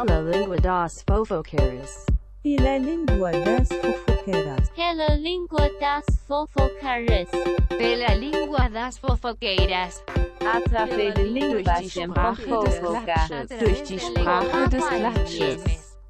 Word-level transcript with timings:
Hello 0.00 0.24
Língua 0.30 0.56
das 0.56 1.04
Fofoqueiras. 1.06 2.06
Hello 2.42 2.78
Lingua 2.78 3.32
das 3.32 3.68
Fofoqueiras. 3.68 4.70
Hello 4.74 5.14
Lingua 5.20 5.68
das 5.78 6.06
Fofoqueiras. 6.26 7.28
Pela 7.68 8.14
Língua 8.14 8.70
das 8.70 8.96
Fofoqueiras. 8.96 10.02
Através 10.40 11.12
de 11.12 11.24
Língua 11.24 11.62
das 11.62 11.92
Fofoqueiras. 11.92 13.48
Durch 13.58 13.82
die 13.82 13.98
Sprache 13.98 14.70
des 14.70 14.88
Klatsches. 14.88 15.62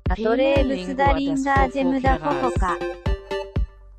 Adorei 0.09 0.63
Lucidariedade 0.63 2.01
da 2.01 2.17
Fofoca. 2.21 2.79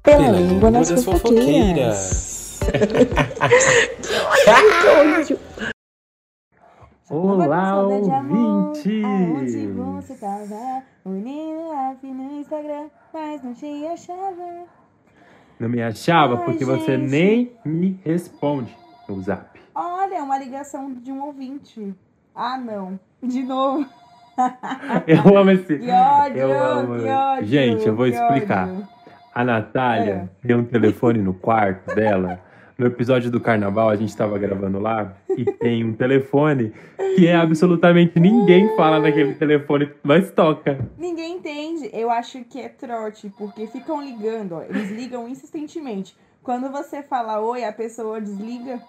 Pela 0.03 0.31
Língua 0.31 0.71
das 0.71 1.03
Fofoqueiras. 1.03 2.61
que 2.71 2.77
ódio! 4.87 5.37
Aonde 9.03 9.67
você 9.67 10.13
tava? 10.15 10.83
Unindo 11.03 11.73
no 12.03 12.39
Instagram, 12.39 12.87
mas 13.13 13.43
não 13.43 13.53
te 13.53 13.85
achava. 13.87 14.63
Não 15.59 15.67
me 15.69 15.81
achava 15.81 16.37
Ai, 16.37 16.45
porque 16.45 16.63
você 16.63 16.97
gente. 16.97 17.09
nem 17.11 17.51
me 17.65 17.99
responde 18.03 18.75
no 19.07 19.21
zap. 19.21 19.59
Olha, 19.75 20.23
uma 20.23 20.37
ligação 20.37 20.93
de 20.93 21.11
um 21.11 21.21
ouvinte. 21.25 21.93
Ah, 22.33 22.57
não. 22.57 22.99
De 23.21 23.43
novo. 23.43 23.85
Eu 25.05 25.37
amo 25.37 25.51
esse. 25.51 25.77
Que 25.77 25.91
ódio, 25.91 26.37
Eu 26.37 26.63
amo. 26.63 26.99
que 26.99 27.07
ódio. 27.09 27.45
Gente, 27.47 27.87
eu 27.87 27.95
vou 27.95 28.07
explicar. 28.07 28.69
ódio. 28.69 28.87
A 29.35 29.43
Natália 29.43 30.29
É. 30.43 30.47
tem 30.47 30.55
um 30.55 30.63
telefone 30.65 31.19
no 31.21 31.33
quarto 31.33 31.93
dela. 31.93 32.39
No 32.81 32.87
episódio 32.87 33.29
do 33.29 33.39
carnaval, 33.39 33.91
a 33.91 33.95
gente 33.95 34.17
tava 34.17 34.39
gravando 34.39 34.79
lá 34.79 35.13
e 35.37 35.45
tem 35.45 35.85
um 35.85 35.93
telefone 35.93 36.73
que 37.15 37.27
é 37.27 37.35
absolutamente 37.35 38.19
ninguém 38.19 38.75
fala 38.75 38.99
naquele 38.99 39.35
telefone, 39.35 39.91
mas 40.01 40.31
toca. 40.31 40.79
Ninguém 40.97 41.35
entende. 41.37 41.91
Eu 41.93 42.09
acho 42.09 42.43
que 42.43 42.59
é 42.59 42.67
trote, 42.69 43.31
porque 43.37 43.67
ficam 43.67 44.01
ligando, 44.01 44.53
ó. 44.53 44.63
Eles 44.63 44.89
ligam 44.89 45.29
insistentemente. 45.29 46.17
Quando 46.41 46.71
você 46.71 47.03
fala 47.03 47.39
oi, 47.39 47.63
a 47.63 47.71
pessoa 47.71 48.19
desliga. 48.19 48.81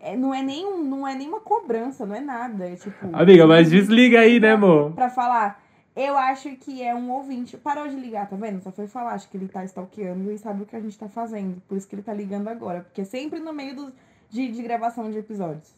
É- 0.00 0.16
Não 0.16 0.32
é 0.32 0.40
nem 0.40 0.64
um, 0.64 0.84
não 0.84 1.08
é 1.08 1.16
nem 1.16 1.26
uma 1.26 1.40
cobrança, 1.40 2.06
não 2.06 2.14
é 2.14 2.20
nada. 2.20 2.68
É 2.68 2.76
tipo. 2.76 3.08
Amiga, 3.12 3.44
mas 3.44 3.68
desliga 3.68 4.20
aí, 4.20 4.38
né, 4.38 4.52
amor? 4.52 4.92
Pra 4.92 5.10
falar, 5.10 5.60
eu 5.96 6.18
acho 6.18 6.54
que 6.56 6.82
é 6.82 6.94
um 6.94 7.10
ouvinte. 7.10 7.56
Parou 7.56 7.88
de 7.88 7.96
ligar, 7.96 8.28
tá 8.28 8.36
vendo? 8.36 8.60
Só 8.60 8.70
foi 8.70 8.86
falar, 8.86 9.12
acho 9.12 9.28
que 9.30 9.36
ele 9.36 9.48
tá 9.48 9.64
stalkeando 9.64 10.30
e 10.30 10.36
sabe 10.36 10.62
o 10.62 10.66
que 10.66 10.76
a 10.76 10.80
gente 10.80 10.98
tá 10.98 11.08
fazendo. 11.08 11.60
Por 11.66 11.78
isso 11.78 11.88
que 11.88 11.94
ele 11.94 12.02
tá 12.02 12.12
ligando 12.12 12.48
agora. 12.48 12.82
Porque 12.82 13.00
é 13.00 13.04
sempre 13.04 13.40
no 13.40 13.52
meio 13.52 13.74
dos, 13.74 13.92
de, 14.28 14.52
de 14.52 14.62
gravação 14.62 15.10
de 15.10 15.18
episódios. 15.18 15.74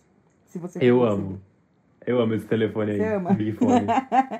Se 0.46 0.58
você 0.58 0.80
Eu 0.82 1.04
amo. 1.04 1.40
Eu 2.04 2.20
amo 2.20 2.34
esse 2.34 2.46
telefone 2.46 2.92
aí. 2.92 2.98
Você 2.98 3.14
ama? 3.14 3.32
Big 3.32 3.52
Fone. 3.52 3.86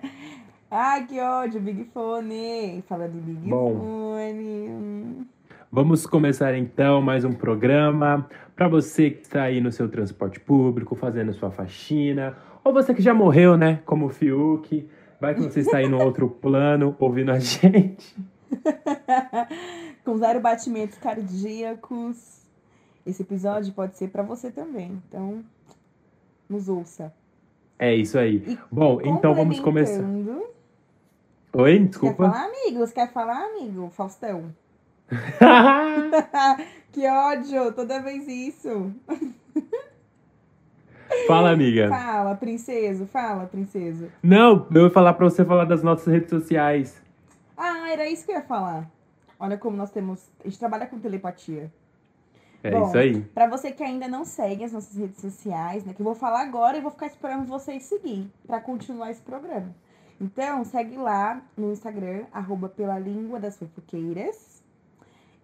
Ai, 0.70 1.06
que 1.06 1.20
ódio, 1.20 1.60
Big 1.60 1.84
Fone. 1.84 2.82
Fala 2.88 3.08
de 3.08 3.18
Big 3.18 3.48
Bom. 3.48 3.78
Fone. 3.78 4.68
Hum. 4.68 5.26
Vamos 5.70 6.06
começar 6.06 6.56
então 6.56 7.02
mais 7.02 7.24
um 7.24 7.32
programa 7.32 8.26
para 8.56 8.66
você 8.66 9.10
que 9.10 9.22
está 9.22 9.42
aí 9.42 9.60
no 9.60 9.70
seu 9.70 9.88
transporte 9.88 10.40
público, 10.40 10.96
fazendo 10.96 11.32
sua 11.34 11.50
faxina, 11.50 12.36
ou 12.64 12.72
você 12.72 12.94
que 12.94 13.02
já 13.02 13.12
morreu, 13.12 13.54
né, 13.56 13.80
como 13.84 14.06
o 14.06 14.08
Fiuk, 14.08 14.88
vai 15.20 15.34
que 15.34 15.42
você 15.42 15.61
está 15.61 15.78
aí 15.78 15.88
no 15.88 16.02
outro 16.02 16.28
plano 16.28 16.97
ouvindo 16.98 17.30
a 17.30 17.38
gente. 17.38 18.16
Com 20.05 20.16
zero 20.16 20.41
batimentos 20.41 20.98
cardíacos. 20.98 22.42
Esse 23.06 23.22
episódio 23.22 23.72
pode 23.72 23.96
ser 23.96 24.08
pra 24.08 24.22
você 24.22 24.50
também. 24.50 25.02
Então, 25.08 25.44
nos 26.48 26.69
ouça. 26.69 27.12
É 27.78 27.94
isso 27.94 28.19
aí. 28.19 28.42
E 28.46 28.58
Bom, 28.70 29.00
então 29.02 29.34
vamos 29.34 29.61
começar. 29.61 30.02
Oi, 31.52 31.78
Quer 31.78 31.84
desculpa. 31.86 32.30
falar, 32.30 32.44
amigos? 32.46 32.92
Quer 32.92 33.12
falar, 33.12 33.44
amigo? 33.44 33.91
Faustão. 33.91 34.55
que 36.92 37.06
ódio, 37.08 37.73
toda 37.73 38.02
vez 38.02 38.27
isso. 38.29 38.92
Fala, 41.27 41.51
amiga. 41.51 41.89
Fala, 41.89 42.35
princeso, 42.35 43.07
fala, 43.07 43.46
princeso. 43.46 44.08
Não, 44.23 44.67
eu 44.74 44.85
ia 44.85 44.91
falar 44.91 45.14
para 45.14 45.24
você 45.24 45.45
falar 45.45 45.64
das 45.64 45.83
nossas 45.83 46.07
redes 46.07 46.30
sociais. 46.30 47.01
Ah, 47.57 47.91
era 47.91 48.08
isso 48.08 48.24
que 48.24 48.33
eu 48.33 48.36
ia 48.36 48.42
falar. 48.42 48.89
Olha 49.39 49.57
como 49.57 49.77
nós 49.77 49.91
temos. 49.91 50.29
A 50.41 50.48
gente 50.48 50.58
trabalha 50.58 50.86
com 50.86 50.98
telepatia. 50.98 51.73
É 52.63 52.70
Bom, 52.73 52.89
isso 52.89 52.98
aí. 52.98 53.20
Pra 53.20 53.47
você 53.47 53.70
que 53.70 53.83
ainda 53.83 54.08
não 54.08 54.24
segue 54.24 54.64
as 54.64 54.73
nossas 54.73 54.97
redes 54.97 55.20
sociais, 55.20 55.85
né? 55.85 55.95
Que 55.95 56.01
eu 56.01 56.05
vou 56.05 56.14
falar 56.14 56.42
agora 56.42 56.77
e 56.77 56.80
vou 56.80 56.91
ficar 56.91 57.07
esperando 57.07 57.47
vocês 57.47 57.85
seguir 57.85 58.29
pra 58.47 58.61
continuar 58.61 59.11
esse 59.11 59.23
programa. 59.23 59.74
Então, 60.20 60.64
segue 60.64 60.97
lá 60.97 61.41
no 61.57 61.70
Instagram, 61.70 62.24
arroba 62.33 62.68
pela 62.68 62.98
língua 62.98 63.39
das 63.39 63.57
fofoqueiras. 63.57 64.61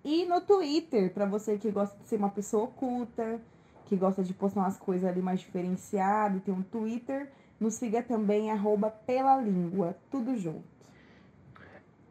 E 0.04 0.26
no 0.26 0.40
Twitter, 0.40 1.12
pra 1.12 1.24
você 1.24 1.56
que 1.56 1.70
gosta 1.70 1.96
de 1.96 2.08
ser 2.08 2.16
uma 2.16 2.28
pessoa 2.28 2.64
oculta, 2.64 3.40
que 3.86 3.96
gosta 3.96 4.22
de 4.22 4.32
postar 4.32 4.60
umas 4.60 4.76
coisas 4.76 5.08
ali 5.08 5.20
mais 5.20 5.40
diferenciadas, 5.40 6.42
tem 6.42 6.54
um 6.54 6.62
Twitter, 6.62 7.28
nos 7.60 7.74
siga 7.74 8.02
também, 8.02 8.50
arroba 8.50 8.90
pela 8.90 9.40
língua, 9.40 9.96
tudo 10.10 10.36
junto. 10.36 10.74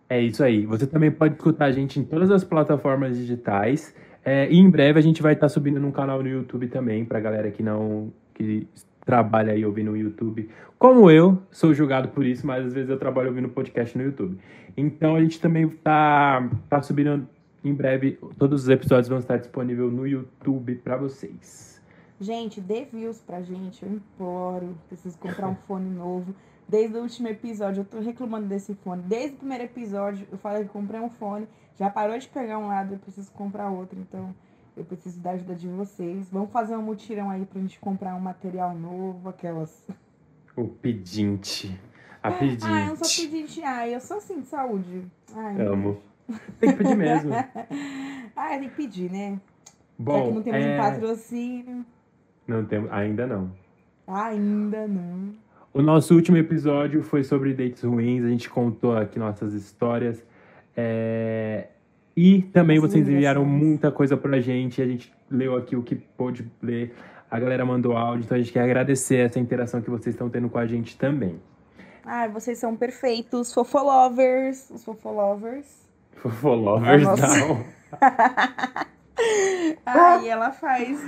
É 0.09 0.22
isso 0.22 0.44
aí. 0.44 0.66
Você 0.66 0.85
também 0.85 1.12
pode 1.12 1.35
escutar 1.35 1.66
a 1.66 1.72
gente 1.72 2.00
em 2.00 2.03
todas 2.03 2.29
as 2.29 2.44
plataformas 2.44 3.17
digitais. 3.17 3.95
É, 4.23 4.50
e 4.50 4.57
em 4.57 4.69
breve 4.69 5.00
a 5.00 5.01
gente 5.01 5.22
vai 5.22 5.33
estar 5.33 5.50
subindo 5.50 5.79
num 5.79 5.91
canal 5.91 6.22
no 6.22 6.29
YouTube 6.29 6.67
também, 6.67 7.03
pra 7.03 7.19
galera 7.19 7.50
que 7.51 7.63
não. 7.63 8.12
que 8.33 8.67
trabalha 9.06 9.53
aí 9.53 9.66
ouvindo 9.66 9.91
o 9.91 9.97
YouTube. 9.97 10.50
Como 10.78 11.09
eu, 11.09 11.41
sou 11.51 11.73
julgado 11.73 12.09
por 12.09 12.25
isso, 12.25 12.45
mas 12.45 12.66
às 12.66 12.73
vezes 12.73 12.89
eu 12.89 12.97
trabalho 12.97 13.29
ouvindo 13.29 13.50
podcast 13.50 13.97
no 13.97 14.03
YouTube. 14.03 14.38
Então 14.78 15.16
a 15.16 15.22
gente 15.22 15.39
também 15.39 15.67
tá, 15.67 16.50
tá 16.69 16.81
subindo 16.81 17.28
em 17.63 17.74
breve. 17.74 18.19
Todos 18.38 18.63
os 18.63 18.69
episódios 18.69 19.07
vão 19.07 19.19
estar 19.19 19.38
disponíveis 19.38 19.91
no 19.91 20.07
YouTube 20.07 20.75
pra 20.75 20.97
vocês. 20.97 21.81
Gente, 22.19 22.62
dê 22.62 22.85
views 22.85 23.19
pra 23.19 23.41
gente, 23.41 23.84
eu 23.84 23.91
imploro. 23.91 24.78
Preciso 24.88 25.18
comprar 25.18 25.47
um 25.47 25.56
fone 25.56 25.90
novo. 25.90 26.34
Desde 26.68 26.97
o 26.97 27.01
último 27.01 27.28
episódio, 27.28 27.81
eu 27.81 27.85
tô 27.85 28.00
reclamando 28.00 28.47
desse 28.47 28.74
fone. 28.75 29.03
Desde 29.03 29.35
o 29.35 29.40
primeiro 29.40 29.63
episódio, 29.66 30.25
eu 30.31 30.38
falei 30.38 30.63
que 30.63 30.69
comprei 30.69 31.00
um 31.00 31.09
fone. 31.09 31.47
Já 31.78 31.90
parou 31.90 32.18
de 32.18 32.28
pegar 32.28 32.57
um 32.57 32.68
lado, 32.68 32.94
eu 32.94 33.00
preciso 33.00 33.31
comprar 33.31 33.69
outro. 33.69 34.00
Então, 34.00 34.34
eu 34.75 34.85
preciso 34.85 35.19
da 35.19 35.31
ajuda 35.31 35.56
de 35.56 35.68
vocês. 35.68 36.30
Vamos 36.31 36.51
fazer 36.51 36.75
um 36.75 36.81
mutirão 36.81 37.30
aí 37.30 37.45
pra 37.45 37.59
gente 37.59 37.80
comprar 37.80 38.16
um 38.16 38.19
material 38.19 38.74
novo, 38.74 39.30
aquelas. 39.30 39.85
O 40.56 40.68
pedinte. 40.68 41.80
A 42.22 42.31
pedinte. 42.31 42.66
Ah, 42.66 42.88
eu 42.88 42.95
sou 42.95 43.24
pedinte. 43.24 43.62
Ai, 43.62 43.95
eu 43.95 44.00
sou 44.00 44.18
assim 44.18 44.40
de 44.40 44.47
saúde. 44.47 45.03
Ai, 45.35 45.62
Amo. 45.62 46.00
Tem 46.59 46.72
que 46.72 46.78
pedir 46.78 46.95
mesmo. 46.95 47.34
Ai, 48.35 48.59
tem 48.59 48.69
que 48.69 48.75
pedir, 48.75 49.11
né? 49.11 49.31
Já 49.31 49.35
que 49.35 50.03
Bom, 50.03 50.34
não 50.34 50.41
temos 50.41 50.66
é... 50.66 50.73
um 50.73 50.78
patrocínio. 50.78 51.85
não 52.47 52.66
temos, 52.66 52.91
ainda 52.91 53.28
não. 53.28 53.51
Ainda 54.07 54.88
não. 54.88 55.33
O 55.73 55.81
nosso 55.81 56.13
último 56.13 56.38
episódio 56.38 57.01
foi 57.01 57.23
sobre 57.23 57.53
dates 57.53 57.83
ruins. 57.83 58.23
A 58.23 58.29
gente 58.29 58.50
contou 58.50 58.95
aqui 58.95 59.17
nossas 59.17 59.53
histórias. 59.53 60.23
É, 60.75 61.67
E 62.16 62.44
também 62.44 62.79
vocês 62.79 63.07
enviaram 63.07 63.44
muita 63.44 63.91
coisa 63.91 64.16
pra 64.16 64.39
gente. 64.39 64.81
A 64.81 64.85
gente 64.85 65.12
leu 65.31 65.56
aqui 65.56 65.75
o 65.75 65.81
que 65.81 65.95
pôde 65.95 66.47
ler. 66.62 66.94
A 67.29 67.39
galera 67.39 67.66
mandou 67.66 67.97
áudio. 67.97 68.25
Então 68.25 68.38
a 68.38 68.39
gente 68.39 68.53
quer 68.53 68.62
agradecer 68.62 69.17
essa 69.17 69.39
interação 69.39 69.81
que 69.81 69.89
vocês 69.89 70.13
estão 70.13 70.29
tendo 70.29 70.47
com 70.47 70.59
a 70.59 70.67
gente 70.67 70.95
também. 70.95 71.39
Ai, 72.06 72.29
vocês 72.29 72.59
são 72.59 72.75
perfeitos. 72.75 73.51
Fofolovers. 73.51 74.69
Os 74.69 74.83
fofolovers. 74.83 75.82
Fofolovers, 76.16 77.03
Nossa. 77.03 77.28
não. 77.28 77.66
Ah, 79.85 80.18
e 80.22 80.28
ela 80.28 80.51
faz. 80.51 81.00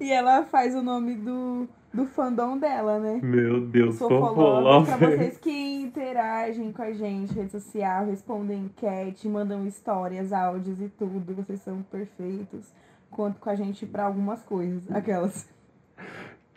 E 0.00 0.10
ela 0.10 0.44
faz 0.44 0.74
o 0.74 0.82
nome 0.82 1.14
do, 1.14 1.68
do 1.92 2.06
fandom 2.06 2.58
dela, 2.58 2.98
né? 2.98 3.20
Meu 3.22 3.60
Deus, 3.60 3.94
Os 3.94 3.98
fofolovers. 3.98 4.96
Pra 4.96 5.08
vocês 5.08 5.38
que 5.38 5.80
interagem 5.82 6.72
com 6.72 6.82
a 6.82 6.92
gente, 6.92 7.34
rede 7.34 7.50
social, 7.50 8.06
respondem 8.06 8.64
enquete, 8.64 9.28
mandam 9.28 9.66
histórias, 9.66 10.32
áudios 10.32 10.80
e 10.80 10.88
tudo. 10.88 11.34
Vocês 11.34 11.60
são 11.60 11.82
perfeitos. 11.82 12.72
Conto 13.10 13.40
com 13.40 13.50
a 13.50 13.54
gente 13.54 13.86
pra 13.86 14.04
algumas 14.04 14.42
coisas. 14.42 14.90
Aquelas. 14.94 15.48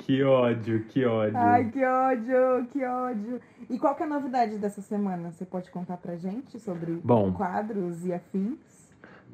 Que 0.05 0.23
ódio, 0.23 0.83
que 0.89 1.05
ódio. 1.05 1.37
Ai, 1.37 1.65
que 1.69 1.85
ódio, 1.85 2.67
que 2.71 2.83
ódio. 2.83 3.39
E 3.69 3.77
qual 3.77 3.95
que 3.95 4.03
é 4.03 4.05
a 4.05 4.09
novidade 4.09 4.57
dessa 4.57 4.81
semana? 4.81 5.31
Você 5.31 5.45
pode 5.45 5.69
contar 5.69 5.97
pra 5.97 6.15
gente 6.15 6.59
sobre 6.59 6.93
Bom. 7.03 7.31
quadros 7.31 8.05
e 8.05 8.13
afins? 8.13 8.57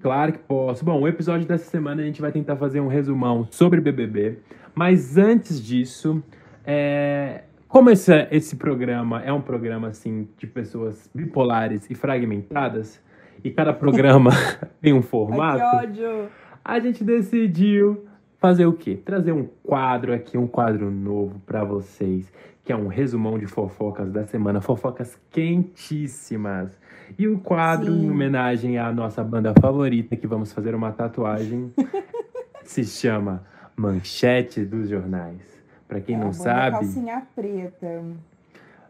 Claro 0.02 0.34
que 0.34 0.40
posso. 0.40 0.86
Bom, 0.86 1.02
o 1.02 1.08
episódio 1.08 1.48
dessa 1.48 1.70
semana 1.70 2.02
a 2.02 2.06
gente 2.06 2.22
vai 2.22 2.32
tentar 2.32 2.56
fazer 2.58 2.80
um 2.80 2.88
resumão 2.88 3.48
sobre 3.50 3.82
BBB. 3.82 4.40
Mas 4.76 5.18
antes 5.18 5.64
disso, 5.64 6.22
é, 6.66 7.44
como 7.68 7.90
esse, 7.90 8.14
esse 8.30 8.56
programa 8.56 9.22
é 9.24 9.34
um 9.34 9.42
programa 9.42 9.88
assim 9.88 10.28
de 10.38 10.46
pessoas 10.46 11.10
bipolares 11.14 11.90
e 11.90 11.96
fragmentadas, 11.96 13.02
e 13.44 13.50
cada 13.50 13.74
programa 13.74 14.32
tem 14.82 14.94
um 14.94 14.98
Ai, 14.98 15.02
formato, 15.02 15.60
que 15.60 15.86
ódio. 15.86 16.30
a 16.64 16.80
gente 16.80 17.04
decidiu 17.04 18.07
fazer 18.40 18.66
o 18.66 18.74
quê? 18.74 18.96
Trazer 18.96 19.32
um 19.32 19.48
quadro 19.64 20.14
aqui, 20.14 20.38
um 20.38 20.48
quadro 20.48 20.90
novo 20.92 21.40
pra 21.46 21.64
vocês, 21.64 22.32
que 22.64 22.72
é 22.72 22.76
um 22.76 22.88
resumão 22.88 23.38
de 23.38 23.46
fofocas 23.48 24.12
da 24.12 24.26
semana, 24.26 24.62
fofocas 24.62 25.18
quentíssimas. 25.32 26.78
E 27.18 27.28
o 27.28 27.40
quadro 27.40 27.94
Sim. 27.94 28.06
em 28.06 28.12
homenagem 28.12 28.78
à 28.78 28.92
nossa 28.92 29.24
banda 29.24 29.54
favorita, 29.60 30.16
que 30.16 30.28
vamos 30.28 30.52
fazer 30.52 30.76
uma 30.76 30.92
tatuagem, 30.92 31.74
se 32.64 32.84
chama 32.84 33.44
Manchete 33.76 34.66
dos 34.66 34.90
Jornais. 34.90 35.42
Pra 35.88 36.02
quem 36.02 36.16
É, 36.16 36.20
não 36.20 36.34
sabe, 36.34 36.78
Calcinha 36.78 37.26
preta. 37.34 38.04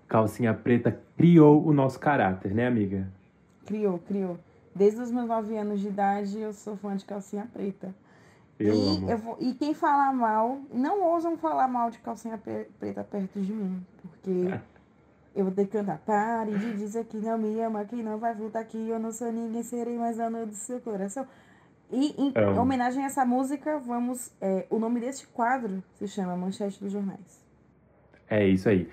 Calcinha 0.07 0.53
Preta 0.53 0.97
criou 1.17 1.67
o 1.67 1.73
nosso 1.73 1.99
caráter, 1.99 2.53
né, 2.55 2.65
amiga? 2.65 3.07
Criou, 3.65 3.99
criou. 3.99 4.39
Desde 4.73 5.01
os 5.01 5.11
meus 5.11 5.27
nove 5.27 5.57
anos 5.57 5.81
de 5.81 5.89
idade, 5.89 6.39
eu 6.39 6.53
sou 6.53 6.77
fã 6.77 6.95
de 6.95 7.03
calcinha 7.03 7.45
preta. 7.53 7.93
Eu 8.59 8.73
e, 8.73 8.97
amo. 8.97 9.09
eu 9.11 9.17
vou- 9.17 9.37
e 9.39 9.53
quem 9.53 9.73
falar 9.73 10.11
mal, 10.13 10.59
não 10.73 11.01
ousam 11.03 11.37
falar 11.37 11.67
mal 11.67 11.89
de 11.91 11.99
calcinha 11.99 12.37
pre- 12.37 12.67
preta 12.79 13.03
perto 13.03 13.39
de 13.39 13.53
mim. 13.53 13.85
Porque 14.01 14.31
eu 15.35 15.45
vou 15.45 15.53
ter 15.53 15.65
que 15.65 15.71
cantar. 15.71 15.99
Pare 15.99 16.57
de 16.57 16.73
dizer 16.77 17.05
que 17.05 17.17
não 17.17 17.37
me 17.37 17.59
ama, 17.61 17.85
que 17.85 17.95
não 18.01 18.17
vai 18.17 18.33
voltar 18.33 18.59
aqui. 18.61 18.89
Eu 18.89 18.99
não 18.99 19.11
sou 19.11 19.31
ninguém, 19.31 19.61
serei 19.63 19.97
mais 19.97 20.17
dona 20.17 20.45
do 20.45 20.53
seu 20.55 20.79
coração. 20.79 21.25
E 21.91 22.13
em 22.21 22.33
homenagem 22.59 23.03
a 23.03 23.05
essa 23.05 23.23
música, 23.25 23.77
vamos. 23.79 24.31
é, 24.41 24.65
o 24.69 24.77
nome 24.79 24.99
deste 24.99 25.25
quadro 25.27 25.81
se 25.95 26.07
chama 26.07 26.35
Manchete 26.35 26.83
dos 26.83 26.91
Jornais. 26.91 27.45
É 28.29 28.45
isso 28.45 28.67
aí. 28.67 28.89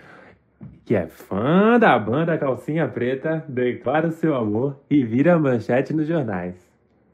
Que 0.84 0.94
é 0.94 1.06
fã 1.08 1.78
da 1.78 1.98
banda 1.98 2.38
Calcinha 2.38 2.86
Preta, 2.86 3.44
declara 3.48 4.06
o 4.08 4.12
seu 4.12 4.34
amor 4.36 4.78
e 4.88 5.02
vira 5.04 5.36
manchete 5.38 5.92
nos 5.92 6.06
jornais. 6.06 6.54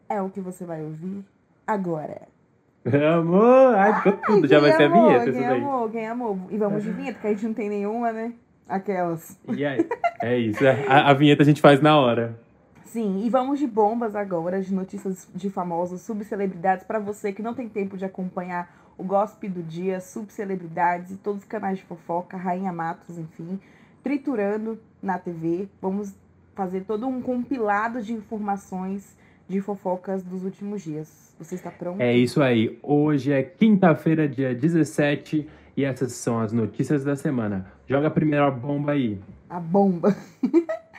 É 0.08 0.20
o 0.20 0.29
que 0.29 0.41
você 0.41 0.64
vai 0.67 0.82
ouvir 0.82 1.25
agora. 1.67 2.29
Amor! 3.19 3.75
Ai, 3.75 3.94
ficou 3.97 4.12
tudo. 4.12 4.47
Já 4.47 4.59
vai 4.59 4.73
ser 4.73 4.85
a 4.85 4.88
vinheta 4.88 5.25
isso 5.31 5.38
Quem 5.38 5.49
daí. 5.49 5.61
amou, 5.61 5.88
quem 5.91 6.06
amou. 6.06 6.38
E 6.50 6.56
vamos 6.56 6.82
de 6.82 6.91
vinheta, 6.91 7.15
porque 7.15 7.27
a 7.27 7.31
gente 7.31 7.47
não 7.47 7.55
tem 7.55 7.69
nenhuma, 7.69 8.12
né? 8.12 8.32
Aquelas. 8.69 9.38
E 9.49 9.65
aí? 9.65 9.87
É 10.23 10.38
isso. 10.38 10.65
é. 10.65 10.87
A, 10.87 11.11
a 11.11 11.15
vinheta 11.15 11.43
a 11.43 11.47
gente 11.47 11.61
faz 11.61 11.81
na 11.81 11.99
hora. 11.99 12.38
Sim, 12.85 13.23
e 13.25 13.31
vamos 13.31 13.59
de 13.59 13.67
bombas 13.67 14.17
agora, 14.17 14.61
de 14.61 14.75
notícias 14.75 15.29
de 15.35 15.49
famosos, 15.49 16.00
subcelebridades, 16.00 16.85
para 16.85 16.99
você 16.99 17.32
que 17.32 17.43
não 17.43 17.55
tem 17.55 17.69
tempo 17.69 17.97
de 17.97 18.05
acompanhar 18.05 18.69
o 18.99 19.05
Gossip 19.05 19.49
do 19.49 19.62
Dia, 19.62 20.00
subcelebridades 20.00 21.12
e 21.12 21.17
todos 21.17 21.43
os 21.43 21.49
canais 21.49 21.79
de 21.79 21.85
fofoca, 21.85 22.37
Rainha 22.37 22.73
Matos, 22.73 23.17
enfim, 23.17 23.61
triturando 24.03 24.79
na 25.03 25.19
TV. 25.19 25.69
Vamos 25.81 26.12
fazer 26.55 26.81
todo 26.82 27.06
um 27.06 27.23
compilado 27.23 28.03
de 28.03 28.12
informações 28.12 29.17
de 29.50 29.61
fofocas 29.61 30.23
dos 30.23 30.44
últimos 30.44 30.81
dias. 30.81 31.35
Você 31.38 31.56
está 31.56 31.73
pronto? 31.73 32.00
É 32.00 32.17
isso 32.17 32.41
aí. 32.41 32.79
Hoje 32.82 33.32
é 33.32 33.43
quinta-feira, 33.43 34.29
dia 34.29 34.55
17, 34.55 35.49
e 35.76 35.85
essas 35.85 36.12
são 36.12 36.38
as 36.38 36.52
notícias 36.52 37.02
da 37.02 37.17
semana. 37.17 37.67
Joga 37.88 38.06
a 38.06 38.11
primeira 38.11 38.49
bomba 38.49 38.93
aí. 38.93 39.19
A 39.49 39.58
bomba. 39.58 40.14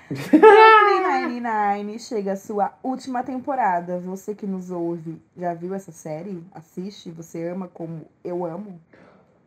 Brooklyn 0.10 1.40
Nine-Nine 1.40 1.98
chega 1.98 2.34
a 2.34 2.36
sua 2.36 2.74
última 2.84 3.24
temporada. 3.24 4.00
Você 4.00 4.36
que 4.36 4.46
nos 4.46 4.70
ouve, 4.70 5.18
já 5.38 5.54
viu 5.54 5.74
essa 5.74 5.94
série? 5.94 6.44
Assiste? 6.54 7.10
Você 7.12 7.48
ama 7.48 7.70
como 7.70 8.02
eu 8.22 8.44
amo? 8.44 8.78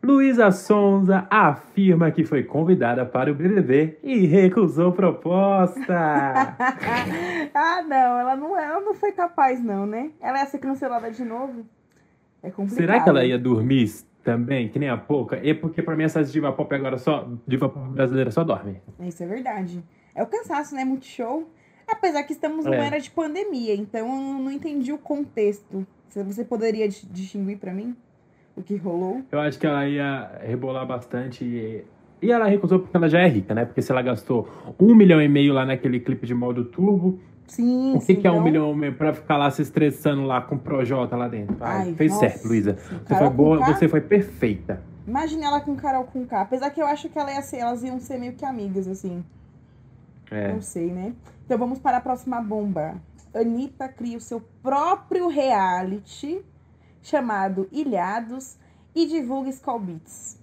Luísa 0.03 0.51
Sonza 0.51 1.25
afirma 1.31 2.11
que 2.11 2.23
foi 2.23 2.43
convidada 2.43 3.05
para 3.05 3.31
o 3.31 3.35
BBB 3.35 3.97
e 4.03 4.25
recusou 4.27 4.91
proposta. 4.91 5.95
ah, 7.53 7.81
não, 7.81 8.19
ela 8.19 8.35
não, 8.35 8.57
ela 8.57 8.79
não 8.81 8.93
foi 8.93 9.11
capaz, 9.11 9.63
não, 9.63 9.85
né? 9.87 10.11
Ela 10.21 10.39
ia 10.39 10.45
ser 10.45 10.59
cancelada 10.59 11.09
de 11.09 11.23
novo. 11.23 11.65
É 12.43 12.51
complicado. 12.51 12.77
Será 12.85 13.01
que 13.03 13.09
ela 13.09 13.25
ia 13.25 13.39
dormir 13.39 13.91
também, 14.23 14.69
que 14.69 14.77
nem 14.77 14.89
a 14.89 14.97
pouca? 14.97 15.37
É 15.43 15.53
porque 15.55 15.81
pra 15.81 15.95
mim 15.95 16.03
essas 16.03 16.31
diva 16.31 16.51
pop 16.51 16.73
agora 16.75 16.99
só. 16.99 17.27
Diva 17.47 17.67
pop 17.67 17.89
brasileira 17.89 18.29
só 18.29 18.43
dorme. 18.43 18.79
Isso 18.99 19.23
é 19.23 19.25
verdade. 19.27 19.83
É 20.13 20.21
o 20.21 20.27
cansaço, 20.27 20.75
né? 20.75 20.85
Muito 20.85 21.05
show. 21.05 21.49
Apesar 21.87 22.23
que 22.23 22.33
estamos 22.33 22.65
numa 22.65 22.75
É. 22.77 22.85
era 22.87 22.99
de 22.99 23.09
pandemia, 23.09 23.75
então 23.75 24.07
eu 24.07 24.39
não 24.39 24.51
entendi 24.51 24.91
o 24.93 24.97
contexto. 24.99 25.85
Você 26.09 26.43
poderia 26.45 26.87
dis- 26.87 27.07
distinguir 27.11 27.57
pra 27.57 27.73
mim 27.73 27.95
o 28.55 28.61
que 28.63 28.75
rolou? 28.77 29.21
Eu 29.31 29.39
acho 29.39 29.59
que 29.59 29.65
ela 29.67 29.87
ia 29.87 30.31
rebolar 30.43 30.85
bastante 30.85 31.43
e. 31.43 31.83
E 32.21 32.31
ela 32.31 32.45
recusou 32.47 32.79
porque 32.79 32.95
ela 32.95 33.07
já 33.09 33.19
é 33.19 33.27
rica, 33.27 33.53
né? 33.53 33.65
Porque 33.65 33.81
se 33.81 33.91
ela 33.91 34.01
gastou 34.01 34.47
um 34.79 34.95
milhão 34.95 35.21
e 35.21 35.27
meio 35.27 35.53
lá 35.53 35.65
naquele 35.65 35.99
clipe 35.99 36.25
de 36.25 36.33
modo 36.33 36.63
turbo, 36.65 37.19
Sim, 37.45 37.91
o 37.95 37.99
que, 37.99 38.05
sim, 38.05 38.15
que 38.15 38.25
é 38.25 38.31
um 38.31 38.35
então- 38.35 38.43
milhão 38.43 38.71
e 38.71 38.75
meio 38.75 38.93
pra 38.95 39.13
ficar 39.13 39.37
lá 39.37 39.51
se 39.51 39.61
estressando 39.61 40.23
lá 40.23 40.41
com 40.41 40.55
o 40.55 40.59
Projota 40.59 41.15
lá 41.15 41.27
dentro? 41.27 41.57
Ai, 41.59 41.89
Ai, 41.89 41.93
fez 41.93 42.11
nossa. 42.13 42.29
certo, 42.29 42.47
Luísa. 42.47 42.73
Você 43.05 43.15
foi 43.15 43.29
boa, 43.29 43.65
você 43.65 43.87
foi 43.87 44.01
perfeita. 44.01 44.81
Imagine 45.05 45.43
ela 45.43 45.61
com 45.61 45.75
Carol 45.75 46.05
com 46.05 46.25
K. 46.25 46.41
Apesar 46.41 46.71
que 46.71 46.81
eu 46.81 46.87
acho 46.87 47.09
que 47.09 47.19
ela 47.19 47.31
ia 47.31 47.41
ser, 47.43 47.57
elas 47.57 47.83
iam 47.83 47.99
ser 47.99 48.17
meio 48.17 48.33
que 48.33 48.43
amigas, 48.45 48.87
assim. 48.87 49.23
É. 50.31 50.51
Não 50.53 50.61
sei, 50.61 50.87
né? 50.91 51.13
Então 51.45 51.57
vamos 51.59 51.77
para 51.77 51.97
a 51.97 52.01
próxima 52.01 52.41
bomba. 52.41 52.95
Anitta 53.35 53.87
cria 53.87 54.17
o 54.17 54.21
seu 54.21 54.41
próprio 54.63 55.27
reality 55.27 56.41
chamado 57.05 57.67
Ilhados 57.71 58.57
e 58.95 59.05
divulga 59.05 59.49
Skull 59.49 59.79
Beats. 59.79 60.39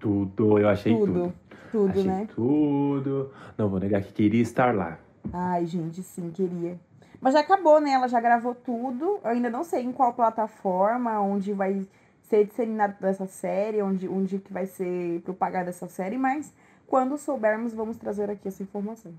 Tudo, 0.00 0.58
eu 0.58 0.68
achei 0.68 0.92
tudo. 0.92 1.12
Tudo, 1.12 1.34
tudo, 1.70 1.90
achei 1.90 2.04
né? 2.04 2.28
tudo. 2.34 3.30
Não 3.56 3.68
vou 3.68 3.78
negar 3.78 4.02
que 4.02 4.12
queria 4.12 4.42
estar 4.42 4.74
lá. 4.74 4.98
Ai, 5.32 5.64
gente, 5.66 6.02
sim, 6.02 6.30
queria. 6.30 6.76
Mas 7.20 7.34
já 7.34 7.40
acabou, 7.40 7.80
né? 7.80 7.92
Ela 7.92 8.08
já 8.08 8.20
gravou 8.20 8.56
tudo. 8.56 9.20
Eu 9.22 9.30
ainda 9.30 9.48
não 9.48 9.62
sei 9.62 9.82
em 9.84 9.92
qual 9.92 10.12
plataforma, 10.12 11.20
onde 11.20 11.52
vai 11.52 11.86
ser 12.22 12.44
disseminado 12.44 12.96
essa 13.06 13.26
série, 13.26 13.80
onde, 13.82 14.08
onde 14.08 14.40
que 14.40 14.52
vai 14.52 14.66
ser 14.66 15.20
propagada 15.20 15.70
essa 15.70 15.86
série, 15.86 16.18
mas 16.18 16.52
quando 16.88 17.16
soubermos, 17.16 17.72
vamos 17.72 17.96
trazer 17.96 18.28
aqui 18.28 18.48
essa 18.48 18.64
informação. 18.64 19.12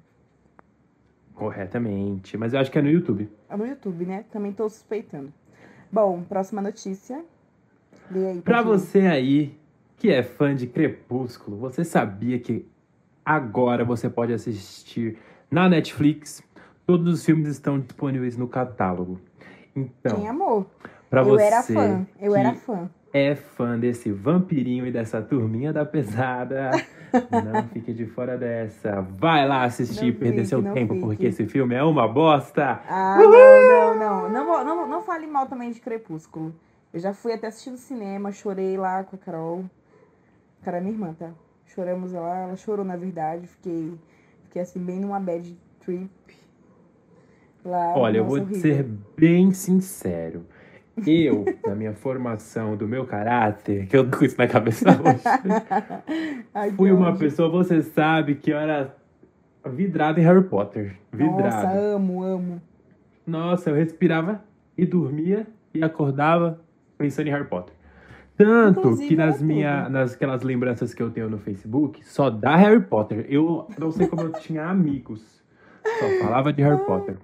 Corretamente. 1.34 2.36
Mas 2.36 2.54
eu 2.54 2.60
acho 2.60 2.70
que 2.70 2.78
é 2.78 2.82
no 2.82 2.90
YouTube. 2.90 3.30
É 3.50 3.56
no 3.56 3.66
YouTube, 3.66 4.06
né? 4.06 4.26
Também 4.30 4.52
tô 4.52 4.70
suspeitando. 4.70 5.32
Bom, 5.94 6.24
próxima 6.24 6.60
notícia. 6.60 7.24
Lê 8.10 8.26
aí. 8.32 8.42
Pra 8.42 8.64
você 8.64 9.02
aí 9.02 9.56
que 9.96 10.10
é 10.10 10.24
fã 10.24 10.56
de 10.56 10.66
Crepúsculo, 10.66 11.56
você 11.56 11.86
sabia 11.86 12.40
que 12.40 12.66
agora 13.24 13.86
você 13.86 14.10
pode 14.10 14.34
assistir 14.34 15.20
na 15.52 15.70
Netflix? 15.70 16.42
Todos 16.88 17.14
os 17.14 17.24
filmes 17.24 17.48
estão 17.50 17.80
disponíveis 17.80 18.36
no 18.36 18.48
catálogo. 18.48 19.22
Então, 19.76 20.16
Quem 20.16 20.28
amou? 20.28 20.66
pra 21.12 21.22
eu 21.22 21.26
você 21.26 21.44
era 21.44 21.62
fã. 21.62 22.08
Eu 22.20 22.32
que 22.32 22.40
era 22.40 22.54
fã. 22.56 22.90
É 23.14 23.36
fã 23.36 23.78
desse 23.78 24.12
vampirinho 24.12 24.88
e 24.88 24.92
dessa 24.92 25.22
turminha 25.22 25.72
da 25.72 25.86
pesada, 25.86 26.72
não 27.14 27.68
fique 27.68 27.94
de 27.94 28.08
fora 28.08 28.36
dessa. 28.36 29.02
Vai 29.02 29.48
lá 29.48 29.64
assistir 29.64 30.08
e 30.08 30.12
perder 30.12 30.48
seu 30.48 30.64
tempo, 30.64 30.96
fique. 30.96 31.06
porque 31.06 31.26
esse 31.28 31.46
filme 31.46 31.76
é 31.76 31.84
uma 31.84 32.08
bosta. 32.08 32.82
Ah, 32.90 33.18
não, 33.20 34.00
não, 34.00 34.30
não. 34.30 34.64
Não, 34.64 34.88
não, 34.88 35.04
fale 35.04 35.28
mal 35.28 35.46
também 35.46 35.70
de 35.72 35.80
Crepúsculo. 35.80 36.56
Eu 36.92 37.00
já 37.00 37.14
fui 37.14 37.34
até 37.34 37.48
assistir 37.48 37.70
no 37.70 37.78
cinema, 37.78 38.32
chorei 38.32 38.76
lá 38.78 39.04
com 39.04 39.16
a 39.16 39.20
Carol. 39.20 39.66
Cara, 40.64 40.82
minha 40.82 40.94
irmã, 40.94 41.14
tá? 41.18 41.30
Choramos 41.68 42.14
lá, 42.14 42.44
ela 42.44 42.56
chorou 42.56 42.84
na 42.84 42.96
verdade. 42.96 43.46
Fiquei, 43.46 43.94
fiquei 44.46 44.62
assim, 44.64 44.80
bem 44.80 45.00
numa 45.00 45.20
bad 45.20 45.56
trip. 45.86 46.10
Lá, 47.64 47.96
Olha, 47.96 48.18
eu 48.18 48.26
vou 48.26 48.40
horrível. 48.40 48.60
ser 48.60 48.84
bem 49.16 49.52
sincero. 49.52 50.46
Eu, 51.08 51.44
na 51.66 51.74
minha 51.74 51.94
formação 51.94 52.78
do 52.78 52.88
meu 52.88 53.06
caráter, 53.06 53.88
que 53.88 53.98
eu 53.98 54.08
tô 54.10 54.18
com 54.20 54.26
isso 54.26 54.38
na 54.38 54.48
cabeça 54.48 54.90
hoje, 54.90 55.24
Ai, 56.54 56.72
fui 56.72 56.92
uma 56.92 57.08
ódio. 57.10 57.20
pessoa, 57.20 57.50
você 57.50 57.82
sabe, 57.82 58.36
que 58.36 58.52
eu 58.52 58.58
era 58.58 58.96
vidrado 59.66 60.20
em 60.20 60.24
Harry 60.24 60.44
Potter. 60.44 60.96
Nossa, 61.12 61.32
Vidrado. 61.34 61.80
amo, 61.80 62.24
amo. 62.24 62.62
Nossa, 63.26 63.72
eu 63.72 63.76
respirava 63.76 64.44
e 64.78 64.86
dormia 64.86 65.48
e 65.74 65.84
acordava 65.84 66.60
pensando 66.98 67.28
em 67.28 67.32
Harry 67.32 67.48
Potter. 67.48 67.74
Tanto 68.38 68.80
Inclusive, 68.80 69.10
que 69.10 69.16
nas 69.16 69.36
era 69.38 69.44
minhas, 69.46 69.84
tudo. 69.86 69.94
nas 69.94 70.14
aquelas 70.14 70.42
lembranças 70.44 70.94
que 70.94 71.02
eu 71.02 71.10
tenho 71.10 71.30
no 71.30 71.38
Facebook, 71.40 72.04
só 72.06 72.30
dá 72.30 72.56
Harry 72.56 72.82
Potter. 72.82 73.26
Eu 73.30 73.68
não 73.80 73.92
sei 73.92 74.08
como 74.08 74.24
eu 74.24 74.32
tinha 74.34 74.66
amigos. 74.66 75.44
Só 75.84 76.26
falava 76.26 76.52
de 76.54 76.62
Harry 76.62 76.84
Potter. 76.86 77.18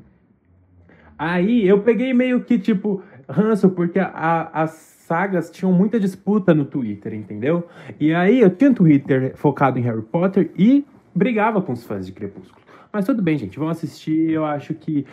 Aí 1.17 1.67
eu 1.67 1.81
peguei 1.81 2.13
meio 2.13 2.43
que 2.43 2.57
tipo 2.57 3.03
ranço, 3.29 3.69
porque 3.69 3.99
a- 3.99 4.49
as 4.53 4.71
sagas 4.71 5.49
tinham 5.49 5.71
muita 5.71 5.99
disputa 5.99 6.53
no 6.53 6.65
Twitter, 6.65 7.13
entendeu? 7.13 7.67
E 7.99 8.13
aí 8.13 8.39
eu 8.41 8.49
tinha 8.49 8.71
um 8.71 8.73
Twitter 8.73 9.35
focado 9.35 9.79
em 9.79 9.81
Harry 9.81 10.01
Potter 10.01 10.51
e 10.57 10.85
brigava 11.15 11.61
com 11.61 11.73
os 11.73 11.83
fãs 11.83 12.05
de 12.05 12.11
Crepúsculo. 12.11 12.61
Mas 12.91 13.05
tudo 13.05 13.21
bem, 13.21 13.37
gente, 13.37 13.57
vamos 13.59 13.77
assistir. 13.77 14.31
Eu 14.31 14.45
acho 14.45 14.73
que 14.73 15.05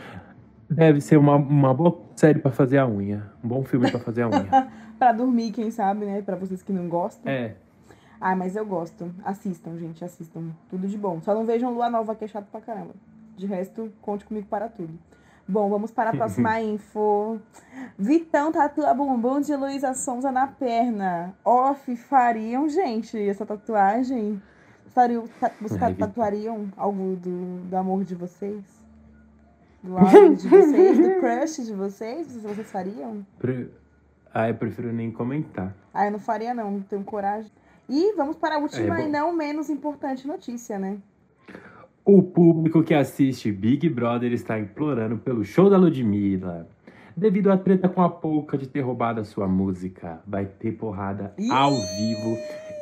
deve 0.69 1.01
ser 1.01 1.17
uma, 1.17 1.37
uma 1.37 1.73
boa 1.75 1.99
série 2.17 2.39
pra 2.39 2.51
fazer 2.51 2.79
a 2.79 2.87
unha. 2.89 3.31
Um 3.45 3.49
bom 3.49 3.65
filme 3.65 3.91
pra 3.91 4.01
fazer 4.01 4.23
a 4.23 4.29
unha. 4.29 4.47
Pra 4.99 5.13
dormir, 5.13 5.51
quem 5.53 5.71
sabe, 5.71 6.07
né? 6.07 6.23
Pra 6.23 6.37
vocês 6.37 6.63
que 6.63 6.73
não 6.73 6.89
gostam. 6.89 7.31
É. 7.31 7.57
Ah, 8.19 8.35
mas 8.35 8.57
eu 8.57 8.65
gosto. 8.65 9.15
Assistam, 9.23 9.77
gente, 9.77 10.03
assistam. 10.03 10.45
Tudo 10.71 10.89
de 10.89 10.97
bom. 10.97 11.21
Só 11.21 11.35
não 11.35 11.45
vejam 11.45 11.71
Lua 11.71 11.91
Nova, 11.91 12.15
que 12.15 12.25
é 12.25 12.27
chato 12.27 12.47
pra 12.51 12.63
caramba. 12.63 12.95
De 13.37 13.45
resto, 13.45 13.93
conte 14.01 14.25
comigo 14.25 14.47
para 14.49 14.69
tudo. 14.71 14.95
Bom, 15.49 15.69
vamos 15.71 15.93
para 15.93 16.11
a 16.11 16.17
próxima 16.17 16.61
info. 16.61 17.39
Vitão 17.99 18.51
tatua 18.51 18.93
bumbum 18.95 19.41
de 19.41 19.55
Luísa 19.55 19.95
Sonza 19.95 20.33
na 20.33 20.47
perna. 20.47 21.35
Off, 21.45 21.95
fariam, 21.97 22.69
gente, 22.69 23.17
essa 23.29 23.47
tatuagem? 23.47 24.43
Fariam, 24.89 25.25
ta- 25.41 25.53
vocês 25.61 25.97
tatuariam 25.99 26.69
algo 26.77 27.17
do, 27.17 27.59
do 27.69 27.77
amor 27.77 28.03
de 28.03 28.15
vocês? 28.15 28.65
Do 29.83 29.97
amor 29.97 30.35
de 30.35 30.49
vocês? 30.49 30.99
Do 30.99 31.21
crush 31.21 31.65
de 31.65 31.75
vocês? 31.75 32.37
Vocês 32.37 32.71
fariam? 32.71 33.25
Pre- 33.39 33.71
Ah, 34.35 34.49
eu 34.49 34.55
prefiro 34.55 34.93
nem 34.93 35.11
comentar. 35.13 35.75
Ah, 35.95 36.07
eu 36.07 36.13
não 36.13 36.19
faria 36.19 36.53
não, 36.55 36.71
não 36.73 36.81
tenho 36.81 37.05
coragem. 37.05 37.51
E 37.89 38.15
vamos 38.17 38.37
para 38.37 38.57
a 38.57 38.59
última 38.59 39.01
É, 39.01 39.05
e 39.07 39.09
não 39.09 39.33
menos 39.33 39.71
importante 39.71 40.27
notícia, 40.27 40.77
né? 40.77 40.99
O 42.07 42.23
público 42.23 42.83
que 42.85 42.95
assiste 42.95 43.51
Big 43.51 43.89
Brother 43.89 44.33
está 44.33 44.59
implorando 44.59 45.19
pelo 45.19 45.45
show 45.45 45.69
da 45.69 45.77
Ludmilla. 45.77 46.69
Devido 47.17 47.51
à 47.51 47.57
treta 47.57 47.89
com 47.89 48.01
a 48.03 48.09
Pouca 48.11 48.57
de 48.57 48.69
ter 48.69 48.81
roubado 48.81 49.21
a 49.21 49.25
sua 49.25 49.49
música, 49.49 50.21
vai 50.27 50.45
ter 50.47 50.73
porrada 50.73 51.35
ao 51.51 51.71
vivo 51.73 52.37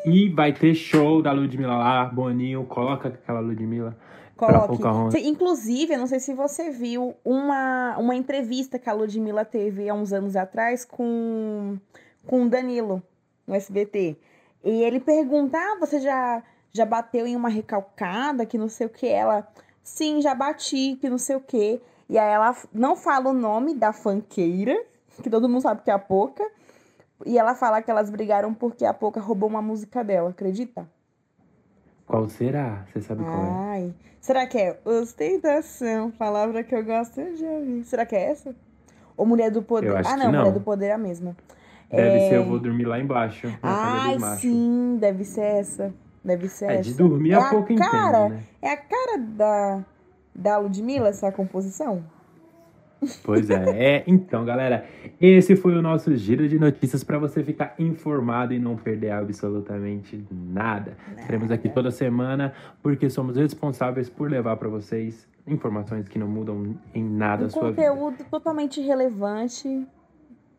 e 0.07 0.29
vai 0.29 0.53
ter 0.53 0.75
show 0.75 1.23
da 1.23 1.33
Ludmilla 1.33 1.77
lá. 1.79 2.05
Boninho, 2.05 2.65
coloca 2.65 3.09
aquela 3.09 3.41
Ludmilla. 3.41 3.97
Coloque. 4.37 4.77
Cê- 5.13 5.21
Inclusive, 5.21 5.95
eu 5.95 5.99
não 6.01 6.09
sei 6.09 6.19
se 6.19 6.35
você 6.35 6.71
viu 6.71 7.15
uma, 7.25 7.97
uma 7.99 8.15
entrevista 8.17 8.79
que 8.79 8.91
a 8.91 8.93
Ludmilla 8.93 9.45
teve 9.45 9.89
há 9.89 9.95
uns 9.95 10.13
anos 10.13 10.35
atrás 10.37 10.85
com, 10.85 11.79
com 12.27 12.45
o 12.45 12.49
Danilo, 12.51 13.01
no 13.47 13.55
SBT. 13.55 14.17
E 14.65 14.83
ele 14.83 14.99
pergunta: 14.99 15.57
ah, 15.57 15.77
você 15.79 16.01
já, 16.01 16.43
já 16.75 16.85
bateu 16.85 17.25
em 17.27 17.37
uma 17.37 17.49
recalcada, 17.49 18.45
que 18.45 18.59
não 18.59 18.69
sei 18.69 18.89
o 18.89 18.91
que? 18.91 19.07
Ela, 19.07 19.47
sim, 19.83 20.21
já 20.21 20.35
bati, 20.35 20.99
que 21.01 21.09
não 21.09 21.19
sei 21.19 21.37
o 21.37 21.41
que. 21.41 21.81
E 22.09 22.19
aí 22.19 22.33
ela 22.33 22.55
não 22.73 22.97
fala 22.97 23.31
o 23.31 23.33
nome 23.33 23.75
da 23.75 23.93
fanqueira, 23.93 24.77
que 25.23 25.31
todo 25.31 25.49
mundo 25.49 25.63
sabe 25.63 25.83
que 25.83 25.91
é 25.91 25.95
a 25.95 25.99
Poca. 25.99 26.45
E 27.25 27.39
ela 27.39 27.55
fala 27.55 27.81
que 27.81 27.91
elas 27.91 28.11
brigaram 28.11 28.53
porque 28.53 28.85
a 28.85 28.93
Poca 28.93 29.21
roubou 29.21 29.49
uma 29.49 29.63
música 29.63 30.03
dela, 30.03 30.31
acredita? 30.31 30.87
Qual 32.07 32.29
será? 32.29 32.85
Você 32.93 33.01
sabe 33.01 33.23
qual 33.23 33.45
é? 33.45 33.49
Ai, 33.51 33.95
será 34.21 34.45
que 34.47 34.59
é 34.59 34.79
ostentação? 34.85 36.11
Palavra 36.11 36.65
que 36.65 36.75
eu 36.75 36.85
gosto, 36.85 37.21
eu 37.21 37.37
já 37.37 37.61
vi. 37.61 37.85
Será 37.85 38.05
que 38.05 38.17
é 38.17 38.31
essa? 38.31 38.55
Ou 39.17 39.25
Mulher 39.25 39.51
do 39.53 39.63
Poder? 39.63 39.97
Ah, 40.05 40.17
não, 40.17 40.33
não. 40.33 40.41
Mulher 40.41 40.53
do 40.53 40.61
Poder 40.61 40.87
é 40.87 40.93
a 40.93 40.99
mesma. 40.99 41.37
Deve 41.89 42.17
É. 42.17 42.29
ser 42.29 42.35
Eu 42.39 42.45
Vou 42.45 42.59
Dormir 42.59 42.85
Lá 42.85 42.99
Embaixo. 42.99 43.47
Ai, 43.63 44.19
sim, 44.39 44.99
deve 45.01 45.25
ser 45.25 45.45
essa. 45.45 45.95
Deve 46.25 46.49
ser 46.49 46.67
É, 46.71 46.75
essa. 46.77 46.83
de 46.91 46.95
dormir 46.95 47.33
É 47.33 47.35
a 47.35 47.47
a 47.47 47.51
pouco 47.51 47.75
cara. 47.77 48.27
entende, 48.27 48.35
né? 48.35 48.43
É 48.63 48.71
a 48.73 48.77
cara 48.77 49.19
da, 49.19 49.85
da 50.35 50.59
Ludmilla, 50.59 51.09
essa 51.09 51.31
composição? 51.31 52.03
Pois 53.23 53.51
é. 53.51 53.97
é. 53.99 54.05
Então, 54.07 54.47
galera, 54.47 54.87
esse 55.21 55.55
foi 55.57 55.75
o 55.77 55.83
nosso 55.83 56.17
giro 56.17 56.49
de 56.49 56.59
notícias 56.59 57.05
para 57.05 57.19
você 57.19 57.45
ficar 57.45 57.75
informado 57.79 58.55
e 58.55 58.59
não 58.59 58.77
perder 58.77 59.11
absolutamente 59.11 60.25
nada. 60.31 60.97
Estaremos 61.19 61.51
aqui 61.51 61.69
toda 61.69 61.91
semana 61.91 62.55
porque 62.83 63.11
somos 63.11 63.37
responsáveis 63.37 64.09
por 64.09 64.31
levar 64.31 64.57
para 64.57 64.71
vocês 64.71 65.29
informações 65.47 66.09
que 66.09 66.19
não 66.19 66.27
mudam 66.27 66.75
em 66.95 67.05
nada 67.05 67.43
Um 67.45 67.47
a 67.47 67.51
sua 67.51 67.71
vida. 67.73 67.83
conteúdo 67.93 68.25
totalmente 68.31 68.81
irrelevante. 68.81 69.87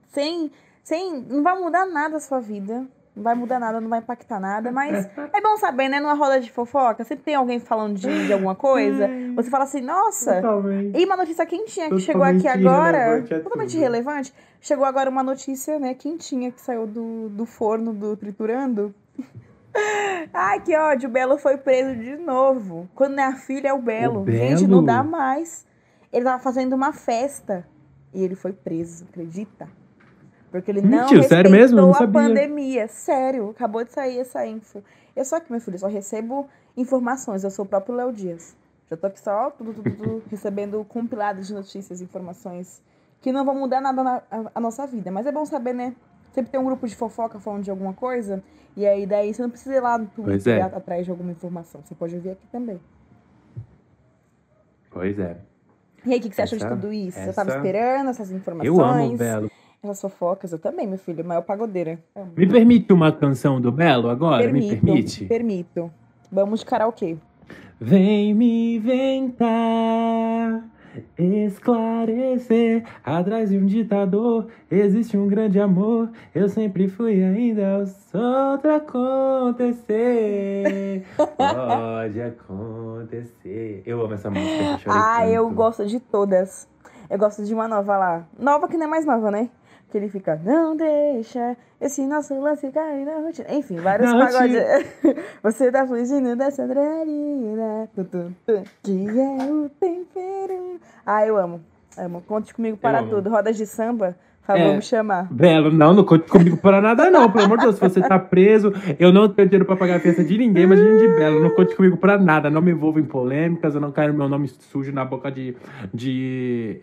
Sem, 0.10 0.52
sem. 0.84 1.22
Não 1.24 1.42
vai 1.42 1.60
mudar 1.60 1.88
nada 1.88 2.18
a 2.18 2.20
sua 2.20 2.40
vida. 2.40 2.86
Não 3.16 3.24
vai 3.24 3.34
mudar 3.34 3.60
nada, 3.60 3.80
não 3.80 3.90
vai 3.90 4.00
impactar 4.00 4.40
nada. 4.40 4.72
Mas 4.72 5.06
é 5.16 5.42
bom 5.42 5.56
saber, 5.56 5.88
né? 5.88 6.02
Numa 6.02 6.16
roda 6.16 6.40
de 6.40 6.52
fofoca, 6.52 7.04
sempre 7.06 7.24
tem 7.24 7.36
alguém 7.36 7.60
falando 7.60 7.98
de, 7.98 8.28
de 8.28 8.34
alguma 8.34 8.56
coisa. 8.56 9.08
Você 9.36 9.50
fala 9.50 9.64
assim, 9.64 9.80
nossa. 9.80 10.36
Totalmente. 10.36 11.00
E 11.00 11.06
uma 11.06 11.16
notícia 11.16 11.46
quentinha 11.46 11.90
que 11.90 12.00
chegou 12.00 12.24
aqui 12.24 12.48
agora. 12.48 13.20
a 13.20 13.40
Totalmente 13.42 13.78
relevante. 13.78 14.34
Chegou 14.60 14.84
agora 14.84 15.10
uma 15.10 15.24
notícia, 15.24 15.80
né, 15.80 15.94
quentinha 15.94 16.52
que 16.52 16.60
saiu 16.60 16.86
do, 16.86 17.30
do 17.30 17.46
forno 17.46 17.94
do 17.94 18.18
Triturando. 18.18 18.94
Ai, 20.34 20.60
que 20.62 20.76
ódio. 20.76 21.08
O 21.08 21.12
Belo 21.12 21.38
foi 21.38 21.58
preso 21.58 21.96
de 21.96 22.18
novo. 22.18 22.90
Quando 22.96 23.16
não 23.16 23.24
é 23.24 23.28
a 23.28 23.36
filha, 23.36 23.70
é 23.70 23.74
o 23.74 23.82
Belo. 23.82 24.24
O 24.24 24.26
Gente, 24.32 24.62
Belo? 24.62 24.78
não 24.78 24.84
dá 24.84 25.04
mais. 25.04 25.66
Ele 26.12 26.26
tava 26.26 26.42
fazendo 26.42 26.74
uma 26.74 26.92
festa. 26.92 27.66
E 28.14 28.24
ele 28.24 28.36
foi 28.36 28.54
preso, 28.54 29.06
acredita? 29.10 29.68
Porque 30.62 30.72
ele 30.72 30.82
não 30.82 31.00
Mentira, 31.02 31.24
sério 31.24 31.52
mesmo? 31.52 31.78
Eu 31.78 31.82
não 31.84 31.90
respeitou 31.92 32.20
a 32.20 32.24
sabia. 32.24 32.36
pandemia. 32.36 32.88
Sério, 32.88 33.50
acabou 33.50 33.84
de 33.84 33.92
sair 33.92 34.20
essa 34.20 34.46
info. 34.46 34.84
Eu 35.16 35.26
só 35.26 35.38
aqui, 35.38 35.52
meu 35.52 35.60
filho, 35.62 35.78
só 35.78 35.88
recebo 35.88 36.48
informações. 36.78 37.44
Eu 37.44 37.52
sou 37.52 37.66
o 37.66 37.68
próprio 37.68 37.96
Léo 37.96 38.12
Dias. 38.14 38.56
Já 38.90 38.96
tô 38.98 39.08
aqui 39.08 39.20
só 39.20 39.50
tudo, 39.52 39.74
tudo, 39.74 39.92
tudo, 39.96 40.24
recebendo 40.30 40.84
compilados 40.86 41.48
de 41.48 41.54
notícias, 41.54 42.02
informações 42.02 42.82
que 43.22 43.32
não 43.32 43.44
vão 43.44 43.56
mudar 43.56 43.82
nada 43.82 44.04
na 44.04 44.22
a, 44.30 44.52
a 44.56 44.60
nossa 44.60 44.86
vida. 44.86 45.12
Mas 45.12 45.26
é 45.26 45.32
bom 45.32 45.46
saber, 45.46 45.74
né? 45.74 45.96
Sempre 46.34 46.52
tem 46.52 46.60
um 46.60 46.66
grupo 46.66 46.88
de 46.88 46.96
fofoca 46.96 47.40
falando 47.40 47.64
de 47.64 47.72
alguma 47.72 47.94
coisa. 47.94 48.44
E 48.78 48.86
aí, 48.86 49.06
daí, 49.06 49.34
você 49.34 49.42
não 49.42 49.50
precisa 49.50 49.76
ir 49.76 49.80
lá 49.80 49.98
no 49.98 50.06
Twitter 50.08 50.58
é. 50.58 50.62
atrás 50.62 51.06
de 51.06 51.12
alguma 51.12 51.32
informação. 51.32 51.82
Você 51.84 51.96
pode 51.96 52.14
ouvir 52.16 52.32
aqui 52.32 52.46
também. 52.52 52.80
Pois 54.92 55.18
é. 55.18 55.38
E 56.06 56.14
aí, 56.14 56.20
o 56.20 56.22
que, 56.22 56.30
que 56.30 56.36
você 56.36 56.44
achou 56.44 56.58
de 56.58 56.66
Essa- 56.66 56.76
tudo 56.76 56.94
isso? 56.94 57.18
Você 57.20 57.34
tava 57.34 57.50
essa- 57.50 57.58
esperando 57.60 58.10
essas 58.10 58.32
informações? 58.32 58.68
Eu 58.78 58.84
amo 58.84 59.18
Belo. 59.18 59.52
Essas 59.86 60.02
fofocas, 60.02 60.52
eu 60.52 60.58
também, 60.60 60.88
meu 60.88 60.98
filho. 60.98 61.24
Maior 61.24 61.42
pagodeira. 61.44 62.00
Amo. 62.16 62.32
Me 62.36 62.48
permite 62.48 62.92
uma 62.92 63.12
canção 63.12 63.62
do 63.62 63.72
Belo 63.72 64.10
agora? 64.10 64.52
Me 64.52 64.76
permite? 64.76 65.26
Permito. 65.26 65.92
Vamos 66.32 66.62
de 66.62 66.66
karaokê. 66.66 67.18
Vem 67.80 68.34
me 68.34 68.78
inventar, 68.78 70.64
esclarecer. 71.18 72.84
Atrás 73.04 73.50
de 73.50 73.58
um 73.58 73.66
ditador 73.66 74.48
existe 74.72 75.18
um 75.18 75.28
grande 75.28 75.60
amor. 75.60 76.10
Eu 76.34 76.48
sempre 76.50 76.88
fui 76.88 77.22
ainda 77.24 77.84
o 78.14 78.18
outro 78.54 78.74
acontecer. 79.86 81.04
Pode 81.38 82.22
acontecer. 82.22 83.84
Eu 83.86 84.02
amo 84.04 84.14
essa 84.14 84.30
música. 84.30 84.80
eu 84.86 84.92
Ah, 84.92 85.28
eu 85.28 85.44
tanto. 85.44 85.56
gosto 85.56 85.86
de 85.86 86.00
todas. 86.00 86.68
Eu 87.10 87.20
gosto 87.20 87.44
de 87.44 87.54
uma 87.54 87.68
nova 87.68 87.98
lá. 87.98 88.26
Nova 88.40 88.68
que 88.68 88.78
não 88.78 88.86
é 88.86 88.90
mais 88.90 89.06
nova, 89.06 89.30
né? 89.30 89.50
Que 89.96 90.00
ele 90.00 90.10
fica, 90.10 90.38
não 90.44 90.76
deixa 90.76 91.56
esse 91.80 92.06
nosso 92.06 92.38
lance 92.38 92.70
cair 92.70 93.06
na 93.06 93.16
rotina. 93.22 93.48
Enfim, 93.54 93.78
vários 93.78 94.12
Na 94.12 94.26
pagodes. 94.26 94.62
Você 95.42 95.72
tá 95.72 95.88
fugindo 95.88 96.36
dessa 96.36 96.64
adrenalina. 96.64 97.88
Que 98.84 98.92
é 98.92 99.52
o 99.54 99.70
tempero. 99.80 100.82
Ah, 101.06 101.26
eu 101.26 101.38
amo. 101.38 101.62
Amo. 101.98 102.22
Conte 102.28 102.54
comigo 102.54 102.76
para 102.76 103.00
amo. 103.00 103.10
tudo. 103.10 103.30
Rodas 103.30 103.56
de 103.56 103.66
samba, 103.66 104.18
favor, 104.42 104.60
É. 104.60 104.76
me 104.76 104.82
chamar. 104.82 105.32
Belo, 105.32 105.72
não, 105.72 105.94
não 105.94 106.04
conte 106.04 106.30
comigo 106.30 106.58
para 106.58 106.82
nada, 106.82 107.10
não. 107.10 107.32
Pelo 107.32 107.46
amor 107.46 107.58
de 107.60 107.64
Deus, 107.64 107.76
se 107.76 107.82
você 107.82 108.02
tá 108.02 108.20
preso, 108.20 108.74
eu 109.00 109.14
não 109.14 109.30
tenho 109.30 109.48
dinheiro 109.48 109.64
pra 109.66 109.78
pagar 109.78 109.96
a 109.96 110.00
festa 110.02 110.26
de 110.26 110.38
ninguém, 110.38 110.64
imagina 110.64 110.98
de 110.98 111.08
Belo. 111.08 111.40
Não 111.40 111.52
conte 111.52 111.74
comigo 111.74 111.96
para 111.96 112.18
nada. 112.18 112.50
Não 112.50 112.62
me 112.62 112.72
envolvo 112.72 113.00
em 113.00 113.06
polêmicas, 113.06 113.74
eu 113.76 113.80
não 113.80 113.94
quero 113.94 114.14
meu 114.14 114.28
nome 114.28 114.50
sujo 114.50 114.92
na 114.92 115.06
boca 115.06 115.32
de. 115.32 115.56
de. 115.94 116.82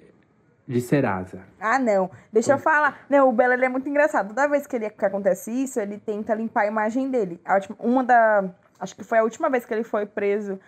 De 0.66 0.80
Serasa. 0.80 1.40
Ah, 1.60 1.78
não. 1.78 2.10
Deixa 2.32 2.52
eu 2.52 2.58
falar. 2.58 3.04
Não, 3.08 3.28
o 3.28 3.32
Belo 3.32 3.52
ele 3.52 3.64
é 3.64 3.68
muito 3.68 3.88
engraçado. 3.88 4.28
Toda 4.28 4.48
vez 4.48 4.66
que, 4.66 4.76
ele, 4.76 4.90
que 4.90 5.04
acontece 5.04 5.50
isso, 5.50 5.80
ele 5.80 5.98
tenta 5.98 6.34
limpar 6.34 6.62
a 6.62 6.66
imagem 6.66 7.10
dele. 7.10 7.40
A 7.44 7.54
última, 7.54 7.76
uma 7.80 8.04
da. 8.04 8.44
Acho 8.78 8.96
que 8.96 9.04
foi 9.04 9.18
a 9.18 9.22
última 9.22 9.50
vez 9.50 9.64
que 9.64 9.74
ele 9.74 9.84
foi 9.84 10.06
preso. 10.06 10.58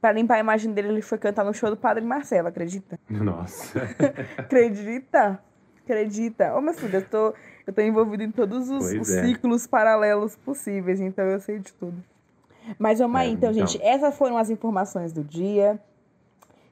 Pra 0.00 0.10
limpar 0.10 0.34
a 0.34 0.40
imagem 0.40 0.72
dele, 0.72 0.88
ele 0.88 1.02
foi 1.02 1.16
cantar 1.16 1.44
no 1.44 1.54
show 1.54 1.70
do 1.70 1.76
Padre 1.76 2.04
Marcelo, 2.04 2.48
acredita? 2.48 2.98
Nossa. 3.08 3.82
Acredita? 4.36 5.38
Acredita? 5.84 6.56
Ô, 6.56 6.60
meu 6.60 6.74
filho, 6.74 6.96
eu 6.96 7.04
tô, 7.08 7.34
eu 7.64 7.72
tô 7.72 7.80
envolvido 7.80 8.24
em 8.24 8.30
todos 8.32 8.68
os, 8.68 8.92
os 8.92 9.10
é. 9.10 9.24
ciclos 9.24 9.64
paralelos 9.64 10.34
possíveis, 10.34 11.00
então 11.00 11.24
eu 11.26 11.38
sei 11.38 11.60
de 11.60 11.72
tudo. 11.74 12.02
Mas 12.80 12.98
vamos 12.98 13.16
aí, 13.16 13.28
É, 13.28 13.30
então, 13.30 13.52
então. 13.52 13.66
gente. 13.66 13.80
Essas 13.80 14.16
foram 14.16 14.36
as 14.36 14.50
informações 14.50 15.12
do 15.12 15.22
dia. 15.22 15.80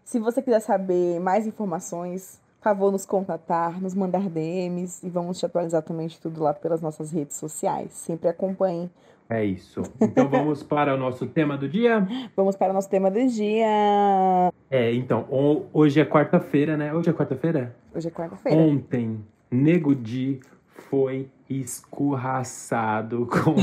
Se 0.04 0.18
você 0.18 0.42
quiser 0.42 0.60
saber 0.60 1.20
mais 1.20 1.46
informações, 1.46 2.40
favor, 2.60 2.92
nos 2.92 3.06
contatar, 3.06 3.80
nos 3.80 3.94
mandar 3.94 4.28
DMs 4.28 5.06
e 5.06 5.10
vamos 5.10 5.38
te 5.38 5.46
atualizar 5.46 5.82
também 5.82 6.06
de 6.06 6.20
tudo 6.20 6.42
lá 6.42 6.52
pelas 6.52 6.80
nossas 6.80 7.10
redes 7.10 7.36
sociais. 7.36 7.92
Sempre 7.92 8.28
acompanhem. 8.28 8.90
É 9.28 9.44
isso. 9.44 9.82
Então 10.00 10.28
vamos 10.28 10.62
para 10.62 10.92
o 10.94 10.96
nosso 10.96 11.24
tema 11.26 11.56
do 11.56 11.68
dia. 11.68 12.06
Vamos 12.36 12.56
para 12.56 12.70
o 12.70 12.74
nosso 12.74 12.90
tema 12.90 13.08
do 13.08 13.24
dia. 13.28 14.52
É, 14.68 14.92
então, 14.92 15.24
hoje 15.72 16.00
é 16.00 16.04
quarta-feira, 16.04 16.76
né? 16.76 16.92
Hoje 16.92 17.10
é 17.10 17.12
quarta-feira? 17.12 17.76
Hoje 17.94 18.08
é 18.08 18.10
quarta-feira. 18.10 18.60
Ontem, 18.60 19.24
Nego 19.48 19.94
Di 19.94 20.40
foi 20.66 21.30
escorraçado 21.48 23.26
com 23.30 23.54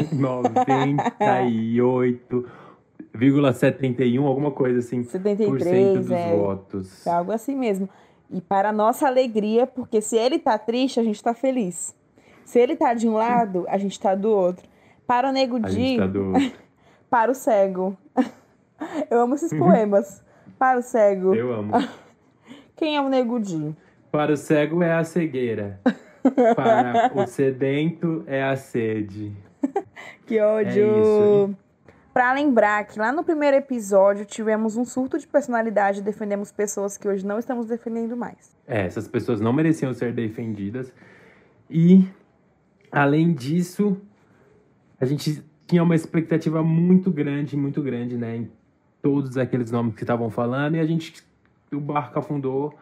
98,71, 3.14 4.26
alguma 4.26 4.52
coisa 4.52 4.80
assim, 4.80 5.04
por 5.04 5.12
cento 5.12 5.38
73, 5.38 5.98
dos 5.98 6.12
é. 6.12 6.34
votos. 6.34 7.06
Algo 7.06 7.34
assim 7.34 7.58
mesmo. 7.58 7.90
E 8.30 8.42
para 8.42 8.72
nossa 8.72 9.08
alegria, 9.08 9.66
porque 9.66 10.02
se 10.02 10.18
ele 10.18 10.38
tá 10.38 10.58
triste, 10.58 11.00
a 11.00 11.04
gente 11.04 11.22
tá 11.24 11.34
feliz. 11.34 11.96
Se 12.46 12.60
ele 12.60 12.76
tá 12.76 12.94
de 12.94 13.08
um 13.08 13.14
lado, 13.14 13.66
a 13.70 13.78
gente 13.78 14.00
tá 14.00 14.16
do 14.16 14.30
outro. 14.30 14.68
Para 15.06 15.30
o 15.30 15.32
Nego 15.32 15.58
A 15.58 15.70
Di, 15.70 15.98
tá 15.98 16.08
do... 16.08 16.34
para 17.10 17.32
o 17.32 17.36
cego. 17.36 17.98
Eu 19.10 19.22
amo 19.22 19.36
esses 19.36 19.52
poemas. 19.58 20.24
Para 20.60 20.80
o 20.80 20.82
cego, 20.82 21.34
Eu 21.34 21.54
amo. 21.54 21.74
Quem 22.76 22.96
é 22.96 23.02
o 23.02 23.10
Nego 23.10 23.40
Di? 23.40 23.76
Para 24.12 24.34
o 24.34 24.38
cego 24.38 24.84
é 24.84 24.94
a 24.94 25.04
cegueira. 25.04 25.80
Para 26.56 27.12
o 27.16 27.28
sedento 27.28 28.24
é 28.28 28.44
a 28.44 28.56
sede. 28.56 29.32
Que 30.26 30.40
ódio! 30.40 30.84
É 30.84 31.00
isso, 31.00 31.56
Pra 32.18 32.34
lembrar 32.34 32.84
que 32.88 32.98
lá 32.98 33.12
no 33.12 33.24
primeiro 33.24 33.58
episódio 33.58 34.26
tivemos 34.26 34.76
um 34.76 34.84
surto 34.84 35.20
de 35.20 35.28
personalidade 35.28 36.00
e 36.00 36.02
defendemos 36.02 36.52
pessoas 36.52 36.98
que 36.98 37.08
hoje 37.08 37.24
não 37.24 37.38
estamos 37.38 37.68
defendendo 37.68 38.18
mais. 38.18 38.58
É, 38.66 38.88
essas 38.88 39.08
pessoas 39.08 39.40
não 39.40 39.54
mereciam 39.54 39.94
ser 39.94 40.12
defendidas. 40.14 40.92
E, 41.70 42.10
além 42.92 43.36
disso, 43.36 44.02
a 45.00 45.06
gente 45.06 45.46
tinha 45.68 45.84
uma 45.84 45.94
expectativa 45.94 46.64
muito 46.64 47.12
grande, 47.12 47.56
muito 47.56 47.84
grande, 47.84 48.18
né? 48.18 48.38
Em 48.38 48.52
todos 49.00 49.38
aqueles 49.38 49.70
nomes 49.70 49.94
que 49.94 50.02
estavam 50.02 50.32
falando. 50.32 50.74
E 50.74 50.80
a 50.80 50.86
gente, 50.88 51.24
o 51.72 51.80
barco 51.80 52.18
afundou. 52.18 52.74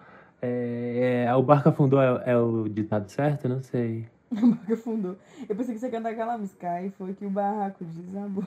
É, 0.42 1.25
é, 1.27 1.36
o 1.36 1.44
barco 1.44 1.68
afundou 1.68 2.01
é, 2.01 2.24
é 2.25 2.38
o 2.38 2.70
ditado 2.70 3.10
certo? 3.10 3.50
Não 3.50 3.62
sei. 3.62 4.08
O 4.32 4.48
barco 4.48 4.74
afundou. 4.74 5.18
Eu 5.50 5.56
pensei 5.58 5.74
que 5.74 5.82
você 5.82 5.88
ia 5.88 5.92
cantar 5.92 6.13
aquela 6.13 6.38
música 6.38 6.82
e 6.82 6.89
foi 6.92 7.13
que 7.13 7.25
o 7.25 7.30
barraco 7.30 7.84
desabou. 7.84 8.46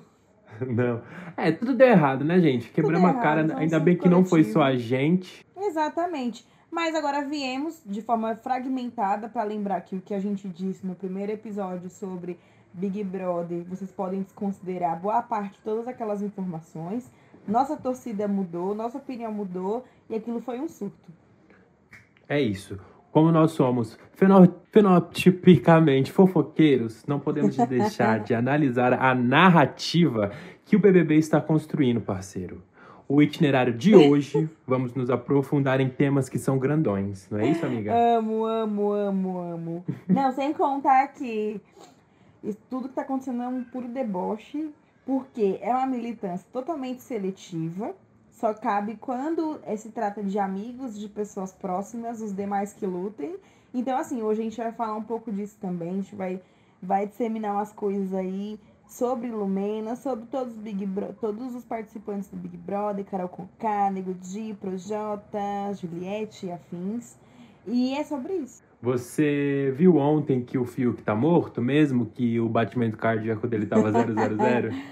Não. 0.66 1.02
É, 1.36 1.52
tudo 1.52 1.74
deu 1.74 1.88
errado, 1.88 2.24
né, 2.24 2.40
gente? 2.40 2.70
Quebramos 2.70 3.04
a 3.04 3.12
errado, 3.12 3.22
cara. 3.22 3.46
um 3.54 3.58
Ainda 3.58 3.78
bem 3.78 3.96
que 3.96 4.08
não 4.08 4.24
foi 4.24 4.42
coletivo. 4.42 4.52
só 4.54 4.62
a 4.62 4.76
gente. 4.76 5.44
Exatamente. 5.56 6.46
Mas 6.70 6.94
agora 6.94 7.24
viemos 7.24 7.80
de 7.86 8.02
forma 8.02 8.34
fragmentada 8.36 9.28
para 9.28 9.42
lembrar 9.42 9.80
que 9.80 9.96
o 9.96 10.00
que 10.00 10.12
a 10.12 10.20
gente 10.20 10.48
disse 10.48 10.86
no 10.86 10.94
primeiro 10.94 11.32
episódio 11.32 11.88
sobre 11.88 12.38
Big 12.72 13.02
Brother, 13.04 13.64
vocês 13.64 13.90
podem 13.90 14.22
desconsiderar 14.22 15.00
boa 15.00 15.22
parte 15.22 15.54
de 15.54 15.60
todas 15.60 15.88
aquelas 15.88 16.22
informações. 16.22 17.10
Nossa 17.46 17.76
torcida 17.76 18.28
mudou, 18.28 18.74
nossa 18.74 18.98
opinião 18.98 19.32
mudou 19.32 19.84
e 20.10 20.14
aquilo 20.14 20.40
foi 20.40 20.60
um 20.60 20.68
surto. 20.68 21.10
É 22.28 22.40
isso. 22.40 22.78
Como 23.10 23.32
nós 23.32 23.52
somos 23.52 23.98
feno- 24.12 24.54
fenotipicamente 24.70 26.12
fofoqueiros, 26.12 27.04
não 27.06 27.18
podemos 27.18 27.56
deixar 27.66 28.20
de 28.20 28.34
analisar 28.34 28.92
a 28.92 29.14
narrativa 29.14 30.30
que 30.64 30.76
o 30.76 30.78
BBB 30.78 31.16
está 31.16 31.40
construindo, 31.40 32.00
parceiro. 32.00 32.62
O 33.08 33.22
itinerário 33.22 33.72
de 33.72 33.96
hoje, 33.96 34.48
vamos 34.66 34.92
nos 34.94 35.08
aprofundar 35.08 35.80
em 35.80 35.88
temas 35.88 36.28
que 36.28 36.38
são 36.38 36.58
grandões, 36.58 37.26
não 37.30 37.38
é 37.38 37.48
isso, 37.48 37.64
amiga? 37.64 37.94
Amo, 38.18 38.44
amo, 38.44 38.92
amo, 38.92 39.38
amo. 39.38 39.84
Não, 40.06 40.30
sem 40.32 40.52
contar 40.52 41.08
que 41.08 41.58
isso 42.44 42.58
tudo 42.68 42.88
que 42.88 42.94
tá 42.94 43.02
acontecendo 43.02 43.42
é 43.42 43.48
um 43.48 43.64
puro 43.64 43.88
deboche, 43.88 44.68
porque 45.06 45.58
é 45.62 45.70
uma 45.74 45.86
militância 45.86 46.46
totalmente 46.52 47.00
seletiva. 47.02 47.94
Só 48.38 48.54
cabe 48.54 48.96
quando 48.96 49.58
eh, 49.64 49.76
se 49.76 49.90
trata 49.90 50.22
de 50.22 50.38
amigos, 50.38 50.96
de 50.96 51.08
pessoas 51.08 51.52
próximas, 51.52 52.20
os 52.20 52.32
demais 52.32 52.72
que 52.72 52.86
lutem. 52.86 53.36
Então, 53.74 53.98
assim, 53.98 54.22
hoje 54.22 54.40
a 54.40 54.44
gente 54.44 54.56
vai 54.56 54.70
falar 54.70 54.94
um 54.94 55.02
pouco 55.02 55.32
disso 55.32 55.56
também. 55.60 55.90
A 55.90 55.94
gente 55.94 56.14
vai, 56.14 56.40
vai 56.80 57.04
disseminar 57.04 57.52
umas 57.54 57.72
coisas 57.72 58.14
aí 58.14 58.60
sobre 58.86 59.28
Lumena, 59.28 59.96
sobre 59.96 60.26
todos 60.26 60.54
os, 60.54 60.60
Big 60.60 60.86
Bro- 60.86 61.14
todos 61.20 61.52
os 61.52 61.64
participantes 61.64 62.28
do 62.28 62.36
Big 62.36 62.56
Brother, 62.56 63.04
Carol 63.04 63.28
Conká, 63.28 63.90
Nego 63.90 64.14
Di, 64.14 64.54
Projota, 64.54 65.74
Juliette 65.74 66.46
e 66.46 66.52
afins. 66.52 67.16
E 67.66 67.96
é 67.96 68.04
sobre 68.04 68.34
isso. 68.34 68.62
Você 68.80 69.72
viu 69.76 69.96
ontem 69.96 70.40
que 70.40 70.56
o 70.56 70.64
Fiuk 70.64 71.02
tá 71.02 71.14
morto 71.14 71.60
mesmo? 71.60 72.06
Que 72.06 72.38
o 72.38 72.48
batimento 72.48 72.96
cardíaco 72.96 73.46
dele 73.48 73.66
tava 73.66 73.90
000? 73.90 74.04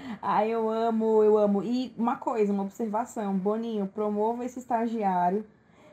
Ai, 0.21 0.51
eu 0.51 0.69
amo, 0.69 1.23
eu 1.23 1.37
amo. 1.37 1.63
E 1.63 1.93
uma 1.97 2.17
coisa, 2.17 2.51
uma 2.51 2.63
observação. 2.63 3.33
Boninho, 3.37 3.87
promova 3.87 4.43
esse 4.43 4.59
estagiário 4.59 5.45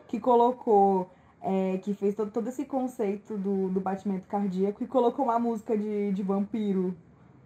que 0.09 0.19
colocou, 0.19 1.09
é, 1.41 1.79
que 1.83 1.95
fez 1.95 2.17
todo, 2.17 2.33
todo 2.33 2.49
esse 2.49 2.65
conceito 2.65 3.37
do, 3.37 3.69
do 3.69 3.81
batimento 3.81 4.27
cardíaco 4.27 4.83
e 4.83 4.87
colocou 4.89 5.27
uma 5.27 5.39
música 5.39 5.77
de, 5.77 6.11
de 6.13 6.23
vampiro 6.23 6.95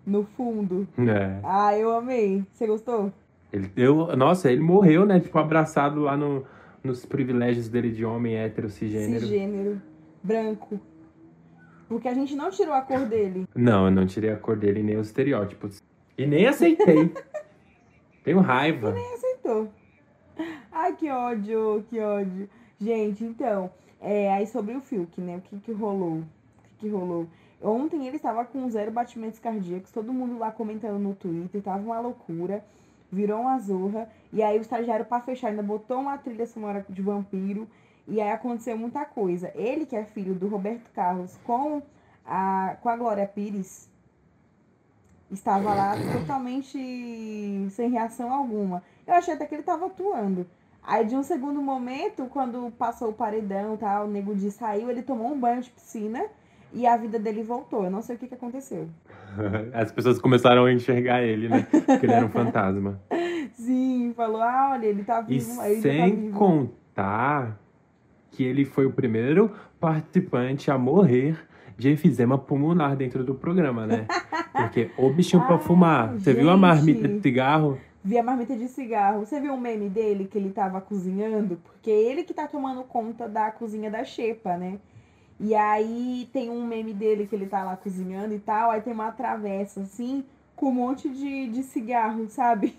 no 0.07 0.25
fundo. 0.25 0.89
é. 0.99 1.41
Ah, 1.45 1.77
eu 1.77 1.95
amei. 1.95 2.43
Você 2.53 2.67
gostou? 2.67 3.13
Ele 3.53 3.69
deu. 3.69 4.17
Nossa, 4.17 4.51
ele 4.51 4.63
morreu, 4.63 5.05
né? 5.05 5.21
Tipo, 5.21 5.39
abraçado 5.39 6.01
lá 6.01 6.17
no, 6.17 6.45
nos 6.83 7.05
privilégios 7.05 7.69
dele 7.69 7.91
de 7.91 8.03
homem 8.05 8.37
hétero 8.37 8.71
cisgênero. 8.71 9.21
Cisgênero. 9.21 9.81
Branco. 10.29 10.79
Porque 11.89 12.07
a 12.07 12.13
gente 12.13 12.37
não 12.37 12.51
tirou 12.51 12.75
a 12.75 12.83
cor 12.83 13.07
dele. 13.07 13.49
Não, 13.55 13.87
eu 13.87 13.91
não 13.91 14.07
tirei 14.07 14.31
a 14.31 14.37
cor 14.37 14.57
dele 14.59 14.83
nem 14.83 14.99
os 14.99 15.07
estereótipos. 15.07 15.83
E 16.19 16.27
nem 16.27 16.47
aceitei. 16.47 17.11
Tenho 18.23 18.41
raiva. 18.41 18.95
aceitou. 19.15 19.73
Ai, 20.71 20.95
que 20.95 21.11
ódio, 21.11 21.83
que 21.89 21.99
ódio. 21.99 22.49
Gente, 22.79 23.25
então, 23.25 23.71
é, 24.01 24.31
aí 24.31 24.47
sobre 24.47 24.77
o 24.77 24.83
Fiuk, 24.83 25.19
né? 25.19 25.39
O 25.39 25.41
que 25.41 25.59
que 25.61 25.73
rolou? 25.73 26.19
O 26.19 26.25
que 26.63 26.77
que 26.81 26.89
rolou? 26.89 27.27
Ontem 27.63 28.07
ele 28.07 28.17
estava 28.17 28.45
com 28.45 28.69
zero 28.69 28.93
batimentos 28.93 29.39
cardíacos, 29.39 29.91
todo 29.91 30.13
mundo 30.13 30.39
lá 30.39 30.53
comentando 30.53 30.99
no 30.99 31.15
Twitter, 31.15 31.61
tava 31.63 31.83
uma 31.83 31.99
loucura, 31.99 32.63
virou 33.11 33.41
uma 33.41 33.59
zorra. 33.59 34.09
E 34.31 34.43
aí 34.43 34.59
o 34.59 34.61
estagiário, 34.61 35.07
pra 35.07 35.21
fechar, 35.21 35.49
ainda 35.49 35.63
botou 35.63 35.99
uma 35.99 36.19
trilha 36.19 36.47
sonora 36.47 36.85
de 36.89 37.01
vampiro. 37.01 37.67
E 38.09 38.21
aí 38.21 38.31
aconteceu 38.31 38.77
muita 38.77 39.05
coisa. 39.05 39.53
Ele, 39.55 39.85
que 39.87 39.95
é 39.95 40.05
filho 40.05 40.35
do 40.35 40.49
Roberto 40.49 40.91
Carlos, 40.95 41.39
com 41.45 41.83
a, 42.27 42.77
com 42.81 42.89
a 42.89 42.97
Glória 42.97 43.27
Pires, 43.27 43.89
estava 45.31 45.75
lá 45.75 45.95
totalmente 46.13 46.79
sem 47.71 47.91
reação 47.91 48.33
alguma. 48.33 48.83
Eu 49.07 49.15
achei 49.15 49.35
até 49.35 49.45
que 49.47 49.55
ele 49.55 49.63
tava 49.63 49.87
atuando. 49.87 50.47
Aí, 50.83 51.05
de 51.05 51.15
um 51.15 51.23
segundo 51.23 51.61
momento, 51.61 52.25
quando 52.31 52.73
passou 52.79 53.11
o 53.11 53.13
paredão 53.13 53.75
e 53.75 53.77
tal, 53.77 54.07
o 54.07 54.11
nego 54.11 54.35
de 54.35 54.51
saiu, 54.51 54.91
ele 54.91 55.03
tomou 55.03 55.31
um 55.31 55.39
banho 55.39 55.61
de 55.61 55.69
piscina 55.69 56.25
e 56.73 56.87
a 56.87 56.97
vida 56.97 57.19
dele 57.19 57.43
voltou. 57.43 57.85
Eu 57.85 57.91
não 57.91 58.01
sei 58.01 58.17
o 58.17 58.19
que, 58.19 58.27
que 58.27 58.35
aconteceu. 58.35 58.89
As 59.75 59.93
pessoas 59.93 60.19
começaram 60.19 60.65
a 60.65 60.73
enxergar 60.73 61.23
ele, 61.23 61.47
né? 61.51 61.67
Porque 61.71 62.07
ele 62.07 62.13
era 62.15 62.25
um 62.25 62.31
fantasma. 62.31 62.99
Sim, 63.53 64.15
falou: 64.17 64.41
ah, 64.41 64.71
olha, 64.73 64.87
ele 64.87 65.05
tá 65.05 65.21
E 65.29 65.39
vivo. 65.39 65.61
ainda 65.61 65.77
tá 65.77 65.83
sem 65.83 66.17
vivo. 66.17 66.39
contar 66.39 67.59
que 68.39 68.45
ele 68.45 68.65
foi 68.65 68.87
o 68.87 68.93
primeiro 68.93 69.51
participante 69.81 70.71
a 70.71 70.79
morrer 70.79 71.37
de 71.77 71.89
efizema 71.89 72.39
pulmonar 72.39 72.95
dentro 72.95 73.25
do 73.25 73.35
programa, 73.35 73.85
né? 73.85 74.07
Porque 74.55 74.93
o 74.97 75.11
bichinho 75.11 75.45
pra 75.45 75.59
fumar. 75.59 76.13
Você 76.13 76.33
viu 76.33 76.49
a 76.49 76.57
marmita 76.57 77.09
gente. 77.09 77.17
de 77.17 77.21
cigarro? 77.21 77.81
Vi 78.05 78.17
a 78.17 78.23
marmita 78.23 78.55
de 78.55 78.69
cigarro. 78.69 79.27
Você 79.27 79.41
viu 79.41 79.55
o 79.55 79.61
meme 79.61 79.89
dele 79.89 80.25
que 80.25 80.39
ele 80.39 80.51
tava 80.51 80.81
cozinhando? 80.81 81.57
Porque 81.57 81.91
ele 81.91 82.23
que 82.23 82.33
tá 82.33 82.47
tomando 82.47 82.85
conta 82.85 83.29
da 83.29 83.51
cozinha 83.51 83.91
da 83.91 84.05
Xepa, 84.05 84.57
né? 84.57 84.79
E 85.41 85.53
aí 85.57 86.29
tem 86.33 86.49
um 86.49 86.65
meme 86.65 86.93
dele 86.93 87.27
que 87.27 87.35
ele 87.35 87.47
tá 87.47 87.65
lá 87.65 87.77
cozinhando 87.77 88.35
e 88.35 88.39
tal. 88.39 88.71
Aí 88.71 88.81
tem 88.81 88.93
uma 88.93 89.11
travessa 89.11 89.81
assim, 89.81 90.25
com 90.55 90.69
um 90.69 90.75
monte 90.75 91.09
de, 91.09 91.49
de 91.49 91.65
cigarro, 91.65 92.29
sabe? 92.29 92.77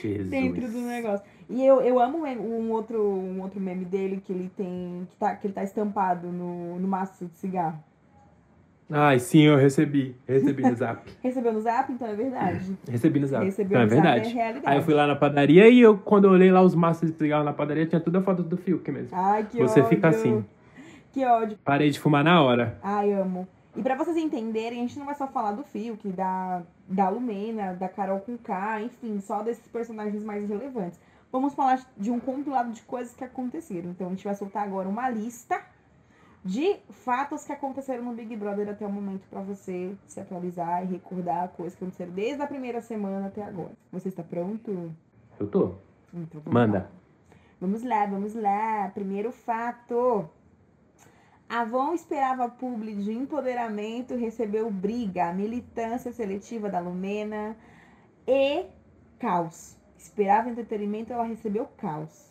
Jesus. 0.00 0.28
Dentro 0.28 0.70
do 0.70 0.82
negócio. 0.82 1.26
E 1.48 1.64
eu, 1.64 1.80
eu 1.80 1.98
amo 2.00 2.24
um 2.24 2.70
outro, 2.70 3.02
um 3.02 3.40
outro 3.42 3.60
meme 3.60 3.84
dele 3.84 4.22
que 4.24 4.32
ele 4.32 4.50
tem. 4.56 5.06
Que, 5.10 5.16
tá, 5.16 5.34
que 5.36 5.46
ele 5.46 5.54
tá 5.54 5.62
estampado 5.62 6.28
no, 6.28 6.78
no 6.78 6.88
maço 6.88 7.26
de 7.26 7.36
cigarro. 7.36 7.78
Ai, 8.90 9.18
sim, 9.18 9.42
eu 9.42 9.56
recebi. 9.56 10.14
Recebi 10.28 10.62
no 10.62 10.74
zap. 10.74 11.10
Recebeu 11.22 11.52
no 11.52 11.60
zap, 11.60 11.90
então 11.90 12.06
é 12.08 12.14
verdade. 12.14 12.76
Recebi 12.90 13.20
no 13.20 13.26
zap. 13.26 13.44
Recebeu 13.44 13.78
é 13.78 13.84
no 13.84 13.88
zap, 13.88 14.02
verdade. 14.02 14.28
é 14.28 14.32
realidade. 14.34 14.66
Aí 14.66 14.76
eu 14.76 14.82
fui 14.82 14.92
lá 14.92 15.06
na 15.06 15.16
padaria 15.16 15.68
e 15.68 15.80
eu, 15.80 15.96
quando 15.96 16.24
eu 16.24 16.30
olhei 16.32 16.52
lá 16.52 16.60
os 16.60 16.74
maços 16.74 17.10
de 17.10 17.16
cigarro 17.16 17.44
na 17.44 17.54
padaria, 17.54 17.86
tinha 17.86 18.00
tudo 18.00 18.18
a 18.18 18.22
foto 18.22 18.42
do 18.42 18.56
Fiuk 18.56 18.90
mesmo. 18.90 19.16
Ai, 19.16 19.46
que 19.50 19.56
Você 19.58 19.80
ódio. 19.80 19.88
fica 19.88 20.08
assim. 20.08 20.44
Que 21.12 21.24
ódio. 21.24 21.58
Parei 21.64 21.90
de 21.90 21.98
fumar 21.98 22.22
na 22.22 22.42
hora. 22.42 22.78
Ai, 22.82 23.12
amo. 23.12 23.48
E 23.74 23.82
pra 23.82 23.94
vocês 23.94 24.16
entenderem, 24.18 24.80
a 24.80 24.82
gente 24.82 24.98
não 24.98 25.06
vai 25.06 25.14
só 25.14 25.26
falar 25.26 25.52
do 25.52 25.62
Fiuk, 25.62 26.06
da, 26.08 26.62
da 26.86 27.08
Lumena, 27.08 27.72
da 27.72 27.88
Carol 27.88 28.20
com 28.20 28.36
K, 28.36 28.82
enfim, 28.82 29.18
só 29.20 29.42
desses 29.42 29.66
personagens 29.68 30.22
mais 30.22 30.46
relevantes. 30.46 31.00
Vamos 31.32 31.54
falar 31.54 31.82
de 31.96 32.10
um 32.10 32.20
compilado 32.20 32.70
de 32.72 32.82
coisas 32.82 33.14
que 33.14 33.24
aconteceram. 33.24 33.90
Então 33.90 34.06
a 34.06 34.10
gente 34.10 34.22
vai 34.22 34.34
soltar 34.34 34.62
agora 34.64 34.86
uma 34.86 35.08
lista 35.08 35.58
de 36.44 36.76
fatos 36.90 37.44
que 37.44 37.52
aconteceram 37.52 38.04
no 38.04 38.12
Big 38.12 38.36
Brother 38.36 38.68
até 38.68 38.86
o 38.86 38.92
momento 38.92 39.26
pra 39.30 39.40
você 39.40 39.96
se 40.06 40.20
atualizar 40.20 40.82
e 40.84 40.86
recordar 40.86 41.48
coisas 41.50 41.74
que 41.74 41.82
aconteceram 41.82 42.12
desde 42.12 42.42
a 42.42 42.46
primeira 42.46 42.82
semana 42.82 43.28
até 43.28 43.42
agora. 43.42 43.72
Você 43.90 44.08
está 44.08 44.22
pronto? 44.22 44.92
Eu 45.40 45.48
tô. 45.48 45.74
Então 46.12 46.42
vamos 46.42 46.52
Manda. 46.52 46.78
lá. 46.78 46.88
Vamos 47.60 47.82
lá, 47.82 48.06
vamos 48.06 48.34
lá. 48.34 48.90
Primeiro 48.92 49.32
fato. 49.32 50.28
Avon 51.48 51.94
esperava 51.94 52.48
publi 52.48 52.94
de 52.94 53.12
empoderamento, 53.12 54.16
recebeu 54.16 54.70
briga, 54.70 55.32
militância 55.32 56.12
seletiva 56.12 56.68
da 56.68 56.80
Lumena 56.80 57.56
e 58.26 58.66
caos. 59.18 59.76
Esperava 60.02 60.50
entretenimento, 60.50 61.12
ela 61.12 61.22
recebeu 61.22 61.64
caos. 61.78 62.28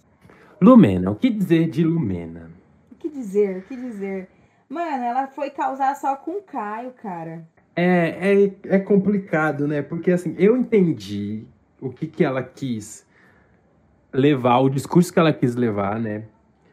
Lumena, 0.62 1.10
o 1.10 1.16
que 1.16 1.30
dizer 1.30 1.70
de 1.70 1.84
Lumena? 1.86 2.52
O 2.92 2.96
que 2.96 3.10
dizer? 3.10 3.60
O 3.60 3.62
que 3.62 3.76
dizer? 3.78 4.28
Mano, 4.70 5.04
ela 5.04 5.28
foi 5.28 5.50
causar 5.50 5.96
só 5.96 6.18
com 6.18 6.32
o 6.32 6.42
Caio, 6.42 6.92
cara. 6.92 7.48
É, 7.74 8.44
é, 8.44 8.76
é 8.76 8.80
complicado, 8.80 9.68
né? 9.68 9.82
Porque 9.82 10.12
assim, 10.12 10.36
eu 10.38 10.58
entendi 10.58 11.46
o 11.80 11.90
que, 11.90 12.06
que 12.08 12.26
ela 12.26 12.44
quis 12.44 13.08
levar, 14.14 14.60
o 14.60 14.70
discurso 14.70 15.12
que 15.12 15.18
ela 15.18 15.32
quis 15.32 15.56
levar, 15.56 15.98
né? 15.98 16.26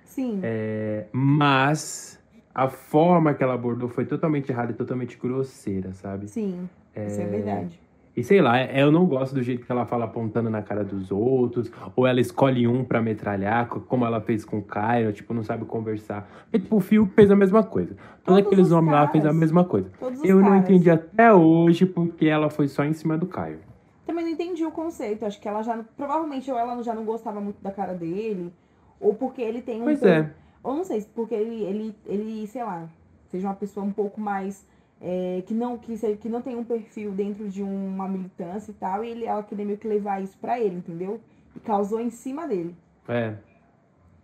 Sim. 0.04 0.40
É, 0.42 1.06
mas 1.12 2.20
a 2.52 2.68
forma 2.68 3.32
que 3.34 3.42
ela 3.42 3.54
abordou 3.54 3.88
foi 3.88 4.04
totalmente 4.04 4.50
errada 4.50 4.72
e 4.72 4.74
totalmente 4.74 5.16
grosseira, 5.16 5.94
sabe? 5.94 6.26
Sim. 6.26 6.68
Isso 6.94 7.20
é 7.20 7.26
verdade. 7.26 7.80
E 8.18 8.24
sei 8.24 8.42
lá, 8.42 8.64
eu 8.64 8.90
não 8.90 9.06
gosto 9.06 9.32
do 9.32 9.42
jeito 9.44 9.64
que 9.64 9.70
ela 9.70 9.86
fala 9.86 10.06
apontando 10.06 10.50
na 10.50 10.60
cara 10.60 10.82
dos 10.82 11.12
outros, 11.12 11.70
ou 11.94 12.04
ela 12.04 12.20
escolhe 12.20 12.66
um 12.66 12.82
pra 12.82 13.00
metralhar, 13.00 13.68
co- 13.68 13.78
como 13.78 14.04
ela 14.04 14.20
fez 14.20 14.44
com 14.44 14.58
o 14.58 14.62
Caio, 14.62 15.12
tipo, 15.12 15.32
não 15.32 15.44
sabe 15.44 15.64
conversar. 15.64 16.28
E, 16.52 16.58
tipo, 16.58 16.74
o 16.74 16.80
Fiuk 16.80 17.12
fez 17.14 17.30
a 17.30 17.36
mesma 17.36 17.62
coisa. 17.62 17.94
Todos 18.24 18.42
Todos 18.42 18.46
aqueles 18.46 18.72
homens 18.72 18.90
lá 18.92 18.98
caras. 19.06 19.12
fez 19.12 19.24
a 19.26 19.32
mesma 19.32 19.64
coisa. 19.64 19.88
Eu 20.24 20.36
não 20.40 20.48
caras. 20.48 20.64
entendi 20.64 20.90
até 20.90 21.32
hoje 21.32 21.86
porque 21.86 22.26
ela 22.26 22.50
foi 22.50 22.66
só 22.66 22.82
em 22.84 22.92
cima 22.92 23.16
do 23.16 23.26
Caio. 23.26 23.60
Também 24.04 24.24
não 24.24 24.32
entendi 24.32 24.64
o 24.66 24.72
conceito. 24.72 25.24
Acho 25.24 25.40
que 25.40 25.46
ela 25.46 25.62
já. 25.62 25.78
Provavelmente 25.96 26.50
ou 26.50 26.58
ela 26.58 26.82
já 26.82 26.94
não 26.94 27.04
gostava 27.04 27.40
muito 27.40 27.62
da 27.62 27.70
cara 27.70 27.92
dele, 27.94 28.52
ou 29.00 29.14
porque 29.14 29.40
ele 29.42 29.62
tem 29.62 29.80
um. 29.80 29.84
Pois 29.84 30.02
é. 30.02 30.28
Ou 30.64 30.74
não 30.74 30.82
sei, 30.82 31.06
porque 31.14 31.36
ele, 31.36 31.62
ele, 31.62 31.94
ele, 32.04 32.46
sei 32.48 32.64
lá, 32.64 32.88
seja 33.28 33.46
uma 33.46 33.54
pessoa 33.54 33.86
um 33.86 33.92
pouco 33.92 34.20
mais. 34.20 34.66
É, 35.00 35.42
que, 35.46 35.54
não, 35.54 35.78
que, 35.78 35.96
que 36.16 36.28
não 36.28 36.42
tem 36.42 36.56
um 36.56 36.64
perfil 36.64 37.12
dentro 37.12 37.48
de 37.48 37.62
uma 37.62 38.08
militância 38.08 38.70
e 38.70 38.74
tal, 38.74 39.04
e 39.04 39.10
ele, 39.10 39.24
ela 39.24 39.42
queria 39.42 39.64
meio 39.64 39.78
que 39.78 39.86
levar 39.86 40.22
isso 40.22 40.36
pra 40.38 40.58
ele, 40.58 40.76
entendeu? 40.76 41.20
E 41.54 41.60
causou 41.60 42.00
em 42.00 42.10
cima 42.10 42.46
dele. 42.46 42.74
É. 43.06 43.34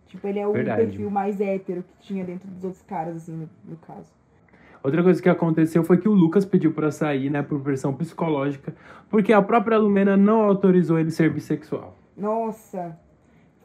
Tipo, 0.07 0.27
ele 0.27 0.39
é 0.39 0.47
o 0.47 0.53
Verdade. 0.53 0.85
perfil 0.85 1.09
mais 1.09 1.39
hétero 1.41 1.83
que 1.83 2.07
tinha 2.07 2.23
dentro 2.23 2.47
dos 2.47 2.63
outros 2.63 2.83
caras, 2.83 3.15
assim, 3.17 3.31
no, 3.31 3.49
no 3.65 3.77
caso. 3.77 4.13
Outra 4.83 5.01
coisa 5.01 5.19
que 5.19 5.29
aconteceu 5.29 5.83
foi 5.83 5.97
que 5.97 6.07
o 6.07 6.13
Lucas 6.13 6.45
pediu 6.45 6.71
pra 6.71 6.91
sair, 6.91 7.29
né, 7.31 7.41
por 7.41 7.59
pressão 7.61 7.91
psicológica, 7.93 8.75
porque 9.09 9.33
a 9.33 9.41
própria 9.41 9.79
Lumena 9.79 10.15
não 10.15 10.41
autorizou 10.43 10.99
ele 10.99 11.09
ser 11.09 11.33
bissexual. 11.33 11.97
Nossa, 12.15 12.95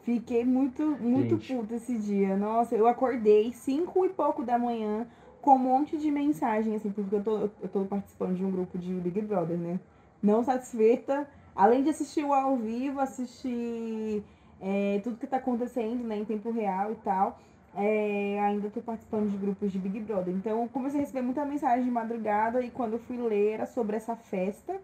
fiquei 0.01 0.43
muito, 0.43 0.83
muito 0.99 1.37
Gente. 1.37 1.55
puta 1.55 1.75
esse 1.75 1.95
dia. 1.99 2.35
Nossa, 2.35 2.75
eu 2.75 2.87
acordei 2.87 3.53
cinco 3.53 4.03
e 4.03 4.09
pouco 4.09 4.43
da 4.43 4.57
manhã 4.57 5.05
com 5.41 5.55
um 5.55 5.57
monte 5.57 5.97
de 5.97 6.11
mensagem, 6.11 6.75
assim, 6.75 6.91
porque 6.91 7.15
eu 7.15 7.23
tô, 7.23 7.37
eu 7.61 7.69
tô 7.71 7.85
participando 7.85 8.35
de 8.35 8.45
um 8.45 8.51
grupo 8.51 8.77
de 8.77 8.93
Big 8.93 9.21
Brother, 9.21 9.57
né? 9.57 9.79
Não 10.21 10.43
satisfeita, 10.43 11.27
além 11.55 11.83
de 11.83 11.89
assistir 11.89 12.23
o 12.23 12.33
ao 12.33 12.55
vivo, 12.57 12.99
assistir 12.99 14.23
é, 14.61 14.99
tudo 15.03 15.17
que 15.17 15.27
tá 15.27 15.37
acontecendo, 15.37 16.03
né, 16.03 16.17
em 16.17 16.25
tempo 16.25 16.51
real 16.51 16.91
e 16.91 16.95
tal. 16.95 17.39
é, 17.75 18.39
ainda 18.41 18.69
tô 18.69 18.81
participando 18.81 19.29
de 19.29 19.37
grupos 19.37 19.71
de 19.71 19.79
Big 19.79 19.99
Brother. 20.01 20.33
Então, 20.33 20.67
comecei 20.67 20.99
a 20.99 21.03
receber 21.03 21.21
muita 21.21 21.45
mensagem 21.45 21.85
de 21.85 21.91
madrugada 21.91 22.61
e 22.61 22.69
quando 22.69 22.93
eu 22.93 22.99
fui 22.99 23.17
ler 23.17 23.53
era 23.53 23.65
sobre 23.65 23.95
essa 23.95 24.15
festa 24.15 24.79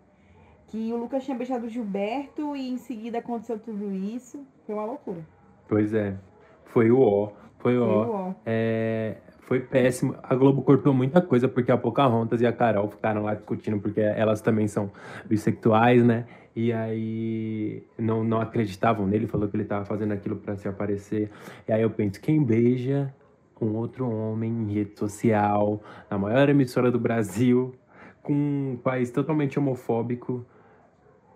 que 0.67 0.91
o 0.91 0.97
Lucas 0.97 1.23
tinha 1.23 1.37
beijado 1.37 1.65
o 1.65 1.69
Gilberto 1.69 2.55
e 2.55 2.69
em 2.69 2.77
seguida 2.77 3.19
aconteceu 3.19 3.59
tudo 3.59 3.93
isso. 3.93 4.45
Foi 4.65 4.75
uma 4.75 4.85
loucura. 4.85 5.25
Pois 5.67 5.93
é. 5.93 6.15
Foi 6.65 6.91
o 6.91 6.99
ó. 7.01 7.31
Foi 7.75 7.79
ó. 7.79 8.33
É, 8.45 9.17
foi 9.41 9.59
péssimo. 9.59 10.15
A 10.21 10.35
Globo 10.35 10.61
cortou 10.61 10.93
muita 10.93 11.21
coisa 11.21 11.47
porque 11.47 11.71
a 11.71 11.77
Pocahontas 11.77 12.41
e 12.41 12.45
a 12.45 12.51
Carol 12.51 12.89
ficaram 12.89 13.23
lá 13.23 13.33
discutindo 13.33 13.79
porque 13.79 14.01
elas 14.01 14.41
também 14.41 14.67
são 14.67 14.91
bissexuais, 15.25 16.03
né? 16.03 16.25
E 16.55 16.73
aí 16.73 17.83
não, 17.97 18.23
não 18.23 18.41
acreditavam 18.41 19.05
nele, 19.05 19.27
falou 19.27 19.47
que 19.47 19.55
ele 19.55 19.63
tava 19.63 19.85
fazendo 19.85 20.11
aquilo 20.11 20.37
pra 20.37 20.55
se 20.57 20.67
aparecer. 20.67 21.29
E 21.67 21.71
aí 21.71 21.81
eu 21.81 21.89
penso, 21.89 22.19
quem 22.19 22.43
beija 22.43 23.13
um 23.61 23.75
outro 23.75 24.09
homem 24.09 24.51
em 24.51 24.73
rede 24.73 24.97
social, 24.97 25.81
na 26.09 26.17
maior 26.17 26.49
emissora 26.49 26.91
do 26.91 26.99
Brasil, 26.99 27.73
com 28.21 28.33
um 28.33 28.79
país 28.83 29.11
totalmente 29.11 29.57
homofóbico, 29.57 30.45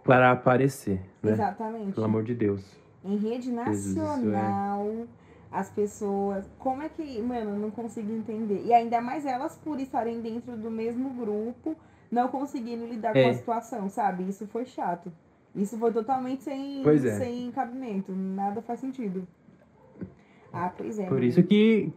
para 0.04 0.32
aparecer, 0.32 1.02
né? 1.22 1.34
Exatamente. 1.34 1.94
Pelo 1.94 2.06
amor 2.06 2.24
de 2.24 2.34
Deus. 2.34 2.80
Em 3.04 3.16
rede 3.18 3.52
Jesus, 3.52 3.96
nacional, 3.96 5.08
as 5.52 5.70
pessoas. 5.70 6.50
Como 6.58 6.82
é 6.82 6.90
que. 6.90 7.22
Mano, 7.22 7.52
eu 7.52 7.60
não 7.60 7.72
consigo 7.72 8.12
entender. 8.12 8.64
E 8.66 8.74
ainda 8.74 9.02
mais 9.02 9.26
elas 9.26 9.58
por 9.58 9.80
estarem 9.80 10.22
dentro 10.22 10.56
do 10.56 10.72
mesmo 10.72 11.10
grupo, 11.10 11.76
não 12.10 12.30
conseguindo 12.30 12.86
lidar 12.86 13.16
É. 13.16 13.24
com 13.24 13.30
a 13.30 13.34
situação, 13.34 13.90
sabe? 13.90 14.28
Isso 14.28 14.48
foi 14.48 14.66
chato. 14.66 15.12
Isso 15.54 15.78
foi 15.78 15.92
totalmente 15.92 16.44
sem, 16.44 16.82
é. 16.88 16.98
sem 17.18 17.52
cabimento. 17.52 18.14
Nada 18.14 18.62
faz 18.62 18.80
sentido. 18.80 19.28
Ah, 20.54 20.72
pois 20.76 20.98
é. 20.98 21.04
Por 21.04 21.16
mano. 21.16 21.26
isso 21.26 21.44
que, 21.44 21.92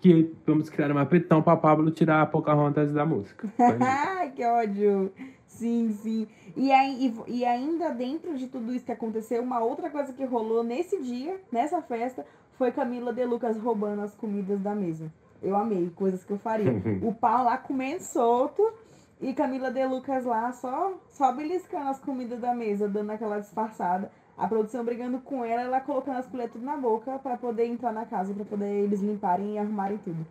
que 0.00 0.34
vamos 0.44 0.68
criar 0.68 0.90
uma 0.90 1.06
petição 1.06 1.42
pra 1.42 1.56
Pablo 1.56 1.90
tirar 1.92 2.22
a 2.22 2.26
Pocahontas 2.26 2.92
da 2.92 3.06
música. 3.06 3.48
Ai, 3.80 4.30
que 4.32 4.44
ódio. 4.44 5.12
Sim, 5.46 5.92
sim. 5.92 6.26
E, 6.56 6.72
aí, 6.72 7.14
e, 7.28 7.38
e 7.38 7.44
ainda 7.44 7.90
dentro 7.90 8.36
de 8.36 8.48
tudo 8.48 8.72
isso 8.74 8.84
que 8.84 8.92
aconteceu, 8.92 9.42
uma 9.42 9.60
outra 9.60 9.90
coisa 9.90 10.12
que 10.12 10.24
rolou 10.24 10.64
nesse 10.64 11.00
dia, 11.02 11.40
nessa 11.52 11.80
festa, 11.82 12.26
foi 12.62 12.70
Camila 12.70 13.12
De 13.12 13.24
Lucas 13.24 13.58
roubando 13.58 14.02
as 14.02 14.14
comidas 14.14 14.60
da 14.60 14.72
mesa. 14.72 15.12
Eu 15.42 15.56
amei, 15.56 15.90
coisas 15.96 16.22
que 16.22 16.32
eu 16.32 16.38
faria. 16.38 16.70
o 17.02 17.12
pau 17.12 17.44
lá 17.44 17.58
comendo 17.58 18.04
solto 18.04 18.72
e 19.20 19.34
Camila 19.34 19.68
De 19.68 19.84
Lucas 19.84 20.24
lá 20.24 20.52
só, 20.52 20.92
só 21.08 21.32
beliscando 21.32 21.88
as 21.88 21.98
comidas 21.98 22.38
da 22.38 22.54
mesa, 22.54 22.88
dando 22.88 23.10
aquela 23.10 23.40
disfarçada. 23.40 24.12
A 24.38 24.46
produção 24.46 24.84
brigando 24.84 25.18
com 25.18 25.44
ela, 25.44 25.62
ela 25.62 25.80
colocando 25.80 26.18
as 26.18 26.26
colheres 26.28 26.52
tudo 26.52 26.64
na 26.64 26.76
boca 26.76 27.18
pra 27.18 27.36
poder 27.36 27.66
entrar 27.66 27.92
na 27.92 28.06
casa, 28.06 28.32
pra 28.32 28.44
poder 28.44 28.84
eles 28.84 29.00
limparem 29.00 29.54
e 29.54 29.58
arrumarem 29.58 29.98
tudo. 29.98 30.24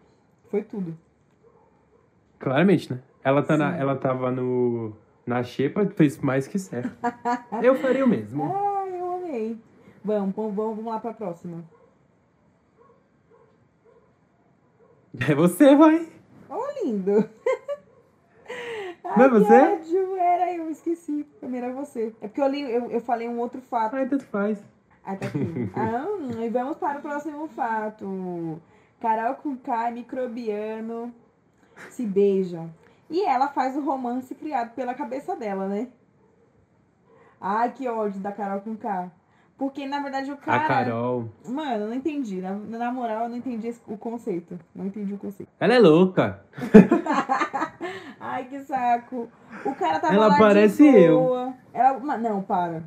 Foi 0.50 0.64
tudo. 0.64 0.98
Claramente, 2.40 2.94
né? 2.94 3.02
Ela, 3.22 3.44
tá 3.44 3.58
na, 3.58 3.76
ela 3.76 3.98
tava 3.98 4.32
no, 4.32 4.94
na 5.28 5.44
xepa, 5.44 5.86
fez 5.86 6.18
mais 6.18 6.48
que 6.48 6.58
certo. 6.58 6.96
Eu 7.62 7.76
faria 7.76 8.06
o 8.06 8.08
mesmo. 8.08 8.46
Ah, 8.46 8.88
eu 8.88 9.16
amei. 9.16 9.58
Vamos, 10.04 10.34
vamos, 10.34 10.56
vamos 10.56 10.86
lá 10.86 10.98
pra 10.98 11.14
próxima. 11.14 11.62
É 15.30 15.36
você, 15.36 15.76
vai. 15.76 16.08
Ô, 16.50 16.86
lindo. 16.86 17.30
Ai, 19.04 19.18
Não 19.18 19.26
é 19.26 19.30
você? 19.30 19.54
ódio. 19.54 20.16
Era 20.18 20.54
eu, 20.54 20.70
esqueci. 20.70 21.26
Primeiro 21.40 21.68
é 21.68 21.74
você. 21.74 22.16
É 22.22 22.28
porque 22.28 22.42
eu, 22.42 22.48
li, 22.48 22.62
eu, 22.62 22.90
eu 22.90 23.02
falei 23.02 23.28
um 23.28 23.40
outro 23.40 23.62
fato. 23.62 23.96
Ai, 23.96 24.08
tanto 24.08 24.26
faz. 24.26 24.64
Ah, 25.04 25.16
tá 25.16 25.28
aqui. 25.28 25.72
ah, 25.76 26.06
e 26.44 26.50
vamos 26.50 26.78
para 26.78 27.00
o 27.00 27.02
próximo 27.02 27.48
fato. 27.50 28.62
Carol 29.02 29.36
com 29.36 29.58
K, 29.58 29.92
microbiano, 29.92 31.14
se 31.90 32.06
beijam. 32.06 32.72
E 33.10 33.24
ela 33.26 33.50
faz 33.50 33.76
o 33.76 33.82
romance 33.82 34.34
criado 34.36 34.74
pela 34.74 34.94
cabeça 34.94 35.36
dela, 35.36 35.68
né? 35.68 35.90
Ai, 37.40 37.74
que 37.74 37.88
ódio 37.88 38.22
da 38.22 38.32
Carol 38.32 38.62
com 38.62 38.78
K. 38.78 39.12
Porque, 39.62 39.86
na 39.86 40.00
verdade, 40.00 40.32
o 40.32 40.38
cara... 40.38 40.66
A 40.66 40.68
Carol. 40.68 41.30
Mano, 41.48 41.84
eu 41.84 41.88
não 41.90 41.94
entendi. 41.94 42.42
Na, 42.42 42.56
na 42.56 42.92
moral, 42.92 43.26
eu 43.26 43.30
não 43.30 43.38
entendi 43.38 43.68
esse- 43.68 43.80
o 43.86 43.96
conceito. 43.96 44.60
Não 44.74 44.88
entendi 44.88 45.14
o 45.14 45.20
conceito. 45.20 45.52
Ela 45.60 45.76
é 45.76 45.78
louca. 45.78 46.44
Ai, 48.20 48.46
que 48.46 48.60
saco. 48.62 49.30
O 49.64 49.76
cara 49.76 50.00
tava 50.00 50.16
Ela 50.16 50.28
lá 50.30 50.38
parece 50.40 50.82
de 50.82 50.98
eu. 50.98 51.54
Ela... 51.72 52.18
Não, 52.18 52.42
para. 52.42 52.82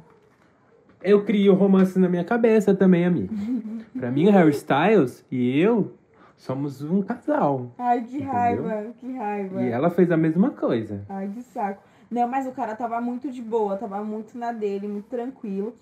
Eu 1.00 1.24
crio 1.24 1.54
romance 1.54 1.96
na 1.96 2.08
minha 2.08 2.24
cabeça 2.24 2.74
também, 2.74 3.04
amigo. 3.06 3.32
Pra 3.96 4.10
mim, 4.10 4.28
Harry 4.30 4.50
Styles 4.50 5.24
e 5.30 5.60
eu 5.60 5.94
somos 6.36 6.82
um 6.82 7.02
casal. 7.02 7.70
Ai, 7.78 8.00
que 8.02 8.16
Entendeu? 8.16 8.32
raiva, 8.32 8.86
que 8.98 9.12
raiva. 9.16 9.62
E 9.62 9.70
ela 9.70 9.90
fez 9.90 10.10
a 10.10 10.16
mesma 10.16 10.50
coisa. 10.50 11.04
Ai, 11.08 11.28
que 11.32 11.40
saco. 11.40 11.80
Não, 12.10 12.26
mas 12.26 12.48
o 12.48 12.50
cara 12.50 12.74
tava 12.74 13.00
muito 13.00 13.30
de 13.30 13.40
boa, 13.40 13.76
tava 13.76 14.02
muito 14.02 14.36
na 14.36 14.50
dele, 14.50 14.88
muito 14.88 15.06
tranquilo. 15.06 15.72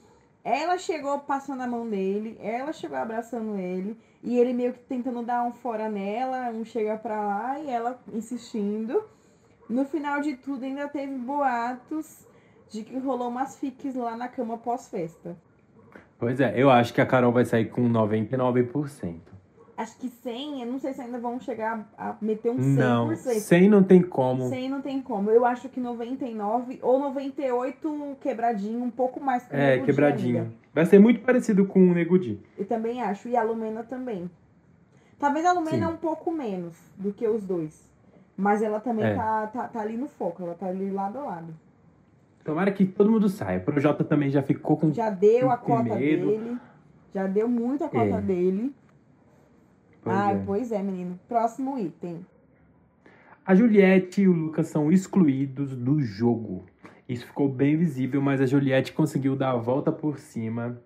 Ela 0.45 0.77
chegou 0.77 1.21
passando 1.21 1.63
a 1.63 1.67
mão 1.67 1.85
nele, 1.85 2.37
ela 2.41 2.73
chegou 2.73 2.99
abraçando 2.99 3.57
ele, 3.57 3.97
e 4.23 4.39
ele 4.39 4.53
meio 4.53 4.73
que 4.73 4.81
tentando 4.81 5.23
dar 5.23 5.45
um 5.45 5.53
fora 5.53 5.89
nela, 5.89 6.51
um 6.51 6.65
chega 6.65 6.97
pra 6.97 7.21
lá, 7.21 7.61
e 7.61 7.71
ela 7.71 8.01
insistindo. 8.13 9.05
No 9.69 9.85
final 9.85 10.21
de 10.21 10.37
tudo, 10.37 10.65
ainda 10.65 10.89
teve 10.89 11.15
boatos 11.15 12.27
de 12.69 12.83
que 12.83 12.99
rolou 12.99 13.29
umas 13.29 13.57
fiques 13.59 13.95
lá 13.95 14.17
na 14.17 14.27
cama 14.29 14.59
pós-festa. 14.59 15.37
Pois 16.19 16.41
é, 16.41 16.53
eu 16.57 16.71
acho 16.71 16.93
que 16.93 17.01
a 17.01 17.07
Carol 17.07 17.33
vai 17.33 17.45
sair 17.45 17.67
com 17.67 17.83
99%. 17.89 19.32
Acho 19.77 19.97
que 19.99 20.09
100, 20.09 20.61
eu 20.63 20.67
não 20.71 20.79
sei 20.79 20.93
se 20.93 21.01
ainda 21.01 21.19
vão 21.19 21.41
chegar 21.41 21.89
a 21.97 22.15
meter 22.21 22.51
um 22.51 22.57
100%. 22.59 22.77
Não, 22.77 23.17
100 23.17 23.69
não 23.71 23.83
tem 23.83 24.03
como. 24.03 24.49
100 24.49 24.69
não 24.69 24.83
tem 24.83 25.01
como. 25.01 25.31
Eu 25.31 25.47
acho 25.47 25.69
que 25.69 25.81
99 25.81 26.79
ou 26.83 26.99
98 27.01 28.17
quebradinho, 28.21 28.83
um 28.85 28.91
pouco 28.91 29.19
mais 29.19 29.45
que 29.47 29.55
o 29.55 29.59
É, 29.59 29.79
quebradinho. 29.79 30.43
ainda. 30.43 30.53
Vai 30.75 30.85
ser 30.87 30.99
muito 30.99 31.21
parecido 31.23 31.65
com 31.67 31.81
o 31.81 31.95
Nego 31.95 32.19
Di. 32.19 32.39
Eu 32.57 32.67
também 32.67 33.01
acho. 33.03 33.29
E 33.29 33.37
a 33.37 33.43
Lumena 33.43 33.83
também. 33.83 34.31
Talvez 35.19 35.45
a 35.47 35.53
Lumena 35.53 35.87
Sim. 35.89 35.95
um 35.95 35.97
pouco 35.97 36.31
menos 36.31 36.77
do 36.99 37.13
que 37.13 37.27
os 37.27 37.43
dois. 37.45 37.91
Mas 38.37 38.63
ela 38.63 38.79
também 38.81 39.05
É. 39.07 39.15
tá, 39.15 39.47
tá, 39.47 39.69
tá 39.69 39.81
ali 39.81 39.97
no 39.97 40.09
foco, 40.09 40.43
ela 40.43 40.55
tá 40.55 40.67
ali 40.67 40.91
lado 40.91 41.19
a 41.19 41.23
lado. 41.23 41.55
Tomara 42.45 42.73
que 42.73 42.85
todo 42.85 43.11
mundo 43.11 43.29
saia. 43.29 43.59
O 43.59 43.63
Projota 43.63 44.03
também 44.05 44.31
já 44.31 44.43
ficou 44.43 44.77
com. 44.77 44.93
Já 44.93 45.11
deu 45.11 45.51
a 45.51 45.57
Com 45.57 45.77
cota 45.77 45.95
medo. 45.95 46.27
dele. 46.27 46.59
Já 47.15 47.27
deu 47.27 47.49
muito 47.49 47.85
a 47.85 47.89
cota 47.89 48.05
É. 48.17 48.21
dele. 48.21 48.75
Pois 50.03 50.17
Ai, 50.17 50.35
é. 50.35 50.43
pois 50.45 50.73
é, 50.73 50.83
menino. 50.83 51.19
Próximo 51.29 51.79
item. 51.79 52.27
A 53.47 53.55
Juliette 53.55 54.23
e 54.23 54.29
o 54.29 54.33
Lucas 54.33 54.69
são 54.69 54.93
excluídos 54.93 55.75
do 55.77 56.01
jogo. 56.01 56.65
Isso 57.09 57.27
ficou 57.27 57.49
bem 57.49 57.77
visível, 57.77 58.21
mas 58.21 58.41
a 58.41 58.47
Juliette 58.47 58.93
conseguiu 58.93 59.37
dar 59.37 59.51
a 59.51 59.57
volta 59.57 59.91
por 59.91 60.19
cima. 60.19 60.81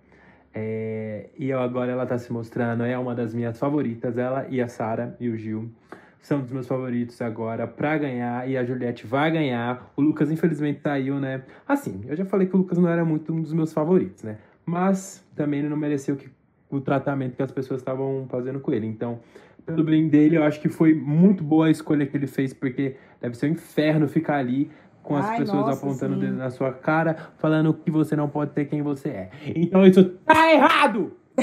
É, 0.55 1.29
e 1.39 1.53
agora 1.53 1.93
ela 1.93 2.07
tá 2.07 2.17
se 2.17 2.33
mostrando, 2.33 2.83
é 2.83 2.97
uma 2.97 3.15
das 3.15 3.35
minhas 3.35 3.59
favoritas. 3.59 4.17
Ela 4.17 4.47
e 4.49 4.61
a 4.61 4.69
Sara 4.69 5.17
e 5.21 5.29
o 5.29 5.37
Gil 5.37 5.71
são 6.19 6.41
dos 6.41 6.51
meus 6.51 6.67
favoritos 6.67 7.21
agora 7.21 7.67
pra 7.67 7.97
ganhar. 7.99 8.49
E 8.49 8.57
a 8.57 8.65
Juliette 8.65 9.07
vai 9.07 9.31
ganhar. 9.31 9.93
O 9.97 10.01
Lucas, 10.01 10.31
infelizmente, 10.31 10.81
saiu, 10.81 11.21
né? 11.21 11.43
Assim, 11.69 12.01
eu 12.07 12.17
já 12.17 12.25
falei 12.25 12.47
que 12.47 12.55
o 12.55 12.59
Lucas 12.59 12.79
não 12.79 12.89
era 12.89 13.05
muito 13.05 13.33
um 13.33 13.41
dos 13.41 13.53
meus 13.53 13.73
favoritos, 13.73 14.23
né? 14.23 14.39
Mas 14.65 15.25
também 15.37 15.61
ele 15.61 15.69
não 15.69 15.77
mereceu 15.77 16.17
que, 16.17 16.29
o 16.71 16.81
tratamento 16.81 17.37
que 17.37 17.43
as 17.43 17.51
pessoas 17.51 17.81
estavam 17.81 18.27
fazendo 18.29 18.61
com 18.61 18.73
ele. 18.73 18.87
Então, 18.87 19.21
pelo 19.65 19.83
bem 19.83 20.09
dele, 20.09 20.37
eu 20.37 20.45
acho 20.45 20.61
que 20.61 20.69
foi 20.69 20.95
muito 20.95 21.43
boa 21.43 21.67
a 21.67 21.71
escolha 21.71 22.07
que 22.07 22.17
ele 22.17 22.27
fez, 22.27 22.53
porque 22.53 22.97
deve 23.21 23.37
ser 23.37 23.47
um 23.47 23.53
inferno 23.53 24.09
ficar 24.09 24.37
ali 24.37 24.71
com 25.03 25.17
as 25.17 25.27
Ai, 25.27 25.39
pessoas 25.39 25.67
nossa, 25.67 25.79
apontando 25.79 26.17
o 26.17 26.21
dedo 26.21 26.37
na 26.37 26.51
sua 26.51 26.73
cara, 26.73 27.31
falando 27.39 27.73
que 27.73 27.91
você 27.91 28.17
não 28.17 28.29
pode 28.29 28.51
ter 28.53 28.65
quem 28.67 28.83
você 28.83 29.09
é. 29.09 29.31
Então 29.55 29.87
isso 29.87 30.05
tá 30.25 30.53
errado! 30.53 31.13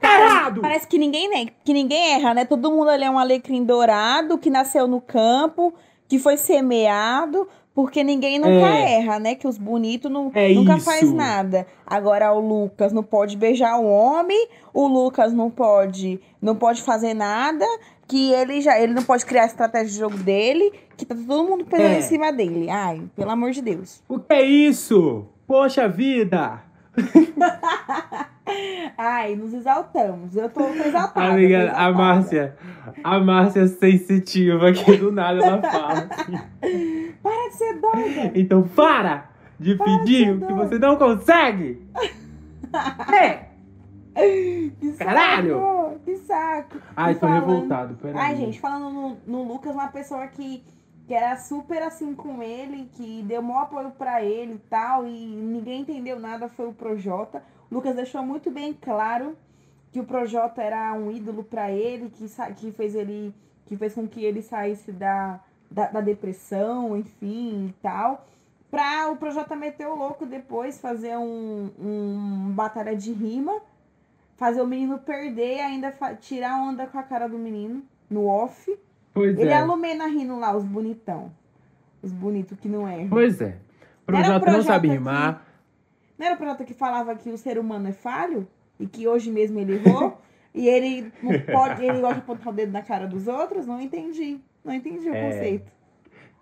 tá 0.00 0.20
errado! 0.20 0.60
Parece 0.60 0.86
que 0.86 0.98
ninguém, 0.98 1.28
né, 1.30 1.50
que 1.64 1.72
ninguém 1.72 2.14
erra, 2.14 2.34
né? 2.34 2.44
Todo 2.44 2.70
mundo 2.70 2.90
ali 2.90 3.04
é 3.04 3.10
um 3.10 3.18
alecrim 3.18 3.64
dourado 3.64 4.38
que 4.38 4.50
nasceu 4.50 4.86
no 4.86 5.00
campo, 5.00 5.74
que 6.06 6.18
foi 6.18 6.36
semeado, 6.36 7.48
porque 7.78 8.02
ninguém 8.02 8.40
nunca 8.40 8.68
É. 8.76 8.94
erra, 8.96 9.20
né? 9.20 9.36
Que 9.36 9.46
os 9.46 9.56
bonitos 9.56 10.10
não, 10.10 10.32
É 10.34 10.52
nunca 10.52 10.74
isso. 10.78 10.84
faz 10.84 11.12
nada. 11.12 11.64
Agora 11.86 12.32
o 12.32 12.40
Lucas 12.40 12.92
não 12.92 13.04
pode 13.04 13.36
beijar 13.36 13.78
o 13.78 13.86
homem, 13.86 14.48
o 14.74 14.88
Lucas 14.88 15.32
não 15.32 15.48
pode, 15.48 16.20
não 16.42 16.56
pode 16.56 16.82
fazer 16.82 17.14
nada, 17.14 17.64
que 18.08 18.32
ele 18.32 18.60
já, 18.60 18.80
ele 18.80 18.92
não 18.92 19.04
pode 19.04 19.24
criar 19.24 19.44
a 19.44 19.46
estratégia 19.46 19.86
de 19.92 19.96
jogo 19.96 20.16
dele, 20.16 20.72
que 20.96 21.06
tá 21.06 21.14
todo 21.14 21.48
mundo 21.48 21.66
pesando 21.66 21.92
É. 21.94 21.98
em 22.00 22.02
cima 22.02 22.32
dele. 22.32 22.68
Ai, 22.68 23.00
pelo 23.14 23.30
amor 23.30 23.52
de 23.52 23.62
Deus. 23.62 24.02
O 24.08 24.18
que 24.18 24.32
é 24.34 24.42
isso? 24.42 25.26
Poxa 25.46 25.86
vida! 25.88 26.60
Ai, 28.96 29.36
nos 29.36 29.52
exaltamos. 29.54 30.34
Eu 30.36 30.48
tô, 30.50 30.60
tô 30.64 30.72
exaltada. 30.72 31.26
tô 31.26 31.32
Amiga, 31.34 31.58
a 31.58 31.62
exaltada. 31.64 31.92
Márcia, 31.92 32.56
a 33.04 33.18
Márcia 33.20 33.66
sensitiva, 33.68 34.72
que 34.72 34.96
do 34.96 35.12
nada 35.12 35.44
ela 35.44 35.60
fala 35.62 36.08
assim. 36.10 37.12
Para 37.22 37.48
de 37.48 37.54
ser 37.54 37.74
doida. 37.80 38.32
Então 38.38 38.62
para 38.62 39.28
de 39.58 39.74
pedir 39.74 40.30
o 40.36 40.46
que 40.46 40.52
você 40.52 40.78
não 40.78 40.96
consegue! 40.96 41.82
É! 43.12 43.48
Que 44.14 44.92
Caralho! 44.98 45.54
saco, 45.58 46.00
que 46.04 46.16
saco. 46.16 46.76
Ai, 46.96 47.14
tô 47.14 47.20
falando- 47.20 47.40
revoltado, 47.46 47.94
peraí. 47.94 48.16
Ai, 48.20 48.36
gente, 48.36 48.60
falando 48.60 48.90
no, 48.90 49.16
no 49.26 49.42
Lucas, 49.44 49.72
uma 49.72 49.88
pessoa 49.88 50.26
que, 50.26 50.62
que 51.06 51.14
era 51.14 51.36
super 51.36 51.80
assim 51.82 52.14
com 52.14 52.42
ele, 52.42 52.90
que 52.94 53.22
deu 53.22 53.40
maior 53.40 53.62
apoio 53.62 53.90
pra 53.92 54.22
ele 54.22 54.54
e 54.54 54.58
tal, 54.68 55.06
e 55.06 55.10
ninguém 55.36 55.82
entendeu 55.82 56.18
nada, 56.18 56.48
foi 56.48 56.66
o 56.66 56.72
Projota. 56.72 57.42
Lucas 57.70 57.94
deixou 57.94 58.22
muito 58.22 58.50
bem 58.50 58.72
claro 58.72 59.36
que 59.92 60.00
o 60.00 60.04
Projota 60.04 60.62
era 60.62 60.92
um 60.94 61.10
ídolo 61.10 61.44
pra 61.44 61.70
ele, 61.70 62.10
que, 62.10 62.26
que 62.56 62.72
fez 62.72 62.94
ele. 62.94 63.34
que 63.66 63.76
fez 63.76 63.94
com 63.94 64.06
que 64.06 64.24
ele 64.24 64.42
saísse 64.42 64.92
da, 64.92 65.40
da, 65.70 65.86
da 65.86 66.00
depressão, 66.00 66.96
enfim, 66.96 67.68
e 67.68 67.74
tal. 67.82 68.26
Pra 68.70 69.10
o 69.10 69.16
Projota 69.16 69.56
meter 69.56 69.86
o 69.86 69.94
louco 69.94 70.26
depois, 70.26 70.78
fazer 70.78 71.16
um, 71.16 71.70
um 71.78 72.52
batalha 72.54 72.94
de 72.94 73.12
rima, 73.12 73.60
fazer 74.36 74.60
o 74.60 74.66
menino 74.66 74.98
perder 74.98 75.56
e 75.56 75.60
ainda 75.60 75.94
tirar 76.20 76.56
onda 76.60 76.86
com 76.86 76.98
a 76.98 77.02
cara 77.02 77.28
do 77.28 77.38
menino 77.38 77.82
no 78.10 78.26
off. 78.26 78.78
Pois 79.14 79.38
Ele 79.38 79.50
é. 79.50 79.56
a 79.56 79.64
Lumena 79.64 80.06
rindo 80.06 80.38
lá, 80.38 80.54
os 80.56 80.64
bonitão. 80.64 81.32
Os 82.02 82.12
bonitos 82.12 82.58
que 82.60 82.68
não 82.68 82.88
erram. 82.88 83.08
Pois 83.08 83.40
é. 83.40 83.56
O 84.06 84.12
Era 84.12 84.20
Projota 84.20 84.32
não 84.32 84.40
Projota 84.40 84.62
sabe 84.64 84.88
rimar. 84.88 85.44
Não 86.18 86.26
era 86.26 86.34
o 86.34 86.38
Projota 86.38 86.64
que 86.64 86.74
falava 86.74 87.14
que 87.14 87.30
o 87.30 87.38
ser 87.38 87.58
humano 87.58 87.88
é 87.88 87.92
falho? 87.92 88.46
E 88.78 88.86
que 88.86 89.06
hoje 89.06 89.30
mesmo 89.30 89.58
ele 89.58 89.74
errou? 89.74 90.20
e 90.54 90.68
ele 90.68 91.12
não 91.22 91.38
pode, 91.40 91.84
ele 91.84 92.00
gosta 92.00 92.14
de 92.14 92.20
apontar 92.20 92.48
o 92.48 92.52
dedo 92.56 92.72
na 92.72 92.82
cara 92.82 93.06
dos 93.06 93.28
outros? 93.28 93.66
Não 93.66 93.80
entendi. 93.80 94.38
Não 94.64 94.74
entendi 94.74 95.08
o 95.08 95.14
É. 95.14 95.24
conceito. 95.26 95.72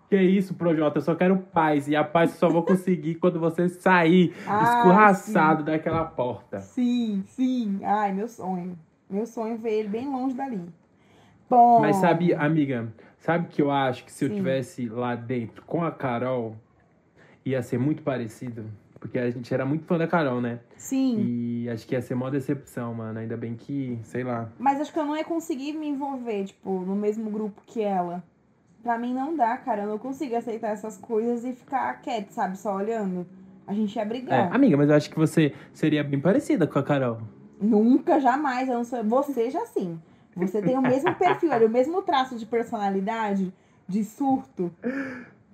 Que 0.09 0.19
isso, 0.21 0.53
Projota? 0.53 0.97
Eu 0.99 1.01
só 1.01 1.13
quero 1.15 1.37
paz. 1.37 1.87
E 1.87 1.95
a 1.95 2.03
paz 2.03 2.31
eu 2.31 2.37
só 2.37 2.49
vou 2.49 2.63
conseguir 2.63 3.15
quando 3.19 3.39
você 3.39 3.67
sair 3.69 4.33
Ah, 4.47 4.63
escorraçado 4.63 5.63
daquela 5.63 6.05
porta. 6.05 6.59
Sim, 6.59 7.23
sim. 7.27 7.79
Ai, 7.83 8.13
meu 8.13 8.27
sonho. 8.27 8.77
Meu 9.09 9.25
sonho 9.25 9.55
é 9.55 9.57
ver 9.57 9.79
ele 9.79 9.89
bem 9.89 10.07
longe 10.09 10.33
dali. 10.35 10.61
Bom. 11.49 11.79
Mas 11.79 11.97
sabe, 11.97 12.33
amiga, 12.33 12.91
sabe 13.19 13.47
que 13.47 13.61
eu 13.61 13.69
acho 13.71 14.03
que 14.05 14.11
se 14.11 14.25
eu 14.25 14.29
Sim. 14.29 14.35
tivesse 14.35 14.87
lá 14.89 15.15
dentro 15.15 15.61
com 15.63 15.83
a 15.83 15.91
Carol, 15.91 16.55
ia 17.45 17.61
ser 17.61 17.77
muito 17.77 18.01
parecido? 18.01 18.65
Porque 18.99 19.17
a 19.19 19.29
gente 19.29 19.53
era 19.53 19.65
muito 19.65 19.85
fã 19.85 19.97
da 19.97 20.07
Carol, 20.07 20.41
né? 20.41 20.59
Sim. 20.75 21.17
E 21.19 21.69
acho 21.69 21.85
que 21.87 21.93
ia 21.95 22.01
ser 22.01 22.15
mó 22.15 22.29
decepção, 22.29 22.93
mano. 22.93 23.19
Ainda 23.19 23.37
bem 23.37 23.55
que, 23.55 23.99
sei 24.03 24.23
lá. 24.23 24.49
Mas 24.57 24.79
acho 24.81 24.91
que 24.91 24.99
eu 24.99 25.05
não 25.05 25.15
ia 25.15 25.23
conseguir 25.23 25.73
me 25.73 25.87
envolver, 25.87 26.45
tipo, 26.45 26.79
no 26.81 26.95
mesmo 26.95 27.29
grupo 27.29 27.61
que 27.65 27.81
ela. 27.81 28.23
Pra 28.83 28.97
mim 28.97 29.13
não 29.13 29.35
dá, 29.35 29.57
cara. 29.57 29.83
Eu 29.83 29.89
não 29.89 29.97
consigo 29.97 30.35
aceitar 30.35 30.69
essas 30.69 30.97
coisas 30.97 31.43
e 31.45 31.53
ficar 31.53 32.01
quieto, 32.01 32.31
sabe? 32.31 32.57
Só 32.57 32.75
olhando. 32.75 33.25
A 33.65 33.73
gente 33.73 33.95
ia 33.95 34.01
É, 34.01 34.05
brigar. 34.05 34.55
amiga, 34.55 34.77
mas 34.77 34.89
eu 34.89 34.95
acho 34.95 35.09
que 35.09 35.17
você 35.17 35.53
seria 35.73 36.03
bem 36.03 36.19
parecida 36.19 36.65
com 36.65 36.79
a 36.79 36.83
Carol. 36.83 37.19
Nunca, 37.59 38.19
jamais. 38.19 38.69
Eu 38.69 38.75
não 38.75 38.83
sou... 38.85 39.03
Você 39.03 39.49
já 39.49 39.65
sim. 39.65 39.99
Você 40.35 40.61
tem 40.61 40.77
o 40.77 40.81
mesmo 40.81 41.13
perfil, 41.17 41.49
olha, 41.51 41.65
o 41.67 41.69
mesmo 41.69 42.01
traço 42.01 42.37
de 42.37 42.45
personalidade, 42.45 43.51
de 43.87 44.03
surto, 44.03 44.71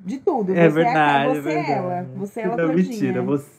de 0.03 0.17
tudo. 0.19 0.51
É 0.53 0.69
você 0.69 0.75
verdade, 0.83 1.27
é, 1.27 1.37
é 1.37 1.41
você 1.41 1.49
é 1.49 1.53
verdade. 1.53 1.71
ela. 1.71 2.03
Você 2.17 2.39
é 2.39 2.43
ela 2.43 2.57
Não, 2.57 2.67
todinha. 2.67 2.89
mentira. 2.89 3.21
Você, 3.23 3.51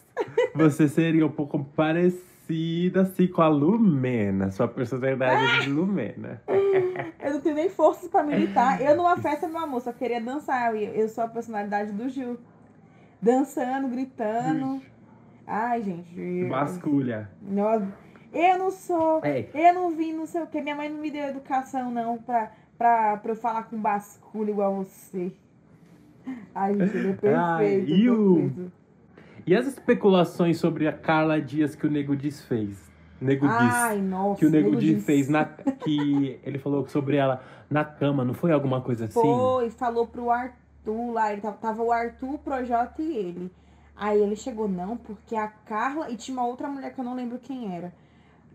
você 0.55 0.89
seria 0.89 1.27
um 1.27 1.31
pouco 1.31 1.65
parecida, 1.77 3.03
assim, 3.03 3.27
com 3.27 3.43
a 3.43 3.49
Lumena. 3.49 4.51
Sua 4.51 4.69
personalidade 4.69 5.43
é 5.45 5.61
de 5.61 5.71
Lumena. 5.71 6.43
Eu 6.47 7.33
não 7.35 7.41
tenho 7.41 7.55
nem 7.55 7.69
forças 7.71 8.09
pra 8.09 8.23
militar. 8.23 8.81
Eu 8.81 8.97
numa 8.97 9.17
festa, 9.17 9.49
meu 9.49 9.59
amor, 9.59 9.81
só 9.81 9.93
queria 9.93 10.21
dançar. 10.21 10.75
Eu, 10.75 10.93
eu 10.93 11.09
sou 11.09 11.25
a 11.25 11.29
personalidade 11.29 11.93
do 11.93 12.09
Gil. 12.09 12.39
Dançando, 13.21 13.89
gritando. 13.89 14.83
Ai, 15.47 15.83
gente. 15.83 16.45
Vasculha. 16.49 17.31
Nossa, 17.41 17.87
eu 18.33 18.59
não 18.59 18.71
sou. 18.71 19.21
É, 19.25 19.47
Eu 19.55 19.75
não 19.75 19.91
vim, 19.97 20.13
não 20.13 20.27
sei 20.27 20.43
o 20.43 20.47
que. 20.47 20.61
Minha 20.61 20.75
mãe 20.77 20.91
não 20.91 21.01
me 21.01 21.11
deu 21.11 21.25
educação, 21.25 21.91
não, 21.91 22.19
pra, 22.19 22.51
pra, 22.77 23.17
pra 23.17 23.33
eu 23.33 23.37
falar 23.37 23.63
com 23.65 23.77
basculho 23.81 24.51
igual 24.51 24.75
você. 24.77 25.33
Ai, 26.55 26.75
gente, 26.77 26.97
ele 26.97 27.09
é 27.11 27.13
perfeito. 27.13 27.39
Ai, 27.41 27.85
e 27.87 28.11
o- 28.11 28.35
perfeito. 28.35 28.73
E 29.47 29.55
as 29.55 29.67
especulações 29.67 30.59
sobre 30.59 30.89
a 30.89 30.93
Carla 30.93 31.41
Dias 31.41 31.75
que 31.75 31.87
o 31.87 31.91
Nego 31.91 32.17
Diz 32.17 32.43
fez? 32.45 32.91
Nego 33.21 33.47
Ai, 33.47 33.99
Diz. 33.99 34.09
nossa. 34.11 34.39
Que 34.41 34.47
o 34.47 34.51
Nego 34.51 34.69
Nego 34.71 34.81
Diz 34.81 34.97
Diz. 34.97 35.05
fez 35.05 35.29
na. 35.29 35.45
Que 35.45 36.41
ele 36.43 36.59
falou 36.59 36.87
sobre 36.89 37.17
ela 37.17 37.43
na 37.71 37.85
cama, 37.85 38.25
não 38.25 38.35
foi 38.35 38.53
alguma 38.53 38.81
coisa 38.81 39.05
assim? 39.05 39.13
Foi, 39.21 39.71
falou 39.71 40.07
pro 40.07 40.31
Arthur 40.31 41.13
lá, 41.13 41.33
ele 41.33 41.41
tava, 41.43 41.57
tava 41.57 41.83
o 41.83 41.93
Arthur, 41.93 42.35
o 42.35 42.39
Projota 42.39 43.03
e 43.03 43.17
ele. 43.17 43.53
Aí 43.97 44.21
ele 44.21 44.35
chegou, 44.35 44.67
não, 44.69 44.97
porque 44.97 45.37
a 45.37 45.47
Carla, 45.47 46.11
e 46.11 46.17
tinha 46.17 46.37
uma 46.37 46.47
outra 46.47 46.69
mulher 46.69 46.93
que 46.93 47.01
eu 47.01 47.05
não 47.05 47.15
lembro 47.15 47.39
quem 47.39 47.75
era. 47.77 47.93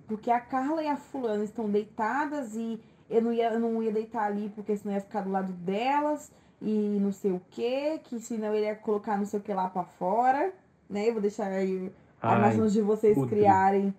Porque 0.07 0.29
a 0.31 0.39
Carla 0.39 0.81
e 0.83 0.87
a 0.87 0.97
fulana 0.97 1.43
estão 1.43 1.69
deitadas 1.69 2.55
e 2.55 2.79
eu 3.09 3.21
não 3.21 3.31
ia, 3.31 3.53
eu 3.53 3.59
não 3.59 3.81
ia 3.81 3.91
deitar 3.91 4.23
ali 4.25 4.51
porque 4.55 4.75
senão 4.75 4.93
ia 4.95 5.01
ficar 5.01 5.21
do 5.21 5.31
lado 5.31 5.53
delas 5.53 6.31
e 6.61 6.97
não 6.99 7.11
sei 7.11 7.31
o 7.31 7.41
que, 7.51 7.99
que 7.99 8.19
senão 8.19 8.53
ele 8.53 8.65
ia 8.65 8.75
colocar 8.75 9.17
não 9.17 9.25
sei 9.25 9.39
o 9.39 9.43
que 9.43 9.53
lá 9.53 9.69
pra 9.69 9.83
fora, 9.83 10.51
né? 10.89 11.07
Eu 11.07 11.13
vou 11.13 11.21
deixar 11.21 11.47
aí 11.47 11.91
a 12.21 12.35
imagem 12.35 12.67
de 12.67 12.81
vocês 12.81 13.17
criarem 13.27 13.93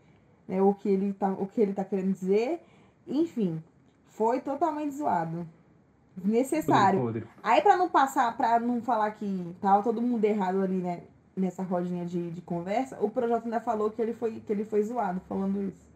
né, 0.47 0.61
o, 0.61 0.75
que 0.75 0.89
ele 0.89 1.13
tá, 1.13 1.31
o 1.31 1.47
que 1.47 1.61
ele 1.61 1.73
tá 1.73 1.85
querendo 1.85 2.13
dizer. 2.13 2.61
Enfim, 3.07 3.63
foi 4.09 4.41
totalmente 4.41 4.95
zoado. 4.95 5.47
Necessário. 6.23 7.01
podre, 7.01 7.21
podre. 7.21 7.35
Aí, 7.43 7.63
pra 7.63 7.77
não 7.77 7.89
passar, 7.89 8.37
pra 8.37 8.61
não 8.61 8.83
falar 8.83 9.13
que 9.13 9.55
tava 9.61 9.83
todo 9.83 10.03
mundo 10.03 10.25
errado 10.25 10.61
ali, 10.61 10.77
né? 10.77 11.03
Nessa 11.37 11.63
rodinha 11.63 12.05
de, 12.05 12.31
de 12.33 12.41
conversa, 12.43 12.99
o 13.01 13.09
Projota 13.09 13.47
ainda 13.47 13.61
falou 13.61 13.91
que 13.91 14.03
ele 14.03 14.13
foi, 14.13 14.41
que 14.41 14.53
ele 14.53 14.65
foi 14.65 14.83
zoado 14.83 15.21
falando 15.29 15.63
isso. 15.63 15.89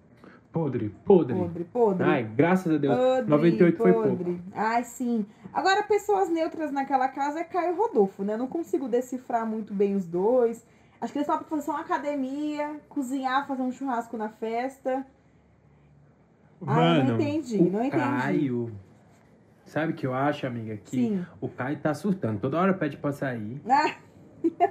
Podre, 0.54 0.94
podre. 1.04 1.34
Podre, 1.34 1.64
podre. 1.64 2.04
Ai, 2.04 2.22
graças 2.22 2.72
a 2.72 2.78
Deus. 2.78 2.96
podre, 2.96 3.28
98 3.28 3.76
foi 3.76 3.92
pouco. 3.92 4.08
podre. 4.10 4.40
Ai, 4.54 4.84
sim. 4.84 5.26
Agora, 5.52 5.82
pessoas 5.82 6.28
neutras 6.30 6.70
naquela 6.70 7.08
casa 7.08 7.40
é 7.40 7.44
Caio 7.44 7.72
e 7.74 7.76
Rodolfo, 7.76 8.22
né? 8.22 8.34
Eu 8.34 8.38
não 8.38 8.46
consigo 8.46 8.86
decifrar 8.88 9.44
muito 9.44 9.74
bem 9.74 9.96
os 9.96 10.06
dois. 10.06 10.64
Acho 11.00 11.12
que 11.12 11.18
eles 11.18 11.26
estão 11.28 11.38
pra 11.38 11.48
fazer 11.48 11.62
só 11.62 11.72
uma 11.72 11.80
academia, 11.80 12.80
cozinhar, 12.88 13.48
fazer 13.48 13.62
um 13.62 13.72
churrasco 13.72 14.16
na 14.16 14.28
festa. 14.28 15.04
Ai, 16.64 17.00
eu 17.00 17.04
não 17.04 17.14
entendi, 17.16 17.56
o 17.58 17.70
não 17.72 17.84
entendi. 17.84 17.90
Caio. 18.04 18.72
Sabe 19.66 19.92
o 19.92 19.96
que 19.96 20.06
eu 20.06 20.14
acho, 20.14 20.46
amiga? 20.46 20.76
Que 20.76 20.96
Sim. 21.08 21.26
o 21.40 21.48
Caio 21.48 21.78
tá 21.78 21.92
surtando. 21.94 22.38
Toda 22.38 22.60
hora 22.60 22.72
pede 22.74 22.96
pra 22.96 23.10
sair. 23.10 23.60
Ah, 23.68 23.96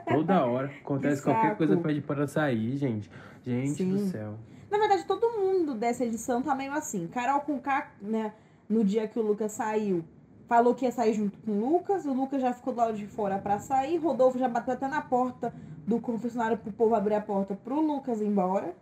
Toda 0.07 0.45
hora. 0.45 0.67
Acontece 0.81 1.21
Que 1.21 1.29
qualquer 1.29 1.57
coisa, 1.57 1.75
pede 1.75 1.99
pra 1.99 2.25
sair, 2.25 2.77
gente. 2.77 3.11
Gente 3.43 3.83
do 3.83 3.97
Sim. 3.97 4.07
céu. 4.07 4.35
Na 4.73 4.79
verdade, 4.79 5.05
todo 5.05 5.29
mundo 5.39 5.75
dessa 5.75 6.03
edição 6.03 6.41
tá 6.41 6.55
meio 6.55 6.73
assim. 6.73 7.05
Carol 7.07 7.41
com 7.41 7.59
K, 7.59 7.91
né? 8.01 8.33
No 8.67 8.83
dia 8.83 9.07
que 9.07 9.19
o 9.19 9.21
Lucas 9.21 9.51
saiu, 9.51 10.03
falou 10.47 10.73
que 10.73 10.83
ia 10.83 10.91
sair 10.91 11.13
junto 11.13 11.37
com 11.45 11.51
o 11.51 11.59
Lucas. 11.73 12.05
O 12.07 12.11
Lucas 12.11 12.41
já 12.41 12.51
ficou 12.53 12.73
do 12.73 12.77
lado 12.77 12.97
de 12.97 13.05
fora 13.05 13.37
pra 13.37 13.59
sair. 13.59 13.97
Rodolfo 13.97 14.39
já 14.39 14.49
bateu 14.49 14.73
até 14.73 14.87
na 14.87 14.99
porta 14.99 15.53
do 15.85 15.99
confessionário 16.01 16.57
pro 16.57 16.71
povo 16.71 16.95
abrir 16.95 17.13
a 17.13 17.21
porta 17.21 17.53
pro 17.55 17.79
Lucas 17.79 18.19
ir 18.19 18.25
embora. 18.25 18.73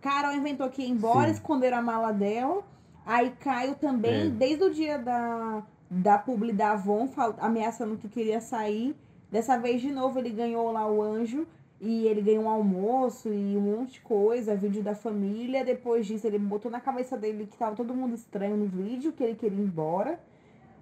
Carol 0.00 0.32
inventou 0.34 0.68
que 0.68 0.82
ia 0.82 0.88
embora, 0.88 1.28
Sim. 1.28 1.34
esconderam 1.34 1.78
a 1.78 1.82
mala 1.82 2.10
dela. 2.12 2.64
Aí 3.04 3.30
Caio 3.38 3.76
também, 3.76 4.26
É. 4.26 4.30
desde 4.30 4.64
o 4.64 4.74
dia 4.74 4.98
da, 4.98 5.62
da 5.88 6.18
publi 6.18 6.52
da 6.52 6.72
Avon, 6.72 7.08
ameaçando 7.38 7.96
que 7.96 8.08
queria 8.08 8.40
sair. 8.40 8.96
Dessa 9.30 9.56
vez, 9.56 9.80
de 9.80 9.92
novo, 9.92 10.18
ele 10.18 10.30
ganhou 10.30 10.72
lá 10.72 10.90
o 10.90 11.00
anjo. 11.00 11.46
E 11.80 12.06
ele 12.06 12.22
ganhou 12.22 12.44
um 12.44 12.48
almoço 12.48 13.28
e 13.28 13.56
um 13.56 13.60
monte 13.60 13.94
de 13.94 14.00
coisa, 14.00 14.56
vídeo 14.56 14.82
da 14.82 14.94
família. 14.94 15.64
Depois 15.64 16.06
disso, 16.06 16.26
ele 16.26 16.38
botou 16.38 16.70
na 16.70 16.80
cabeça 16.80 17.16
dele 17.16 17.46
que 17.46 17.56
tava 17.56 17.76
todo 17.76 17.94
mundo 17.94 18.14
estranho 18.14 18.56
no 18.56 18.66
vídeo, 18.66 19.12
que 19.12 19.22
ele 19.22 19.34
queria 19.34 19.58
ir 19.58 19.64
embora. 19.64 20.18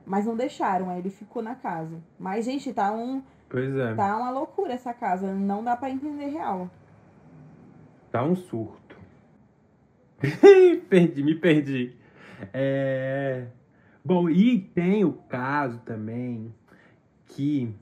Mas 0.06 0.26
não 0.26 0.36
deixaram, 0.36 0.90
aí 0.90 0.98
ele 1.00 1.10
ficou 1.10 1.42
na 1.42 1.54
casa. 1.54 1.96
Mas, 2.18 2.44
gente, 2.44 2.72
tá, 2.72 2.92
um, 2.92 3.22
Pois 3.48 3.74
é. 3.76 3.94
tá 3.94 4.16
uma 4.16 4.30
loucura 4.30 4.72
essa 4.72 4.94
casa. 4.94 5.32
Não 5.32 5.64
dá 5.64 5.76
pra 5.76 5.90
entender 5.90 6.26
real. 6.26 6.70
Tá 8.12 8.22
um 8.22 8.36
surto. 8.36 8.96
perdi, 10.88 11.22
me 11.22 11.34
perdi. 11.34 11.96
É... 12.52 13.46
Bom, 14.04 14.28
e 14.28 14.60
tem 14.60 15.04
o 15.04 15.12
caso 15.12 15.78
também 15.80 16.54
que 17.26 17.74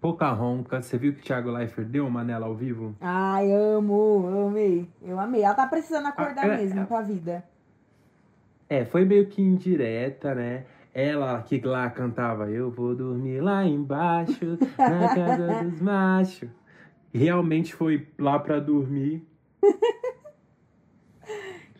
Pocahontas, 0.00 0.86
você 0.86 0.96
viu 0.96 1.12
que 1.12 1.20
o 1.20 1.22
Thiago 1.22 1.50
Leifert 1.50 1.86
deu 1.86 2.06
uma 2.06 2.24
nela 2.24 2.46
ao 2.46 2.54
vivo? 2.54 2.94
Ai, 3.00 3.52
amo, 3.52 4.26
amei. 4.48 4.88
Eu 5.02 5.20
amei. 5.20 5.42
Ela 5.42 5.54
tá 5.54 5.66
precisando 5.66 6.06
acordar 6.06 6.48
Ah, 6.48 6.54
é- 6.54 6.56
mesmo 6.56 6.80
é- 6.80 6.84
pra 6.86 7.02
vida. 7.02 7.44
É, 8.68 8.84
foi 8.84 9.04
meio 9.04 9.26
que 9.26 9.42
indireta, 9.42 10.34
né? 10.34 10.64
Ela 10.94 11.42
que 11.42 11.60
lá 11.60 11.88
cantava 11.90 12.50
Eu 12.50 12.70
vou 12.70 12.94
dormir 12.94 13.40
lá 13.40 13.64
embaixo, 13.64 14.58
na 14.78 15.08
casa 15.14 15.62
dos 15.64 15.80
machos. 15.80 16.48
Realmente 17.12 17.74
foi 17.74 18.08
lá 18.18 18.38
pra 18.38 18.58
dormir. 18.58 19.26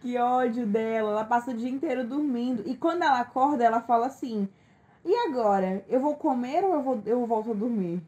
Que 0.03 0.17
ódio 0.17 0.67
dela. 0.67 1.11
Ela 1.11 1.25
passa 1.25 1.51
o 1.51 1.55
dia 1.55 1.69
inteiro 1.69 2.05
dormindo. 2.07 2.63
E 2.67 2.75
quando 2.75 3.03
ela 3.03 3.21
acorda, 3.21 3.63
ela 3.65 3.83
fala 3.83 4.07
assim: 4.07 4.49
E 5.05 5.15
agora? 5.29 5.85
Eu 5.89 6.01
vou 6.01 6.15
comer 6.15 6.65
ou 6.65 6.73
eu, 6.73 6.83
vou, 6.83 7.03
eu 7.05 7.27
volto 7.27 7.51
a 7.51 7.55
dormir? 7.55 8.01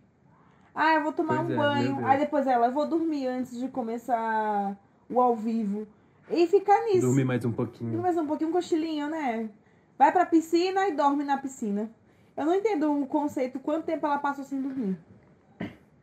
Ah, 0.74 0.94
eu 0.94 1.02
vou 1.02 1.12
tomar 1.12 1.36
Pois 1.44 1.48
um 1.48 1.52
é, 1.52 1.56
banho. 1.56 2.06
Aí 2.06 2.18
depois 2.18 2.46
ela, 2.46 2.66
eu 2.66 2.72
vou 2.72 2.86
dormir 2.88 3.26
antes 3.26 3.58
de 3.58 3.68
começar 3.68 4.76
o 5.08 5.20
ao 5.20 5.36
vivo. 5.36 5.86
E 6.30 6.46
fica 6.46 6.72
nisso. 6.86 7.06
Dormir 7.06 7.24
mais 7.24 7.44
um 7.44 7.52
pouquinho. 7.52 8.00
mais 8.00 8.16
um 8.16 8.26
pouquinho, 8.26 8.50
um 8.50 8.52
cochilinho, 8.52 9.08
né? 9.08 9.50
Vai 9.98 10.10
pra 10.10 10.24
piscina 10.24 10.88
e 10.88 10.92
dorme 10.92 11.24
na 11.24 11.36
piscina. 11.36 11.90
Eu 12.36 12.46
não 12.46 12.54
entendo 12.54 12.90
o 12.90 13.06
conceito, 13.06 13.58
quanto 13.58 13.84
tempo 13.84 14.06
ela 14.06 14.18
passou 14.18 14.44
sem 14.44 14.60
dormir. 14.62 14.96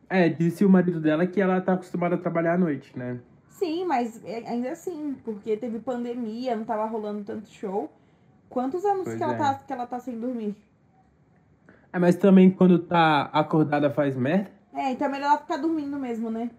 É, 0.08 0.28
disse 0.28 0.64
o 0.64 0.70
marido 0.70 1.00
dela 1.00 1.26
que 1.26 1.40
ela 1.40 1.60
tá 1.60 1.72
acostumada 1.72 2.14
a 2.14 2.18
trabalhar 2.18 2.54
à 2.54 2.58
noite, 2.58 2.96
né? 2.96 3.20
Sim, 3.48 3.84
mas 3.84 4.24
é- 4.24 4.48
ainda 4.48 4.70
assim, 4.70 5.16
porque 5.24 5.56
teve 5.56 5.78
pandemia, 5.80 6.56
não 6.56 6.64
tava 6.64 6.84
rolando 6.86 7.24
tanto 7.24 7.48
show. 7.48 7.90
Quantos 8.48 8.84
anos 8.84 9.04
Pois 9.04 9.16
que 9.16 9.22
ela, 9.22 9.34
é. 9.34 9.36
tá, 9.36 9.54
que 9.66 9.72
ela 9.72 9.86
tá 9.86 9.98
sem 10.00 10.18
dormir? 10.18 10.56
É, 11.92 11.98
mas 11.98 12.16
também 12.16 12.50
quando 12.50 12.78
tá 12.78 13.30
acordada 13.32 13.90
faz 13.90 14.16
merda. 14.16 14.59
É, 14.74 14.92
então 14.92 15.08
é 15.08 15.10
melhor 15.10 15.26
ela 15.28 15.38
ficar 15.38 15.56
dormindo 15.56 15.98
mesmo, 15.98 16.30
né? 16.30 16.50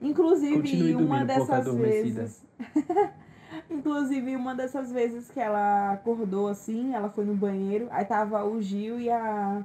Inclusive, 0.00 0.56
Continue 0.56 0.94
uma 0.96 1.24
pouco 1.24 1.26
dessas 1.26 1.74
vezes. 1.74 2.44
Inclusive, 3.70 4.36
uma 4.36 4.54
dessas 4.54 4.90
vezes 4.92 5.30
que 5.30 5.40
ela 5.40 5.92
acordou 5.92 6.48
assim, 6.48 6.94
ela 6.94 7.08
foi 7.08 7.24
no 7.24 7.34
banheiro, 7.34 7.86
aí 7.90 8.04
tava 8.04 8.44
o 8.44 8.60
Gil 8.60 9.00
e 9.00 9.08
a, 9.10 9.62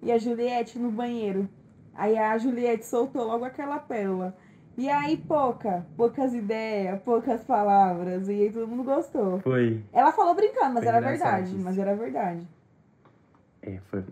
e 0.00 0.10
a 0.10 0.18
Juliette 0.18 0.78
no 0.78 0.90
banheiro. 0.90 1.48
Aí 1.94 2.16
a 2.16 2.38
Juliette 2.38 2.86
soltou 2.86 3.24
logo 3.26 3.44
aquela 3.44 3.78
pérola. 3.78 4.34
E 4.76 4.88
aí, 4.88 5.18
pouca, 5.18 5.86
poucas 5.98 6.32
ideias, 6.32 6.98
poucas 7.02 7.44
palavras, 7.44 8.26
e 8.28 8.32
aí 8.32 8.50
todo 8.50 8.66
mundo 8.66 8.84
gostou. 8.84 9.38
Foi. 9.40 9.84
Ela 9.92 10.12
falou 10.12 10.34
brincando, 10.34 10.74
mas 10.74 10.84
Foi 10.84 10.88
era 10.88 11.00
verdade, 11.00 11.54
isso. 11.54 11.62
mas 11.62 11.78
era 11.78 11.94
verdade. 11.94 12.48
É, 13.60 13.78
foi. 13.90 14.02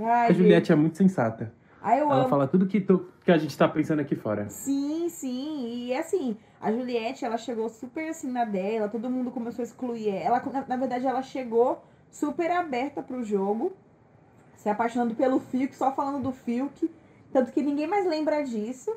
Ai, 0.00 0.30
A 0.30 0.32
Juliette 0.32 0.72
é 0.72 0.74
muito 0.74 0.96
sensata. 0.96 1.52
Aí 1.84 2.00
eu 2.00 2.06
Ela 2.06 2.20
amo. 2.20 2.28
fala 2.30 2.48
tudo 2.48 2.66
que, 2.66 2.80
to- 2.80 3.06
que 3.22 3.30
a 3.30 3.36
gente 3.36 3.56
tá 3.58 3.68
pensando 3.68 4.00
aqui 4.00 4.16
fora. 4.16 4.48
Sim, 4.48 5.06
sim. 5.10 5.84
E 5.86 5.94
assim, 5.94 6.34
a 6.58 6.72
Juliette, 6.72 7.26
ela 7.26 7.36
chegou 7.36 7.68
super 7.68 8.08
assim 8.08 8.30
na 8.32 8.46
dela, 8.46 8.88
todo 8.88 9.10
mundo 9.10 9.30
começou 9.30 9.62
a 9.62 9.66
excluir 9.66 10.08
ela. 10.08 10.42
Na, 10.50 10.64
na 10.66 10.76
verdade, 10.78 11.06
ela 11.06 11.20
chegou 11.20 11.84
super 12.10 12.50
aberta 12.50 13.02
pro 13.02 13.22
jogo, 13.22 13.74
se 14.56 14.68
apaixonando 14.70 15.14
pelo 15.14 15.38
Fiuk, 15.38 15.76
só 15.76 15.92
falando 15.92 16.22
do 16.22 16.32
Fiuk. 16.32 16.90
Tanto 17.30 17.52
que 17.52 17.60
ninguém 17.62 17.86
mais 17.86 18.06
lembra 18.06 18.42
disso. 18.42 18.90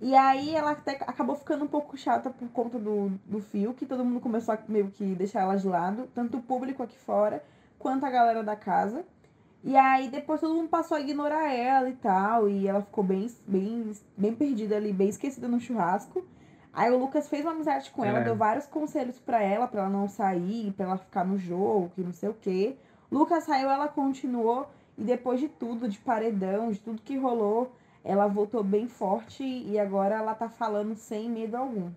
E 0.00 0.14
aí 0.14 0.54
ela 0.54 0.70
até 0.70 0.92
acabou 1.06 1.36
ficando 1.36 1.64
um 1.64 1.68
pouco 1.68 1.94
chata 1.96 2.30
por 2.30 2.48
conta 2.48 2.78
do, 2.78 3.10
do 3.26 3.40
Fiuk. 3.40 3.84
Todo 3.84 4.02
mundo 4.04 4.20
começou 4.20 4.54
a 4.54 4.58
meio 4.66 4.88
que 4.90 5.04
deixar 5.14 5.42
ela 5.42 5.56
de 5.56 5.66
lado, 5.68 6.08
tanto 6.14 6.38
o 6.38 6.42
público 6.42 6.82
aqui 6.82 6.96
fora 6.98 7.44
quanto 7.78 8.06
a 8.06 8.10
galera 8.10 8.42
da 8.42 8.56
casa. 8.56 9.04
E 9.66 9.74
aí 9.76 10.08
depois 10.10 10.40
todo 10.42 10.54
mundo 10.54 10.68
passou 10.68 10.96
a 10.96 11.00
ignorar 11.00 11.50
ela 11.50 11.88
e 11.88 11.94
tal. 11.94 12.48
E 12.48 12.68
ela 12.68 12.82
ficou 12.82 13.02
bem, 13.02 13.26
bem, 13.46 13.92
bem 14.16 14.34
perdida 14.34 14.76
ali, 14.76 14.92
bem 14.92 15.08
esquecida 15.08 15.48
no 15.48 15.58
churrasco. 15.58 16.22
Aí 16.72 16.90
o 16.90 16.98
Lucas 16.98 17.28
fez 17.28 17.42
uma 17.44 17.52
amizade 17.52 17.90
com 17.90 18.04
ela, 18.04 18.18
É. 18.18 18.24
deu 18.24 18.36
vários 18.36 18.66
conselhos 18.66 19.18
pra 19.18 19.40
ela, 19.42 19.66
pra 19.66 19.82
ela 19.82 19.90
não 19.90 20.08
sair, 20.08 20.72
pra 20.72 20.84
ela 20.86 20.98
ficar 20.98 21.24
no 21.24 21.38
jogo, 21.38 21.90
que 21.94 22.02
não 22.02 22.12
sei 22.12 22.28
o 22.28 22.34
quê. 22.34 22.76
Lucas 23.10 23.44
saiu, 23.44 23.70
ela 23.70 23.88
continuou. 23.88 24.68
E 24.98 25.02
depois 25.02 25.40
de 25.40 25.48
tudo, 25.48 25.88
de 25.88 25.98
paredão, 25.98 26.70
de 26.70 26.78
tudo 26.80 27.00
que 27.02 27.16
rolou, 27.16 27.74
ela 28.04 28.26
voltou 28.26 28.62
bem 28.62 28.86
forte 28.86 29.42
e 29.42 29.78
agora 29.78 30.16
ela 30.16 30.34
tá 30.34 30.48
falando 30.48 30.94
sem 30.94 31.30
medo 31.30 31.56
algum. 31.56 31.90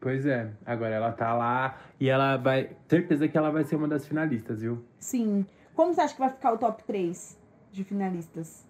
Pois 0.00 0.26
é, 0.26 0.50
agora 0.64 0.94
ela 0.94 1.10
tá 1.10 1.32
lá 1.34 1.78
e 1.98 2.08
ela 2.08 2.36
vai. 2.36 2.70
Certeza 2.86 3.26
que 3.26 3.36
ela 3.36 3.50
vai 3.50 3.64
ser 3.64 3.76
uma 3.76 3.88
das 3.88 4.06
finalistas, 4.06 4.60
viu? 4.60 4.84
Sim. 5.00 5.44
Como 5.76 5.92
você 5.92 6.00
acha 6.00 6.14
que 6.14 6.20
vai 6.20 6.30
ficar 6.30 6.54
o 6.54 6.58
top 6.58 6.82
3 6.84 7.38
de 7.70 7.84
finalistas? 7.84 8.66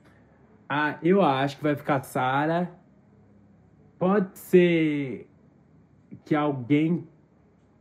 Ah, 0.68 0.98
eu 1.00 1.22
acho 1.22 1.56
que 1.56 1.62
vai 1.62 1.76
ficar 1.76 2.02
Sara. 2.02 2.68
Pode 3.96 4.36
ser 4.36 5.30
que 6.24 6.34
alguém. 6.34 7.06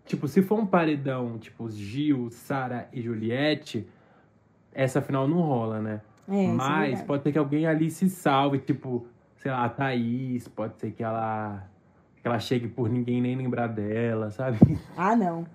Tipo, 0.06 0.28
se 0.28 0.44
for 0.44 0.60
um 0.60 0.66
paredão, 0.68 1.40
tipo 1.40 1.68
Gil, 1.72 2.30
Sara 2.30 2.88
e 2.94 3.02
Juliette, 3.02 3.88
essa 4.72 5.02
final 5.02 5.28
não 5.28 5.42
rola, 5.42 5.82
né? 5.82 6.02
É, 6.30 6.46
é 6.46 6.48
Mas 6.48 6.90
verdade. 6.90 7.08
pode 7.08 7.24
ser 7.24 7.32
que 7.32 7.38
alguém 7.40 7.66
ali 7.66 7.90
se 7.90 8.08
salve, 8.08 8.60
tipo, 8.60 9.08
sei 9.38 9.50
lá, 9.50 9.66
a 9.66 9.70
Thaís, 9.70 10.48
pode 10.48 10.78
ser 10.78 10.92
que 10.92 11.04
ela. 11.04 11.68
Que 12.22 12.28
ela 12.28 12.40
chegue 12.40 12.68
por 12.68 12.88
ninguém 12.90 13.22
nem 13.22 13.36
lembrar 13.36 13.68
dela, 13.68 14.30
sabe? 14.30 14.60
Ah, 14.96 15.16
não. 15.16 15.48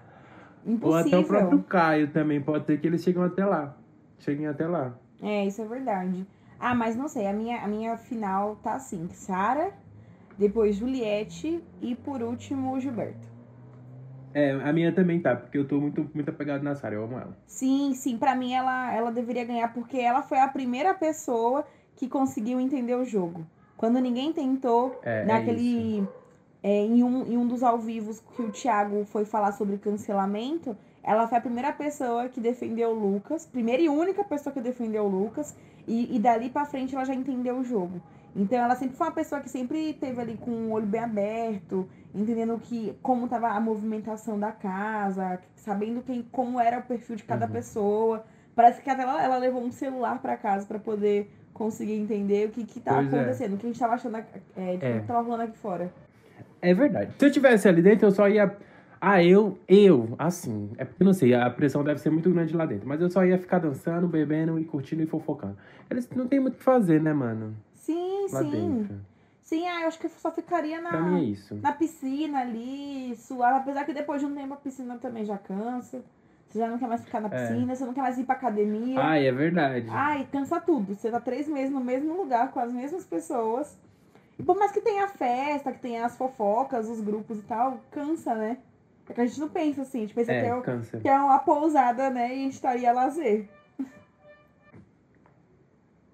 Ou 0.81 0.95
até 0.95 1.19
o 1.19 1.25
próprio 1.25 1.59
Impossível. 1.59 1.65
Caio 1.69 2.13
também, 2.13 2.41
pode 2.41 2.67
ser 2.67 2.81
que 2.81 2.87
eles 2.87 3.03
cheguem 3.03 3.23
até 3.23 3.45
lá. 3.45 3.77
Cheguem 4.19 4.47
até 4.47 4.67
lá. 4.67 4.95
É, 5.23 5.47
isso 5.47 5.63
é 5.63 5.67
verdade. 5.67 6.27
Ah, 6.59 6.75
mas 6.75 6.97
não 6.97 7.09
sei, 7.09 7.27
a 7.27 7.33
minha, 7.33 7.63
a 7.63 7.67
minha 7.69 7.97
final 7.97 8.57
tá 8.57 8.75
assim: 8.75 9.09
Sara, 9.11 9.73
depois 10.39 10.77
Juliette 10.77 11.63
e 11.81 11.95
por 11.95 12.23
último 12.23 12.79
Gilberto. 12.81 13.29
É, 14.33 14.53
a 14.53 14.73
minha 14.73 14.93
também 14.95 15.21
tá, 15.21 15.35
porque 15.35 15.59
eu 15.59 15.67
tô 15.67 15.81
muito, 15.81 16.09
muito 16.15 16.29
apegado 16.31 16.63
na 16.63 16.75
Sara, 16.75 16.95
eu 16.95 17.05
amo 17.05 17.19
ela. 17.19 17.37
Sim, 17.47 17.95
sim, 17.95 18.17
pra 18.17 18.35
mim 18.35 18.53
ela, 18.53 18.93
ela 18.95 19.11
deveria 19.11 19.45
ganhar 19.45 19.73
porque 19.75 19.99
ela 19.99 20.23
foi 20.23 20.39
a 20.39 20.49
primeira 20.49 20.95
pessoa 20.95 21.67
que 21.97 22.09
conseguiu 22.09 22.61
entender 22.61 22.95
o 22.95 23.05
jogo. 23.05 23.45
Quando 23.77 23.99
ninguém 23.99 24.33
tentou, 24.33 25.01
É, 25.03 25.23
é 25.23 25.25
naquele. 25.25 26.01
é, 26.01 26.20
em, 26.63 27.03
um, 27.03 27.25
em 27.27 27.37
um 27.37 27.47
dos 27.47 27.63
ao 27.63 27.79
vivos 27.79 28.21
que 28.37 28.43
o 28.43 28.51
Thiago 28.51 29.05
foi 29.07 29.25
falar 29.25 29.53
sobre 29.53 29.79
cancelamento, 29.79 30.77
ela 31.03 31.27
foi 31.27 31.39
a 31.39 31.41
primeira 31.41 31.73
pessoa 31.73 32.29
que 32.29 32.41
defendeu 32.41 32.91
o 32.91 32.95
Lucas, 32.95 33.47
primeira 33.47 33.83
e 33.83 33.89
única 33.89 34.23
pessoa 34.23 34.53
que 34.53 34.61
defendeu 34.61 35.05
o 35.05 35.09
Lucas, 35.09 35.55
e, 35.87 36.15
e 36.15 36.19
dali 36.19 36.51
pra 36.51 36.67
frente 36.67 36.95
ela 36.95 37.05
já 37.05 37.15
entendeu 37.15 37.57
o 37.57 37.65
jogo. 37.65 38.01
Então 38.37 38.59
ela 38.59 38.77
sempre 38.77 38.97
foi 38.97 39.07
uma 39.09 39.13
pessoa 39.13 39.41
que 39.41 39.49
sempre 39.49 39.95
teve 39.95 40.21
ali 40.21 40.37
com 40.37 40.51
o 40.51 40.71
olho 40.73 40.87
bem 40.87 41.01
aberto, 41.01 41.89
entendendo 42.15 42.59
que 42.63 42.95
como 43.03 43.27
tava 43.27 43.49
a 43.49 43.61
movimentação 43.61 44.39
da 44.39 44.53
casa, 44.53 45.41
sabendo 45.57 46.03
quem, 46.03 46.23
como 46.31 46.61
era 46.61 46.79
o 46.79 46.83
perfil 46.83 47.17
de 47.17 47.25
cada 47.25 47.47
Uhum. 47.47 47.53
pessoa. 47.53 48.25
Parece 48.55 48.83
que 48.83 48.91
até 48.91 49.03
ela, 49.03 49.23
ela 49.23 49.37
levou 49.39 49.63
um 49.63 49.73
celular 49.73 50.21
pra 50.21 50.37
casa 50.37 50.67
pra 50.67 50.79
poder 50.79 51.29
conseguir 51.55 51.95
entender 51.95 52.49
o 52.49 52.51
que 52.53 52.65
que 52.65 52.79
tá 52.79 52.95
Pois 52.95 53.13
é. 53.13 53.17
acontecendo, 53.17 53.55
o 53.55 53.57
que 53.57 53.67
a 53.67 53.69
gente 53.71 53.81
tava 53.81 53.95
achando, 53.95 54.17
é, 54.19 54.25
É. 54.57 55.01
tava 55.07 55.23
rolando 55.23 55.45
aqui 55.45 55.57
fora. 55.57 55.93
É 56.63 56.75
verdade. 56.75 57.13
Se 57.19 57.27
eu 57.27 57.31
tivesse 57.31 57.69
ali 57.69 57.83
dentro, 57.83 58.07
eu 58.07 58.11
só 58.11 58.29
ia. 58.29 58.55
Ah, 59.01 59.25
eu, 59.25 59.59
eu, 59.67 60.15
assim, 60.19 60.71
é 60.77 60.85
porque 60.85 61.03
eu 61.03 61.07
não 61.07 61.15
sei, 61.15 61.33
a 61.33 61.49
pressão 61.49 61.83
deve 61.83 61.99
ser 62.01 62.11
muito 62.11 62.31
grande 62.31 62.55
lá 62.55 62.67
dentro, 62.67 62.87
mas 62.87 63.01
eu 63.01 63.09
só 63.09 63.25
ia 63.25 63.39
ficar 63.39 63.59
dançando, 63.59 64.07
bebendo 64.07 64.59
e 64.59 64.65
curtindo 64.65 65.03
e 65.03 65.07
fofocando. 65.07 65.57
Eles 65.91 66.07
não 66.15 66.29
tem 66.29 66.39
muito 66.39 66.55
o 66.55 66.57
que 66.59 66.63
fazer, 66.63 67.01
né, 67.01 67.11
mano? 67.15 67.57
Sim, 67.75 68.27
Lá 68.31 68.41
sim. 68.43 68.51
dentro. 68.51 69.01
Sim, 69.43 69.67
ah, 69.67 69.81
eu 69.83 69.89
acho 69.89 69.99
que 69.99 70.05
eu 70.07 70.11
só 70.11 70.31
ficaria 70.31 70.81
mim 70.81 70.87
é 70.87 70.91
na, 70.91 71.21
isso. 71.23 71.55
na 71.57 71.73
piscina 71.73 72.41
ali, 72.41 73.17
suave. 73.17 73.61
Apesar 73.61 73.85
que 73.85 73.95
depois 73.95 74.21
de 74.21 74.27
um 74.27 74.35
tempo 74.35 74.53
a 74.53 74.57
piscina 74.59 74.97
também 74.99 75.25
já 75.25 75.39
cansa. 75.39 76.03
Você 76.47 76.59
já 76.59 76.69
não 76.69 76.79
quer 76.79 76.87
mais 76.87 77.03
ficar 77.03 77.21
na 77.21 77.29
É. 77.29 77.49
piscina, 77.49 77.75
você 77.75 77.85
não 77.87 77.95
quer 77.95 78.03
mais 78.03 78.19
ir 78.19 78.25
pra 78.25 78.35
academia. 78.35 79.01
Ai, 79.01 79.27
é 79.27 79.33
verdade. 79.33 79.87
Ai, 79.89 80.27
cansa 80.31 80.61
tudo. 80.61 80.95
Você 80.95 81.11
tá 81.11 81.19
três 81.21 81.49
meses 81.49 81.71
no 81.73 81.81
mesmo 81.81 82.15
lugar 82.17 82.51
com 82.53 82.61
as 82.61 82.73
mesmas 82.73 83.05
pessoas. 83.07 83.77
E 84.41 84.43
por 84.43 84.57
mais 84.59 84.73
que 84.73 84.81
tenha 84.81 85.05
a 85.05 85.09
festa, 85.09 85.71
que 85.73 85.79
tenha 85.81 86.05
as 86.07 86.17
fofocas, 86.17 86.89
os 86.89 87.01
grupos 87.01 87.39
e 87.39 87.43
tal, 87.43 87.79
cansa, 87.91 88.35
né? 88.35 88.57
É 89.09 89.13
que 89.13 89.21
a 89.21 89.27
gente 89.27 89.41
não 89.41 89.49
pensa 89.49 89.83
assim, 89.83 89.99
a 89.99 90.01
gente 90.03 90.15
pensa 90.15 90.33
que, 90.33 90.39
é, 90.39 90.47
É, 90.47 90.55
o- 90.55 90.63
câncer. 90.63 91.01
que 91.01 91.09
é 91.09 91.19
uma 91.19 91.39
pousada, 91.41 92.11
né? 92.11 92.29
E 92.29 92.33
a 92.33 92.43
gente 92.45 92.53
estaria 92.55 92.91
a 92.91 92.93
lazer. 92.93 93.49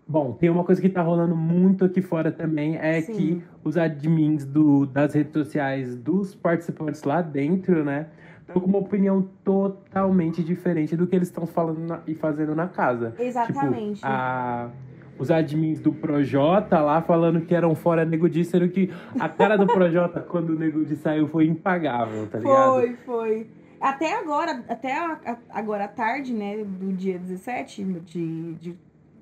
Bom, 0.08 0.32
tem 0.32 0.48
uma 0.48 0.62
coisa 0.64 0.80
que 0.80 0.88
tá 0.88 1.02
rolando 1.02 1.34
muito 1.36 1.84
aqui 1.84 2.00
fora 2.00 2.30
também, 2.30 2.76
é 2.76 3.00
Sim. 3.00 3.12
que 3.12 3.44
os 3.64 3.76
admins 3.76 4.44
do, 4.44 4.86
das 4.86 5.14
redes 5.14 5.32
sociais 5.32 5.96
dos 5.96 6.32
participantes 6.34 7.02
lá 7.02 7.20
dentro, 7.20 7.84
né, 7.84 8.06
estão 8.40 8.60
com 8.62 8.68
uma 8.68 8.78
opinião 8.78 9.28
totalmente 9.44 10.44
diferente 10.44 10.96
do 10.96 11.08
que 11.08 11.16
eles 11.16 11.26
estão 11.28 11.44
falando 11.44 11.80
na- 11.80 12.00
e 12.06 12.14
fazendo 12.14 12.54
na 12.54 12.68
casa. 12.68 13.14
Exatamente. 13.18 13.96
Tipo, 13.96 14.06
a, 14.06 14.70
os 15.18 15.30
admins 15.30 15.80
do 15.80 15.92
Projota 15.92 16.80
lá 16.80 17.00
falando 17.02 17.40
que 17.40 17.54
eram 17.54 17.74
fora 17.74 18.04
Nego 18.04 18.28
Di, 18.28 18.44
sendo 18.44 18.68
que 18.68 18.92
a 19.18 19.28
cara 19.28 19.56
do 19.56 19.66
Projota 19.66 20.20
quando 20.28 20.50
o 20.50 20.58
Nego 20.58 20.84
Di 20.84 20.96
saiu 20.96 21.26
foi 21.28 21.46
impagável, 21.46 22.26
tá 22.28 22.38
ligado? 22.38 22.72
Foi, 22.72 22.96
foi. 23.04 23.46
Até 23.80 24.14
agora, 24.18 24.64
até 24.68 24.92
a- 24.96 25.18
a- 25.24 25.36
agora 25.50 25.84
à 25.84 25.88
tarde, 25.88 26.32
né, 26.32 26.56
do 26.64 26.92
dia 26.92 27.18
17 27.18 27.82
de, 27.84 28.54
de 28.54 28.76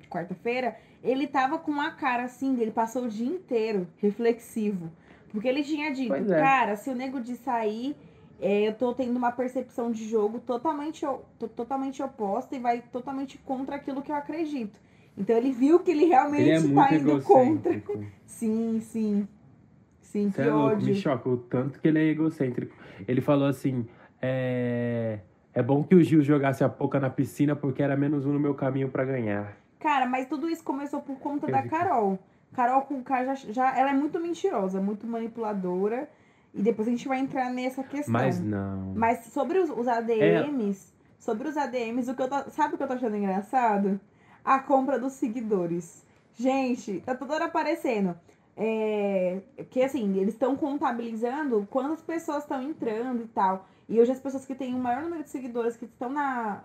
quarta-feira, 0.09 0.75
ele 1.03 1.27
tava 1.27 1.57
com 1.57 1.71
uma 1.71 1.91
cara 1.91 2.23
assim, 2.23 2.59
ele 2.61 2.71
passou 2.71 3.03
o 3.03 3.09
dia 3.09 3.27
inteiro 3.27 3.87
reflexivo. 3.97 4.89
Porque 5.31 5.47
ele 5.47 5.63
tinha 5.63 5.91
dito, 5.91 6.13
é. 6.13 6.39
cara, 6.39 6.75
se 6.77 6.89
o 6.89 6.95
nego 6.95 7.19
de 7.19 7.35
sair, 7.35 7.95
é, 8.39 8.67
eu 8.67 8.73
tô 8.73 8.93
tendo 8.93 9.17
uma 9.17 9.31
percepção 9.31 9.91
de 9.91 10.07
jogo 10.07 10.39
totalmente, 10.39 11.05
totalmente 11.55 12.01
oposta 12.01 12.55
e 12.55 12.59
vai 12.59 12.81
totalmente 12.91 13.37
contra 13.39 13.75
aquilo 13.75 14.01
que 14.01 14.11
eu 14.11 14.15
acredito. 14.15 14.79
Então 15.17 15.35
ele 15.35 15.51
viu 15.51 15.79
que 15.79 15.91
ele 15.91 16.05
realmente 16.05 16.41
Ele 16.43 16.51
é 16.71 16.73
tá 16.75 16.93
indo 16.95 17.21
contra. 17.21 17.81
Sim, 18.25 18.79
sim. 18.81 19.27
Sim, 20.01 20.29
Você 20.29 20.41
que 20.41 20.47
é 20.47 20.51
louco, 20.51 20.75
ódio. 20.75 20.87
me 20.87 20.95
choca 20.95 21.29
o 21.29 21.37
tanto 21.37 21.79
que 21.79 21.87
ele 21.87 21.99
é 21.99 22.03
egocêntrico. 22.03 22.75
Ele 23.07 23.21
falou 23.21 23.47
assim: 23.47 23.85
é, 24.21 25.19
é 25.53 25.63
bom 25.63 25.83
que 25.83 25.95
o 25.95 26.03
Gil 26.03 26.21
jogasse 26.21 26.63
a 26.63 26.69
pouca 26.69 26.99
na 26.99 27.09
piscina 27.09 27.55
porque 27.55 27.81
era 27.81 27.95
menos 27.95 28.25
um 28.25 28.33
no 28.33 28.39
meu 28.39 28.53
caminho 28.53 28.89
pra 28.89 29.03
ganhar. 29.05 29.57
Cara, 29.79 30.05
mas 30.05 30.27
tudo 30.27 30.49
isso 30.49 30.63
começou 30.63 31.01
por 31.01 31.17
conta 31.19 31.47
Eu 31.47 31.51
da. 31.51 31.63
Carol. 31.63 32.19
Carol 32.53 32.81
com 32.83 33.03
K 33.03 33.25
já, 33.25 33.35
já. 33.35 33.77
Ela 33.77 33.91
é 33.91 33.93
muito 33.93 34.19
mentirosa, 34.19 34.81
muito 34.81 35.05
manipuladora. 35.05 36.09
E 36.53 36.61
depois 36.61 36.87
a 36.87 36.91
gente 36.91 37.07
vai 37.07 37.19
entrar 37.19 37.49
nessa 37.51 37.83
questão. 37.83 38.13
Mas 38.13 38.39
não. 38.41 38.93
Mas 38.95 39.25
sobre 39.25 39.59
os, 39.59 39.69
os 39.69 39.87
ADMs, 39.87 40.93
sobre 41.19 41.49
os 41.49 41.57
ADMs, 41.57 42.09
o 42.09 42.15
que 42.15 42.21
eu 42.21 42.29
tô, 42.29 42.49
sabe 42.49 42.75
o 42.75 42.77
que 42.77 42.83
eu 42.83 42.87
tô 42.87 42.93
achando 42.93 43.15
engraçado? 43.17 43.99
A 44.45 44.59
compra 44.59 44.99
dos 44.99 45.13
seguidores. 45.13 46.05
Gente, 46.37 47.01
tá 47.01 47.15
toda 47.15 47.33
hora 47.33 47.45
aparecendo. 47.45 48.15
É, 48.55 49.41
que 49.69 49.81
assim, 49.81 50.17
eles 50.17 50.33
estão 50.33 50.55
contabilizando 50.55 51.67
quantas 51.69 52.01
pessoas 52.01 52.43
estão 52.43 52.61
entrando 52.61 53.23
e 53.23 53.27
tal. 53.27 53.67
E 53.89 53.99
hoje 53.99 54.11
as 54.11 54.19
pessoas 54.19 54.45
que 54.45 54.55
têm 54.55 54.73
o 54.73 54.79
maior 54.79 55.01
número 55.01 55.23
de 55.23 55.29
seguidores 55.29 55.75
que 55.75 55.85
estão 55.85 56.09
na, 56.09 56.63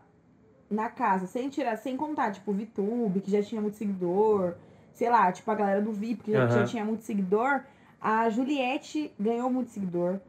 na 0.71 0.89
casa, 0.89 1.27
sem 1.27 1.49
tirar, 1.49 1.77
sem 1.77 1.97
contar, 1.97 2.31
tipo, 2.33 2.53
o 2.53 2.55
VTube, 2.55 3.21
que 3.21 3.31
já 3.31 3.43
tinha 3.43 3.61
muito 3.61 3.77
seguidor, 3.77 4.55
sei 4.93 5.11
lá, 5.11 5.31
tipo, 5.33 5.51
a 5.51 5.55
galera 5.55 5.83
do 5.83 5.93
VIP, 5.93 6.23
que 6.23 6.33
já, 6.33 6.45
Aham. 6.45 6.51
já 6.51 6.65
tinha 6.65 6.85
muito 6.85 7.03
seguidor, 7.03 7.63
a 8.01 8.31
Juliette 8.31 9.13
ganhou 9.19 9.51
muito 9.51 9.71
seguidor, 9.71 10.21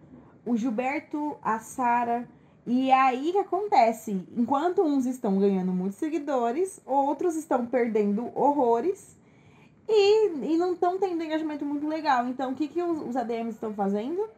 o 0.45 0.57
Gilberto, 0.57 1.37
a 1.41 1.59
Sara. 1.59 2.27
E 2.65 2.91
aí 2.91 3.31
que 3.31 3.37
acontece? 3.37 4.25
Enquanto 4.35 4.83
uns 4.83 5.05
estão 5.05 5.37
ganhando 5.39 5.71
muitos 5.71 5.97
seguidores, 5.97 6.81
outros 6.85 7.35
estão 7.35 7.65
perdendo 7.65 8.31
horrores 8.37 9.17
e, 9.89 10.53
e 10.53 10.57
não 10.57 10.73
estão 10.73 10.99
tendo 10.99 11.23
engajamento 11.23 11.65
muito 11.65 11.87
legal. 11.87 12.27
Então, 12.27 12.51
o 12.51 12.55
que, 12.55 12.67
que 12.67 12.81
os, 12.81 13.01
os 13.01 13.15
ADMs 13.15 13.55
estão 13.55 13.73
fazendo? 13.73 14.29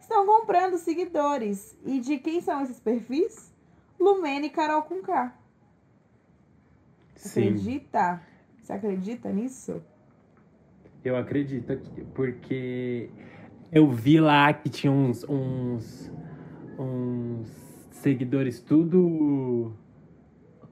Estão 0.00 0.26
comprando 0.26 0.76
seguidores. 0.76 1.76
E 1.84 2.00
de 2.00 2.18
quem 2.18 2.40
são 2.40 2.62
esses 2.62 2.78
perfis? 2.78 3.50
Lumene 3.98 4.48
e 4.48 4.50
Carol 4.50 4.82
com 4.82 5.00
K. 5.02 5.34
Sim, 7.16 7.40
Acredita? 7.40 8.22
Você 8.62 8.72
acredita 8.72 9.30
nisso? 9.30 9.82
eu 11.04 11.16
acredito 11.16 11.78
porque 12.14 13.08
eu 13.72 13.90
vi 13.90 14.20
lá 14.20 14.52
que 14.52 14.68
tinha 14.68 14.92
uns, 14.92 15.24
uns, 15.24 16.12
uns 16.78 17.59
seguidores 18.00 18.60
tudo 18.60 19.72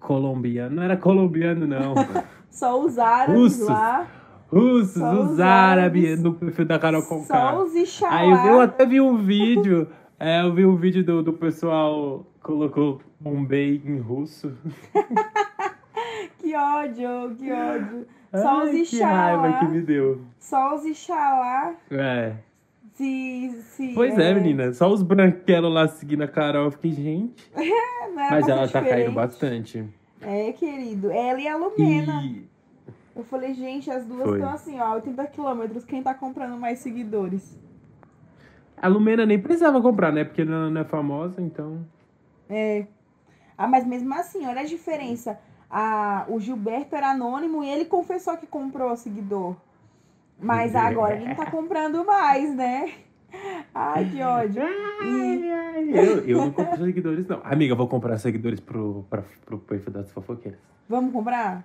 colombiano. 0.01 0.77
Não 0.77 0.83
era 0.83 0.97
colombiano, 0.97 1.67
não. 1.67 1.95
Só 2.51 2.83
os 2.83 2.99
árabes 2.99 3.41
Russos. 3.41 3.69
lá. 3.69 4.07
Russos, 4.51 4.95
Só 4.95 5.13
os 5.23 5.31
os 5.33 5.41
árabes 5.41 6.05
árabes. 6.05 6.23
no 6.23 6.35
perfil 6.35 6.65
da 6.65 6.79
Carol 6.79 7.03
Conká. 7.03 7.25
Só 7.53 7.63
os 7.63 7.75
Ixalá. 7.75 8.17
Aí 8.17 8.49
eu 8.49 8.61
até 8.61 8.87
vi 8.87 9.01
um 9.01 9.19
vídeo, 9.19 9.87
é, 10.19 10.41
eu 10.43 10.55
vi 10.55 10.65
um 10.65 10.75
vídeo 10.77 11.05
do, 11.05 11.23
do 11.23 11.33
pessoal 11.35 12.27
colocou 12.43 13.01
Bombay 13.21 13.83
em 13.85 13.99
russo. 13.99 14.53
Que 16.39 16.55
ódio, 16.55 17.37
que 17.37 17.53
ódio. 17.53 18.07
Só 18.35 18.61
Ai, 18.61 18.81
os 18.81 18.89
que 18.91 19.03
raiva 19.03 19.49
Ixalá. 19.49 19.59
que 19.59 19.65
me 19.67 19.81
deu. 19.83 20.21
Só 20.39 20.75
os 20.77 20.85
Ixalá. 20.85 21.75
É. 21.91 22.33
Se, 22.99 23.63
se, 23.63 23.93
Pois 23.95 24.19
é, 24.19 24.35
menina. 24.35 24.73
Só 24.73 24.93
os 24.93 25.05
branquelos 25.05 25.73
lá 25.73 25.87
seguindo 25.87 26.23
a 26.23 26.29
Carol. 26.29 26.65
Eu 26.65 26.71
fiquei, 26.73 26.91
gente. 26.91 27.49
era 27.55 28.13
Mas 28.13 28.49
ela 28.49 28.67
tá 28.67 28.83
caindo 28.83 29.13
bastante. 29.13 29.85
É, 30.21 30.51
querido. 30.53 31.09
Ela 31.13 31.41
e 31.41 31.47
a 31.47 31.57
Lumena. 31.57 32.25
E 32.25 32.45
Eu 33.15 33.23
falei, 33.23 33.55
gente, 33.55 33.89
as 33.89 34.05
duas 34.05 34.33
estão 34.33 34.51
assim, 34.51 34.81
ó, 34.81 34.95
80 34.95 35.27
quilômetros. 35.29 35.85
Quem 35.85 36.03
tá 36.03 36.13
comprando 36.13 36.59
mais 36.59 36.81
seguidores? 36.81 37.57
a 38.83 38.89
Lumena 38.89 39.25
nem 39.25 39.41
precisava 39.41 39.81
comprar, 39.81 40.13
né? 40.13 40.25
Porque 40.25 40.43
ela 40.43 40.69
não 40.69 40.81
é 40.81 40.85
famosa, 40.85 41.41
então. 41.41 41.87
É. 42.51 42.85
Ah, 43.57 43.69
mas 43.69 43.87
mesmo 43.87 44.13
assim, 44.15 44.45
olha 44.45 44.63
a 44.63 44.65
diferença. 44.65 45.39
Ah, 45.71 46.25
o 46.29 46.41
Gilberto 46.41 46.97
era 46.97 47.11
anônimo 47.11 47.63
e 47.63 47.69
ele 47.69 47.85
confessou 47.85 48.37
que 48.37 48.47
comprou 48.47 48.97
seguidor. 48.97 49.57
Mas 50.41 50.75
É. 50.75 50.79
agora 50.79 51.17
ele 51.17 51.27
não 51.29 51.35
tá 51.35 51.51
comprando 51.51 52.05
mais, 52.05 52.55
né? 52.55 52.91
Ai, 53.75 54.05
que 54.11 54.23
ódio. 54.23 54.63
E 55.05 55.97
Eu, 55.97 56.25
eu 56.27 56.39
não 56.39 56.51
compro 56.51 56.85
seguidores, 56.85 57.27
não. 57.27 57.41
Amiga, 57.45 57.73
eu 57.73 57.77
vou 57.77 57.87
comprar 57.89 58.17
seguidores 58.19 58.61
pro, 58.61 59.05
pra, 59.11 59.23
pro 59.45 59.59
perfil 59.59 59.93
das 59.93 60.11
fofoqueiras. 60.13 60.59
vamos 60.89 61.13
comprar? 61.13 61.65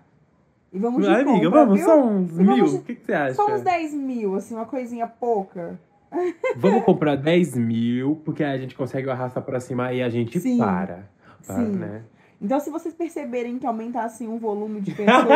E 0.72 0.80
vamos 0.80 1.04
de 1.04 1.08
amiga, 1.10 1.26
compra, 1.46 1.50
vamos, 1.50 1.78
viu? 1.78 1.86
só 1.86 2.04
uns 2.04 2.38
E 2.40 2.44
mil. 2.44 2.66
O 2.66 2.82
que, 2.82 2.96
que 2.96 3.06
você 3.06 3.14
acha? 3.14 3.36
Só 3.36 3.54
uns 3.54 3.62
10 3.62 3.94
mil, 3.94 4.36
assim, 4.36 4.56
uma 4.56 4.66
coisinha 4.66 5.06
pouca. 5.08 5.80
Vamos 6.58 6.84
comprar 6.84 7.16
10 7.16 7.56
mil, 7.58 8.22
porque 8.26 8.44
aí 8.44 8.54
a 8.54 8.58
gente 8.58 8.76
consegue 8.76 9.10
arrastar 9.10 9.44
pra 9.44 9.60
cima 9.60 9.94
e 9.94 10.02
a 10.02 10.10
gente 10.10 10.40
Sim. 10.40 10.58
para. 10.58 11.08
Para, 11.46 11.56
Sim. 11.58 11.72
né? 11.76 12.04
Então, 12.42 12.60
se 12.60 12.70
vocês 12.72 12.94
perceberem 12.94 13.58
que 13.60 13.66
aumentar 13.68 14.04
assim 14.04 14.28
o 14.28 14.38
volume 14.38 14.82
de 14.82 14.92
pessoas 14.98 15.28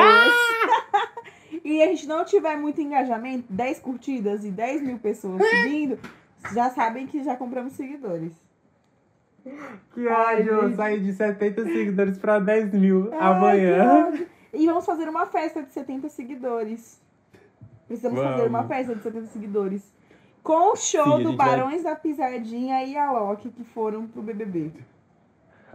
e 1.70 1.84
a 1.84 1.88
gente 1.88 2.08
não 2.08 2.24
tiver 2.26 2.56
muito 2.58 2.80
engajamento, 2.82 3.46
10 3.50 3.80
curtidas 3.80 4.46
e 4.46 4.52
10 4.52 4.82
mil 4.82 4.98
pessoas 5.00 5.42
seguindo, 5.50 6.00
já 6.54 6.70
sabem 6.70 7.06
que 7.08 7.24
já 7.24 7.36
compramos 7.36 7.74
seguidores. 7.74 8.32
Que 9.94 10.08
ódio, 10.08 10.62
gente. 10.68 10.76
sair 10.76 11.00
de 11.02 11.14
70 11.14 11.64
seguidores 11.66 12.18
pra 12.18 12.40
10 12.40 12.74
mil 12.74 13.10
Ai, 13.14 13.20
amanhã. 13.20 14.14
E 14.54 14.66
vamos 14.66 14.86
fazer 14.86 15.08
uma 15.08 15.26
festa 15.26 15.64
de 15.64 15.72
70 15.72 16.10
seguidores. 16.10 17.02
Precisamos 17.88 18.20
fazer 18.20 18.36
Vamos. 18.36 18.50
uma 18.50 18.64
festa 18.68 18.96
de 18.96 19.04
70 19.04 19.28
seguidores. 19.28 19.94
Com 20.44 20.74
o 20.74 20.76
show 20.76 21.04
Sim, 21.18 21.24
do 21.24 21.30
gente 21.30 21.38
vai- 21.38 21.50
Barões 21.58 21.84
da 21.84 21.96
Pisadinha 21.96 22.84
e 22.84 22.98
a 22.98 23.12
Loki 23.12 23.50
que 23.50 23.64
foram 23.64 24.08
pro 24.08 24.22
BBB. 24.22 24.72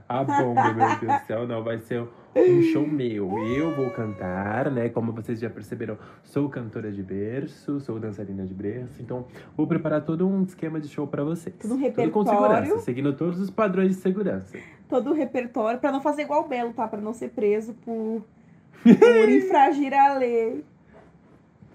A 0.09 0.23
bomba, 0.25 0.73
meu 0.75 0.89
Deus 0.99 1.21
do 1.21 1.27
céu, 1.27 1.47
não, 1.47 1.63
vai 1.63 1.79
ser 1.79 2.07
um 2.35 2.63
show 2.73 2.87
meu. 2.87 3.31
Eu 3.47 3.75
vou 3.75 3.91
cantar, 3.91 4.71
né? 4.71 4.89
Como 4.89 5.13
vocês 5.13 5.39
já 5.41 5.49
perceberam, 5.51 5.99
sou 6.23 6.49
cantora 6.49 6.91
de 6.91 7.03
berço, 7.03 7.81
sou 7.81 7.99
dançarina 7.99 8.45
de 8.47 8.55
berço, 8.55 9.01
então 9.01 9.27
vou 9.57 9.67
preparar 9.67 10.03
todo 10.03 10.27
um 10.29 10.43
esquema 10.43 10.81
de 10.81 10.89
show 10.89 11.07
pra 11.07 11.25
vocês. 11.25 11.55
Todo 11.61 11.75
um 11.75 11.79
Tudo 11.79 12.11
com 12.11 12.23
repertório. 12.23 12.31
segurança, 12.65 12.79
seguindo 12.85 13.13
todos 13.15 13.41
os 13.41 13.51
padrões 13.51 13.89
de 13.91 13.95
segurança. 13.97 14.57
todo 14.89 15.11
o 15.11 15.15
repertório, 15.15 15.79
pra 15.81 15.91
não 15.93 16.01
fazer 16.01 16.23
igual 16.23 16.45
o 16.45 16.49
Belo, 16.49 16.73
tá? 16.73 16.87
Pra 16.89 17.01
não 17.01 17.15
ser 17.15 17.31
preso 17.31 17.75
por, 17.85 18.23
por 18.83 19.29
infragir 19.31 19.95
a 19.95 20.19
lei. 20.19 20.65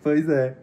Pois 0.04 0.28
é. 0.30 0.58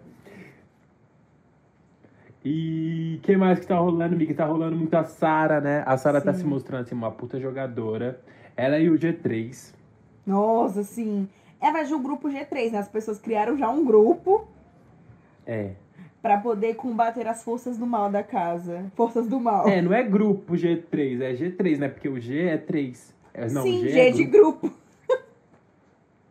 E 2.44 3.18
que 3.22 3.36
mais 3.36 3.58
que 3.60 3.66
tá 3.66 3.78
rolando, 3.78 4.14
amiga? 4.14 4.34
Tá 4.34 4.44
rolando 4.44 4.76
muito 4.76 4.94
a 4.94 5.04
Sara, 5.04 5.60
né? 5.60 5.82
A 5.86 5.96
Sara 5.96 6.20
tá 6.20 6.32
Sim. 6.34 6.40
se 6.40 6.44
mostrando 6.46 6.82
assim, 6.82 6.94
uma 6.94 7.10
puta 7.10 7.40
jogadora. 7.40 8.20
Ela 8.56 8.78
e 8.78 8.90
o 8.90 8.98
G3. 8.98 9.72
Nossa, 10.26 10.80
assim. 10.80 11.26
É, 11.60 11.70
mas 11.70 11.90
o 11.90 11.98
grupo 11.98 12.28
G3, 12.28 12.70
né? 12.72 12.78
As 12.78 12.88
pessoas 12.88 13.18
criaram 13.18 13.56
já 13.56 13.70
um 13.70 13.82
grupo 13.84 14.46
É. 15.46 15.70
pra 16.20 16.36
poder 16.36 16.74
combater 16.74 17.26
as 17.26 17.42
forças 17.42 17.78
do 17.78 17.86
mal 17.86 18.10
da 18.10 18.22
casa. 18.22 18.84
Forças 18.94 19.26
do 19.26 19.40
mal. 19.40 19.66
É, 19.66 19.80
não 19.80 19.94
é 19.94 20.02
grupo 20.02 20.52
G3, 20.54 21.22
é 21.22 21.32
G3, 21.32 21.78
né? 21.78 21.88
Porque 21.88 22.08
o 22.10 22.20
G 22.20 22.42
é 22.46 22.58
3. 22.58 23.14
É, 23.32 23.48
não, 23.48 23.62
Sim, 23.62 23.80
G, 23.80 23.88
G, 23.88 24.00
é 24.00 24.10
de 24.10 24.24
grupo. 24.24 24.60
grupo. 24.68 24.84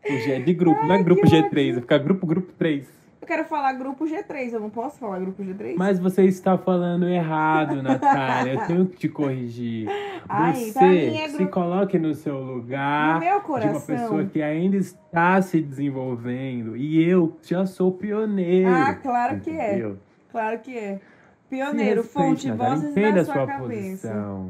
O 0.06 0.18
G 0.20 0.32
é 0.34 0.40
de 0.40 0.54
grupo, 0.54 0.86
não 0.86 0.96
é 0.96 1.02
grupo 1.04 1.22
que 1.22 1.28
G3, 1.30 1.72
vai 1.74 1.82
ficar 1.82 1.98
grupo, 1.98 2.28
grupo 2.28 2.52
3. 2.54 2.86
Eu 3.24 3.28
quero 3.28 3.46
falar 3.46 3.72
grupo 3.72 4.04
G3, 4.04 4.52
eu 4.52 4.60
não 4.60 4.70
posso 4.70 5.00
falar 5.00 5.18
grupo 5.18 5.42
G3? 5.42 5.76
Mas 5.78 5.98
você 5.98 6.26
está 6.26 6.58
falando 6.58 7.08
errado, 7.08 7.80
Natália. 7.82 8.56
Eu 8.56 8.68
tenho 8.68 8.86
que 8.86 8.98
te 8.98 9.08
corrigir. 9.08 9.88
Ai, 10.28 10.54
você 10.56 11.08
é 11.08 11.30
se 11.30 11.38
grupo- 11.38 11.52
coloque 11.54 11.98
no 11.98 12.14
seu 12.14 12.38
lugar 12.38 13.14
No 13.14 13.20
meu 13.22 13.40
de 13.62 13.68
uma 13.70 13.80
pessoa 13.80 14.26
que 14.26 14.42
ainda 14.42 14.76
está 14.76 15.42
se 15.42 15.62
desenvolvendo. 15.62 16.76
E 16.76 17.02
eu 17.02 17.38
já 17.42 17.66
sou 17.66 17.94
pioneiro. 17.94 18.70
Ah, 18.70 18.94
claro 18.94 19.40
que 19.40 19.52
é. 19.52 19.70
entendeu? 19.70 20.00
Claro 20.30 20.60
que 20.60 20.78
é. 20.78 20.96
Se 20.98 21.02
Pioneiro, 21.50 22.02
respeite, 22.02 22.28
fonte, 22.28 22.48
Natália, 22.50 22.76
vozes 22.76 22.94
da 22.94 23.24
sua, 23.24 23.34
sua 23.36 23.48
cabeça. 23.48 24.46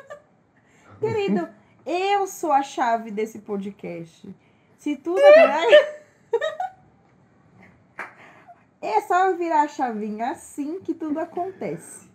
Querido, 0.98 1.46
eu 1.84 2.26
sou 2.26 2.50
a 2.50 2.62
chave 2.62 3.10
desse 3.10 3.40
podcast. 3.40 4.26
Se 4.78 4.96
tudo 4.96 5.20
é 5.20 6.00
É 8.82 9.00
só 9.02 9.36
virar 9.36 9.62
a 9.62 9.68
chavinha 9.68 10.30
assim 10.30 10.80
que 10.80 10.94
tudo 10.94 11.18
acontece. 11.18 12.08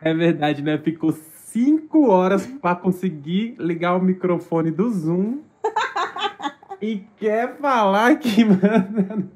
É 0.00 0.14
verdade, 0.14 0.62
né? 0.62 0.78
Ficou 0.78 1.12
cinco 1.12 2.08
horas 2.08 2.46
pra 2.46 2.74
conseguir 2.74 3.54
ligar 3.58 3.96
o 3.96 4.02
microfone 4.02 4.70
do 4.70 4.90
Zoom. 4.90 5.40
e 6.80 7.04
quer 7.16 7.56
falar 7.58 8.16
que 8.16 8.44
manda. 8.44 9.28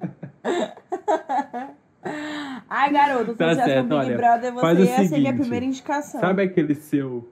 Ai, 2.69 2.93
garoto, 2.93 3.33
se 3.33 3.39
Tá 3.39 3.55
certo, 3.55 3.89
Big 3.89 3.95
olha, 3.95 4.17
Brother, 4.17 4.53
você 4.55 4.67
ia 4.67 4.87
ser 4.87 4.87
minha 4.87 5.09
seguinte, 5.09 5.41
primeira 5.41 5.67
indicação. 5.67 6.21
Sabe 6.21 6.43
aquele 6.43 6.75
seu. 6.75 7.29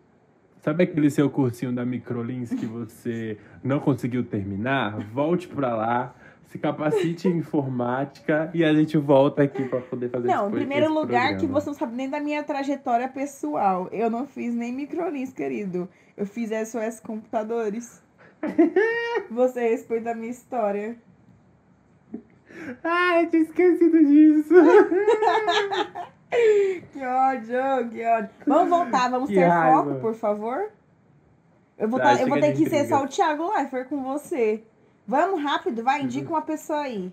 Sabe 0.63 0.85
aquele 0.85 1.09
seu 1.09 1.31
cursinho 1.31 1.73
da 1.73 1.87
Microlins 1.87 2.53
que 2.53 2.67
você 2.67 3.39
não 3.65 3.81
conseguiu 3.81 4.23
terminar? 4.23 4.99
Volte 5.07 5.49
pra 5.49 5.75
lá, 5.75 6.15
se 6.49 6.59
capacite 6.59 7.29
em 7.29 7.39
informática 7.39 8.51
e 8.53 8.65
a 8.65 8.75
gente 8.75 8.97
volta 8.99 9.43
aqui 9.43 9.65
pra 9.69 9.81
poder 9.81 10.11
fazer 10.11 10.27
Não, 10.27 10.49
em 10.49 10.53
primeiro 10.53 10.93
lugar, 10.93 11.29
que 11.29 11.47
programa. 11.47 11.61
você 11.61 11.67
não 11.71 11.75
sabe 11.75 11.95
nem 11.95 12.09
da 12.11 12.19
minha 12.21 12.43
trajetória 12.43 13.09
pessoal. 13.09 13.89
Eu 13.93 14.11
não 14.11 14.27
fiz 14.27 14.53
nem 14.55 14.73
microlins, 14.73 15.33
querido. 15.33 15.89
Eu 16.17 16.27
fiz 16.27 16.51
SOS 16.69 16.99
Computadores. 17.01 18.03
você 19.31 19.69
respeita 19.69 20.11
a 20.11 20.15
minha 20.15 20.31
história. 20.31 20.97
Ai, 22.83 23.25
eu 23.27 23.31
tinha 23.31 23.43
esquecido 23.43 23.99
disso. 24.05 24.55
Que 26.93 27.05
ódio, 27.05 27.91
que 27.91 28.05
ódio. 28.07 28.31
Vamos 28.47 28.71
voltar, 28.71 29.11
vamos 29.11 29.29
Que 29.29 29.35
ter 29.35 29.47
raiva. 29.47 29.83
foco, 29.85 30.01
por 30.01 30.15
favor? 30.15 30.71
Eu 31.77 31.89
vou, 31.89 31.99
Tá, 31.99 32.15
tá- 32.15 32.23
eu 32.23 32.29
vou 32.29 32.39
ter 32.39 32.53
que 32.53 32.69
ser 32.71 32.83
intriga. 32.83 32.89
só 32.89 33.05
o 33.05 33.09
Thiago 33.09 33.53
Leifert 33.53 33.89
com 33.89 34.01
você. 34.05 34.63
Vamos 35.11 35.43
rápido, 35.43 35.83
vai, 35.83 36.03
indica 36.03 36.29
Uhum. 36.29 36.37
uma 36.37 36.43
pessoa 36.43 36.83
aí. 36.83 37.13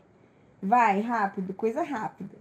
Vai, 0.62 1.02
rápido, 1.02 1.52
coisa 1.52 1.82
rápida. 1.82 2.36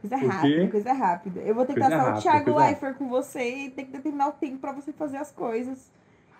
Coisa 0.00 0.16
rápida, 0.16 0.68
coisa 0.68 0.92
rápida. 0.92 1.40
Eu 1.40 1.54
vou 1.54 1.64
tentar 1.64 1.88
Coisa 1.88 2.02
só 2.04 2.18
o 2.18 2.20
Thiago 2.20 2.44
coisa 2.52 2.66
Leifert 2.66 2.96
com 2.96 3.08
você 3.08 3.66
e 3.66 3.70
tem 3.70 3.86
que 3.86 3.92
determinar 3.92 4.28
o 4.28 4.32
tempo 4.32 4.58
pra 4.58 4.72
você 4.72 4.92
fazer 4.92 5.18
as 5.18 5.30
coisas. 5.30 5.88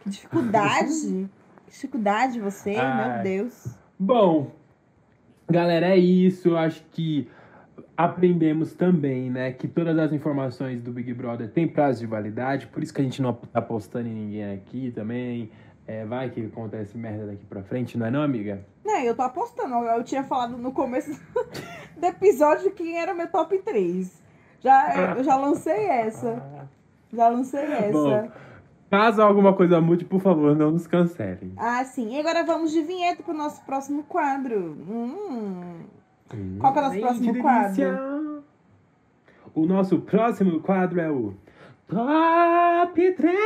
Que 0.02 0.10
dificuldade. 0.10 1.28
Que 1.66 1.72
dificuldade 1.72 2.40
você, 2.40 2.72
meu 2.74 2.80
Ai. 2.80 3.22
Deus. 3.24 3.66
Bom, 3.98 4.52
galera, 5.50 5.88
é 5.88 5.96
isso. 5.96 6.50
Eu 6.50 6.56
acho 6.58 6.80
que 6.92 7.28
aprendemos 7.96 8.72
também, 8.72 9.28
né, 9.30 9.50
que 9.52 9.66
todas 9.66 9.98
as 9.98 10.12
informações 10.12 10.80
do 10.80 10.92
Big 10.92 11.12
Brother 11.12 11.50
têm 11.50 11.66
prazo 11.66 11.98
de 12.00 12.06
validade, 12.06 12.68
por 12.68 12.82
isso 12.84 12.94
que 12.94 13.00
a 13.00 13.04
gente 13.04 13.20
não 13.20 13.32
tá 13.32 13.60
postando 13.60 14.06
em 14.08 14.12
ninguém 14.14 14.52
aqui 14.54 14.92
também. 14.94 15.50
É, 15.86 16.04
vai 16.04 16.30
que 16.30 16.44
acontece 16.46 16.98
merda 16.98 17.26
daqui 17.26 17.44
pra 17.44 17.62
frente, 17.62 17.96
não 17.96 18.06
é 18.06 18.10
não, 18.10 18.22
amiga? 18.22 18.64
Não, 18.84 18.98
eu 19.00 19.14
tô 19.14 19.22
apostando. 19.22 19.74
Eu 19.74 20.02
tinha 20.02 20.24
falado 20.24 20.56
no 20.58 20.72
começo 20.72 21.10
do 21.96 22.06
episódio 22.06 22.72
quem 22.72 22.98
era 22.98 23.14
meu 23.14 23.28
top 23.30 23.56
3. 23.58 24.22
Já, 24.60 25.14
eu 25.16 25.22
já 25.22 25.36
lancei 25.36 25.86
essa. 25.86 26.42
Já 27.12 27.28
lancei 27.28 27.60
essa. 27.60 27.92
Bom, 27.92 28.30
caso 28.90 29.22
alguma 29.22 29.52
coisa 29.52 29.80
mude, 29.80 30.04
por 30.04 30.20
favor, 30.20 30.56
não 30.56 30.72
nos 30.72 30.88
cancelem. 30.88 31.52
Ah, 31.56 31.84
sim. 31.84 32.16
E 32.16 32.20
agora 32.20 32.44
vamos 32.44 32.72
de 32.72 32.82
vinheta 32.82 33.22
pro 33.22 33.32
nosso 33.32 33.64
próximo 33.64 34.02
quadro. 34.04 34.76
Hum. 34.88 35.84
Qual 36.58 36.72
que 36.72 36.78
é 36.78 36.82
o 36.82 36.84
nosso 36.84 37.00
próximo 37.00 37.42
quadro? 37.42 38.42
O 39.54 39.66
nosso 39.66 40.00
próximo 40.00 40.60
quadro 40.60 41.00
é 41.00 41.10
o 41.10 41.32
Top 41.88 43.12
3! 43.12 43.36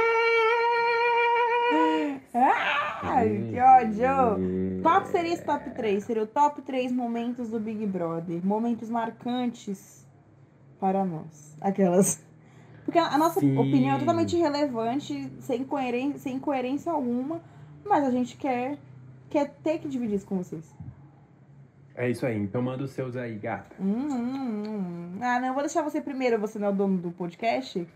Ai, 2.33 3.47
que 3.51 3.59
ódio! 3.59 4.83
Qual 4.83 5.05
seria 5.07 5.35
esse 5.35 5.45
top 5.45 5.70
3? 5.70 6.05
Seria 6.05 6.22
o 6.22 6.26
top 6.26 6.62
3 6.62 6.93
momentos 6.93 7.51
do 7.51 7.59
Big 7.59 7.85
Brother. 7.87 8.45
Momentos 8.45 8.89
marcantes 8.89 10.07
para 10.78 11.05
nós. 11.05 11.57
Aquelas. 11.61 12.22
Porque 12.85 12.99
a 12.99 13.18
nossa 13.18 13.41
Sim. 13.41 13.57
opinião 13.59 13.97
é 13.97 13.99
totalmente 13.99 14.37
irrelevante, 14.37 15.31
sem 15.41 15.64
coerência, 15.64 16.18
sem 16.18 16.39
coerência 16.39 16.91
alguma, 16.91 17.41
mas 17.85 18.05
a 18.05 18.11
gente 18.11 18.37
quer, 18.37 18.78
quer 19.28 19.55
ter 19.62 19.78
que 19.78 19.89
dividir 19.89 20.16
isso 20.16 20.26
com 20.26 20.39
vocês. 20.39 20.64
É 21.95 22.09
isso 22.09 22.24
aí, 22.24 22.37
então 22.37 22.62
manda 22.62 22.83
os 22.83 22.93
seus 22.93 23.16
aí, 23.16 23.37
gata. 23.37 23.76
Hum, 23.78 24.09
hum, 24.09 24.62
hum. 24.66 25.18
Ah, 25.20 25.39
não, 25.39 25.49
eu 25.49 25.55
vou 25.55 25.62
deixar 25.62 25.83
você 25.83 26.01
primeiro, 26.01 26.39
você 26.41 26.59
não 26.59 26.68
é 26.68 26.70
o 26.70 26.74
dono 26.74 26.97
do 26.97 27.11
podcast? 27.11 27.87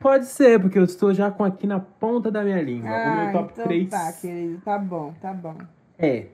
Pode 0.00 0.24
ser, 0.26 0.58
porque 0.58 0.78
eu 0.78 0.84
estou 0.84 1.12
já 1.12 1.30
com 1.30 1.44
aqui 1.44 1.66
na 1.66 1.78
ponta 1.78 2.30
da 2.30 2.42
minha 2.42 2.60
língua. 2.62 2.88
o 2.90 2.92
Ah, 2.92 3.14
meu 3.24 3.32
top 3.32 3.52
então 3.52 3.64
3 3.66 3.88
tá, 3.90 4.12
querido. 4.14 4.60
Tá 4.64 4.78
bom, 4.78 5.12
tá 5.20 5.32
bom. 5.32 5.56
é 5.98 6.26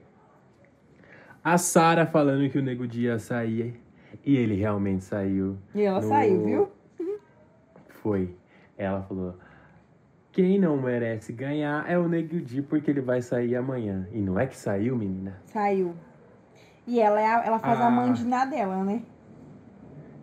a 1.43 1.57
Sara 1.57 2.05
falando 2.05 2.49
que 2.49 2.57
o 2.57 2.61
Nego 2.61 2.87
Dia 2.87 3.11
ia 3.11 3.19
sair 3.19 3.79
e 4.25 4.35
ele 4.37 4.55
realmente 4.55 5.03
saiu. 5.03 5.57
E 5.75 5.81
ela 5.81 6.01
No- 6.01 6.07
saiu, 6.07 6.45
viu? 6.45 6.71
Foi. 7.89 8.33
Ela 8.77 9.01
falou: 9.03 9.35
quem 10.31 10.57
não 10.59 10.77
merece 10.81 11.33
ganhar 11.33 11.89
é 11.89 11.97
o 11.99 12.07
Nego 12.07 12.39
Di 12.39 12.61
porque 12.61 12.89
ele 12.89 13.01
vai 13.01 13.21
sair 13.21 13.55
amanhã. 13.57 14.07
E 14.13 14.19
não 14.21 14.39
é 14.39 14.47
que 14.47 14.55
saiu, 14.57 14.95
menina? 14.95 15.41
Saiu. 15.45 15.93
E 16.85 17.01
ela, 17.01 17.19
é 17.19 17.25
a- 17.25 17.45
ela 17.45 17.59
faz 17.59 17.81
a 17.81 17.87
Ah. 17.87 17.91
mandina 17.91 18.45
dela, 18.45 18.81
né? 18.83 19.01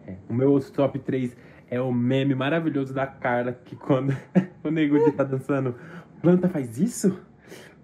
É. 0.07 0.15
O 0.31 0.35
meu 0.35 0.51
outro 0.51 0.73
top 0.73 0.99
3 0.99 1.37
é 1.71 1.81
o 1.81 1.93
meme 1.93 2.35
maravilhoso 2.35 2.93
da 2.95 3.07
Carla, 3.07 3.53
que 3.53 3.77
quando 3.77 4.15
o 4.65 4.71
Nego 4.71 5.11
tá 5.13 5.25
dançando, 5.25 5.75
planta 6.21 6.49
faz 6.49 6.79
isso? 6.79 7.19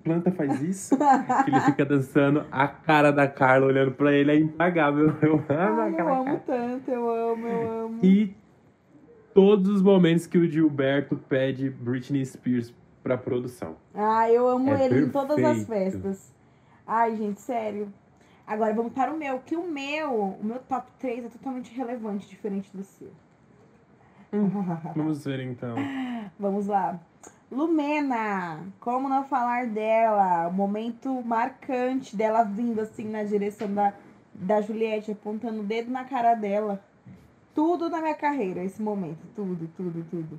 Planta 0.02 0.30
faz 0.32 0.62
isso? 0.62 0.96
que 0.96 1.50
ele 1.50 1.60
fica 1.60 1.84
dançando, 1.84 2.46
a 2.50 2.66
cara 2.68 3.10
da 3.10 3.28
Carla 3.28 3.66
olhando 3.66 3.92
pra 3.92 4.12
ele 4.12 4.30
é 4.32 4.36
impagável. 4.38 5.14
Eu 5.20 5.34
amo 5.34 5.80
Ai, 5.80 5.88
eu 5.90 5.92
aquela 5.94 6.18
amo 6.18 6.24
cara. 6.24 6.42
tanto, 6.46 6.90
eu 6.90 7.10
amo, 7.32 7.46
eu 7.46 7.84
amo. 7.86 7.98
E 8.02 8.34
todos 9.34 9.68
os 9.70 9.82
momentos 9.82 10.26
que 10.26 10.38
o 10.38 10.46
Gilberto 10.48 11.16
pede 11.28 11.68
Britney 11.70 12.24
Spears 12.24 12.74
pra 13.02 13.16
produção. 13.18 13.76
Ah, 13.94 14.30
eu 14.30 14.48
amo 14.48 14.70
É 14.70 14.86
ele 14.86 15.04
em 15.06 15.08
todas 15.10 15.36
as 15.38 15.64
perfeito. 15.64 15.68
festas. 16.00 16.34
Ai, 16.86 17.14
gente, 17.16 17.40
sério. 17.40 17.92
Agora 18.46 18.74
vamos 18.74 18.92
para 18.92 19.12
o 19.12 19.16
meu, 19.16 19.38
que 19.40 19.54
o 19.54 19.66
meu, 19.70 20.12
o 20.40 20.40
meu 20.44 20.58
top 20.60 20.90
3 20.98 21.26
é 21.26 21.28
totalmente 21.28 21.72
relevante, 21.76 22.26
diferente 22.28 22.74
do 22.76 22.82
seu. 22.82 23.08
Vamos 24.94 25.24
ver 25.24 25.40
então. 25.40 25.74
Vamos 26.38 26.66
lá. 26.66 26.98
Lumena, 27.50 28.60
como 28.78 29.08
não 29.08 29.24
falar 29.24 29.66
dela? 29.66 30.46
O 30.48 30.52
momento 30.52 31.20
marcante 31.22 32.14
dela 32.14 32.44
vindo 32.44 32.80
assim 32.80 33.08
na 33.08 33.24
direção 33.24 33.72
da, 33.74 33.92
da 34.32 34.60
Juliette, 34.60 35.10
apontando 35.10 35.60
o 35.60 35.64
dedo 35.64 35.90
na 35.90 36.04
cara 36.04 36.34
dela. 36.34 36.80
Tudo 37.52 37.90
na 37.90 38.00
minha 38.00 38.14
carreira, 38.14 38.62
esse 38.62 38.80
momento. 38.80 39.18
Tudo, 39.34 39.68
tudo, 39.76 40.06
tudo. 40.08 40.38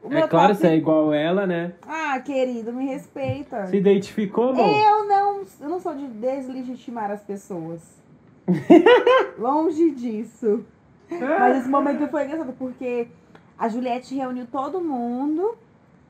O 0.00 0.12
É 0.12 0.28
claro, 0.28 0.48
top- 0.52 0.60
você 0.60 0.68
é 0.68 0.76
igual 0.76 1.12
ela, 1.12 1.44
né? 1.46 1.72
Ah, 1.82 2.20
querido, 2.20 2.72
me 2.72 2.86
respeita. 2.86 3.66
Se 3.66 3.76
identificou, 3.76 4.50
amor? 4.50 4.64
Eu 4.68 5.08
não, 5.08 5.42
eu 5.60 5.68
não 5.68 5.80
sou 5.80 5.94
de 5.94 6.06
deslegitimar 6.06 7.10
as 7.10 7.22
pessoas. 7.22 7.82
Longe 9.38 9.90
disso. 9.92 10.64
Mas 11.10 11.58
esse 11.58 11.68
momento 11.68 12.06
foi 12.08 12.24
engraçado, 12.24 12.52
porque 12.58 13.08
a 13.64 13.68
Juliette 13.68 14.14
reuniu 14.14 14.46
todo 14.46 14.78
mundo 14.80 15.56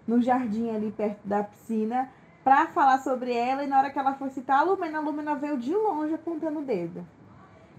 no 0.07 0.21
jardim 0.21 0.71
ali 0.75 0.91
perto 0.91 1.21
da 1.25 1.45
piscina 1.45 2.09
pra 2.43 2.67
falar 2.67 2.99
sobre 2.99 3.33
ela. 3.33 3.63
E 3.63 3.67
na 3.69 3.79
hora 3.79 3.91
que 3.91 3.99
ela 3.99 4.15
foi 4.15 4.29
citar 4.31 4.59
a 4.59 4.63
Lumena, 4.65 4.99
a 4.99 5.01
Lumena 5.01 5.35
veio 5.37 5.57
de 5.57 5.73
longe 5.73 6.13
apontando 6.15 6.59
o 6.59 6.63
dedo. 6.65 7.07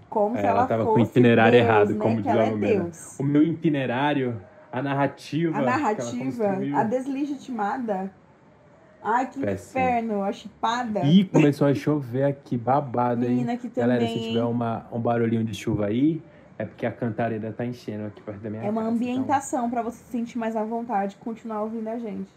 Como 0.08 0.34
É, 0.36 0.40
se 0.40 0.46
ela 0.46 0.60
ela 0.60 0.66
tava 0.66 0.84
com 0.84 0.92
o 0.92 0.94
fosse 0.96 1.10
itinerário 1.10 1.52
Deus, 1.52 1.64
errado, 1.64 1.90
né? 1.90 1.98
como 2.00 2.22
diz 2.22 2.26
a 2.34 2.44
é 2.44 2.50
Lumena. 2.50 2.82
Deus. 2.84 3.18
O 3.20 3.22
meu 3.22 3.42
itinerário, 3.42 4.40
a 4.72 4.80
narrativa. 4.80 5.58
A 5.58 5.62
narrativa, 5.62 6.58
a 6.74 6.82
deslegitimada. 6.84 8.10
Ai, 9.02 9.26
que 9.28 9.38
Péssimo. 9.38 9.78
inferno, 9.84 10.22
a 10.22 10.32
chipada. 10.32 11.00
E 11.04 11.24
começou 11.26 11.66
a 11.68 11.74
chover 11.74 12.24
aqui, 12.24 12.56
babado, 12.56 13.24
hein? 13.24 13.30
Menina 13.30 13.56
que 13.58 13.68
também. 13.68 13.88
Galera, 13.98 14.06
se 14.10 14.20
tiver 14.28 14.42
uma, 14.44 14.86
um 14.90 14.98
barulhinho 14.98 15.44
de 15.44 15.54
chuva 15.54 15.86
aí, 15.86 16.22
é 16.58 16.64
porque 16.64 16.86
a 16.86 16.92
cantareira 16.92 17.52
tá 17.52 17.64
enchendo 17.64 18.06
aqui 18.06 18.20
perto 18.22 18.40
da 18.40 18.50
minha 18.50 18.62
É 18.64 18.70
uma 18.70 18.82
casa. 18.82 18.94
então- 18.96 19.08
ambientação 19.08 19.70
pra 19.70 19.82
você 19.82 19.98
se 19.98 20.10
sentir 20.10 20.38
mais 20.38 20.56
à 20.56 20.64
vontade 20.64 21.16
e 21.20 21.24
continuar 21.24 21.62
ouvindo 21.62 21.88
a 21.88 21.98
gente. 21.98 22.28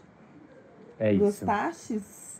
É 0.98 1.12
isso. 1.12 1.24
Gostastes? 1.24 2.30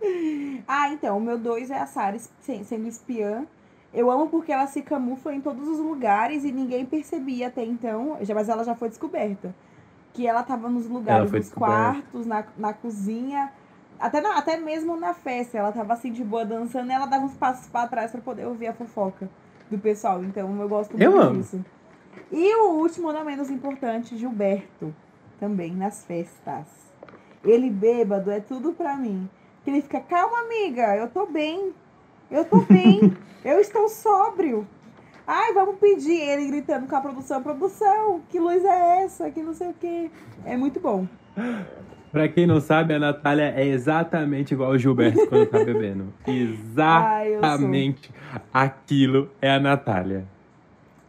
Ah, 0.66 0.90
então, 0.92 1.16
o 1.18 1.20
meu 1.20 1.38
dois 1.38 1.70
é 1.70 1.78
a 1.78 1.86
Sarah 1.86 2.18
se- 2.18 2.64
sendo 2.64 2.86
espiã. 2.86 3.44
Eu 3.92 4.10
amo 4.10 4.28
porque 4.28 4.52
ela 4.52 4.66
se 4.66 4.82
camufla 4.82 5.34
em 5.34 5.40
todos 5.40 5.66
os 5.66 5.78
lugares 5.78 6.44
e 6.44 6.52
ninguém 6.52 6.84
percebia 6.84 7.48
até 7.48 7.64
então, 7.64 8.16
mas 8.34 8.48
ela 8.48 8.62
já 8.62 8.74
foi 8.74 8.88
descoberta. 8.88 9.52
Que 10.12 10.26
ela 10.26 10.42
tava 10.42 10.68
nos 10.68 10.86
lugares 10.86 11.30
dos 11.30 11.50
quartos, 11.52 12.26
na, 12.26 12.44
na 12.56 12.72
cozinha, 12.72 13.50
até, 13.98 14.20
na- 14.20 14.36
até 14.38 14.56
mesmo 14.56 14.96
na 14.96 15.14
festa. 15.14 15.58
Ela 15.58 15.72
tava 15.72 15.94
assim 15.94 16.12
de 16.12 16.22
boa 16.22 16.44
dançando 16.44 16.90
e 16.90 16.94
ela 16.94 17.06
dava 17.06 17.24
uns 17.24 17.34
passos 17.36 17.66
pra 17.66 17.86
trás 17.88 18.10
pra 18.12 18.20
poder 18.20 18.46
ouvir 18.46 18.66
a 18.68 18.72
fofoca 18.74 19.28
do 19.70 19.78
pessoal. 19.78 20.22
Então 20.24 20.60
eu 20.60 20.68
gosto 20.68 20.90
muito 20.90 21.02
Eu 21.02 21.20
amo. 21.20 21.40
disso. 21.40 21.64
E 22.30 22.54
o 22.56 22.72
último, 22.72 23.12
não 23.12 23.24
menos 23.24 23.50
importante, 23.50 24.16
Gilberto. 24.16 24.94
Também 25.38 25.74
nas 25.74 26.04
festas. 26.04 26.66
Ele 27.44 27.70
bêbado 27.70 28.30
é 28.30 28.40
tudo 28.40 28.72
pra 28.72 28.96
mim. 28.96 29.28
Que 29.64 29.70
ele 29.70 29.82
fica, 29.82 30.00
calma, 30.00 30.40
amiga, 30.40 30.96
eu 30.96 31.08
tô 31.08 31.26
bem. 31.26 31.72
Eu 32.30 32.44
tô 32.44 32.60
bem. 32.60 33.16
eu 33.44 33.60
estou 33.60 33.88
sóbrio. 33.88 34.66
Ai, 35.26 35.52
vamos 35.52 35.78
pedir. 35.78 36.20
Ele 36.20 36.46
gritando 36.46 36.86
com 36.86 36.96
a 36.96 37.00
produção, 37.00 37.42
produção, 37.42 38.20
que 38.28 38.38
luz 38.38 38.64
é 38.64 39.04
essa? 39.04 39.30
Que 39.30 39.42
não 39.42 39.54
sei 39.54 39.68
o 39.68 39.74
quê. 39.74 40.10
É 40.44 40.56
muito 40.56 40.80
bom. 40.80 41.06
Pra 42.10 42.26
quem 42.28 42.46
não 42.46 42.60
sabe, 42.60 42.94
a 42.94 42.98
Natália 42.98 43.52
é 43.56 43.66
exatamente 43.66 44.52
igual 44.54 44.70
o 44.70 44.78
Gilberto 44.78 45.26
quando 45.28 45.46
tá 45.46 45.62
bebendo. 45.64 46.12
Exatamente 46.26 48.10
aquilo 48.52 49.30
é 49.42 49.50
a 49.52 49.60
Natália. 49.60 50.24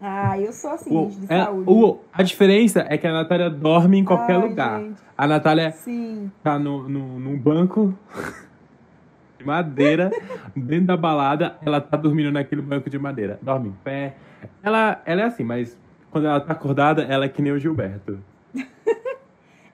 Ah, 0.01 0.39
eu 0.39 0.51
sou 0.53 0.71
assim, 0.71 0.95
O- 0.95 1.09
gente, 1.09 1.19
de 1.27 1.33
é- 1.33 1.43
saúde. 1.43 1.69
o- 1.69 1.99
a 2.13 2.23
diferença 2.23 2.85
é 2.87 2.97
que 2.97 3.05
a 3.05 3.11
Natália 3.13 3.49
dorme 3.49 3.97
em 3.97 4.03
qualquer 4.05 4.35
Ai, 4.37 4.47
lugar. 4.47 4.79
gente, 4.81 4.99
A 5.17 5.27
Natália 5.27 5.71
Sim. 5.71 6.31
tá 6.41 6.57
no, 6.57 6.87
no, 6.87 7.19
num 7.19 7.37
banco 7.37 7.93
de 9.37 9.45
madeira, 9.45 10.09
dentro 10.55 10.85
da 10.87 10.95
balada, 10.97 11.57
ela 11.65 11.81
tá 11.81 11.97
dormindo 11.97 12.31
naquele 12.31 12.61
banco 12.61 12.89
de 12.89 12.97
madeira. 12.97 13.37
Dorme 13.41 13.69
em 13.69 13.75
pé. 13.83 14.15
Ela, 14.63 15.01
ela 15.05 15.21
é 15.21 15.25
assim, 15.25 15.43
mas 15.43 15.77
quando 16.11 16.27
ela 16.27 16.39
tá 16.39 16.53
acordada, 16.53 17.03
ela 17.03 17.25
é 17.25 17.29
que 17.29 17.41
nem 17.41 17.51
o 17.51 17.59
Gilberto. 17.59 18.19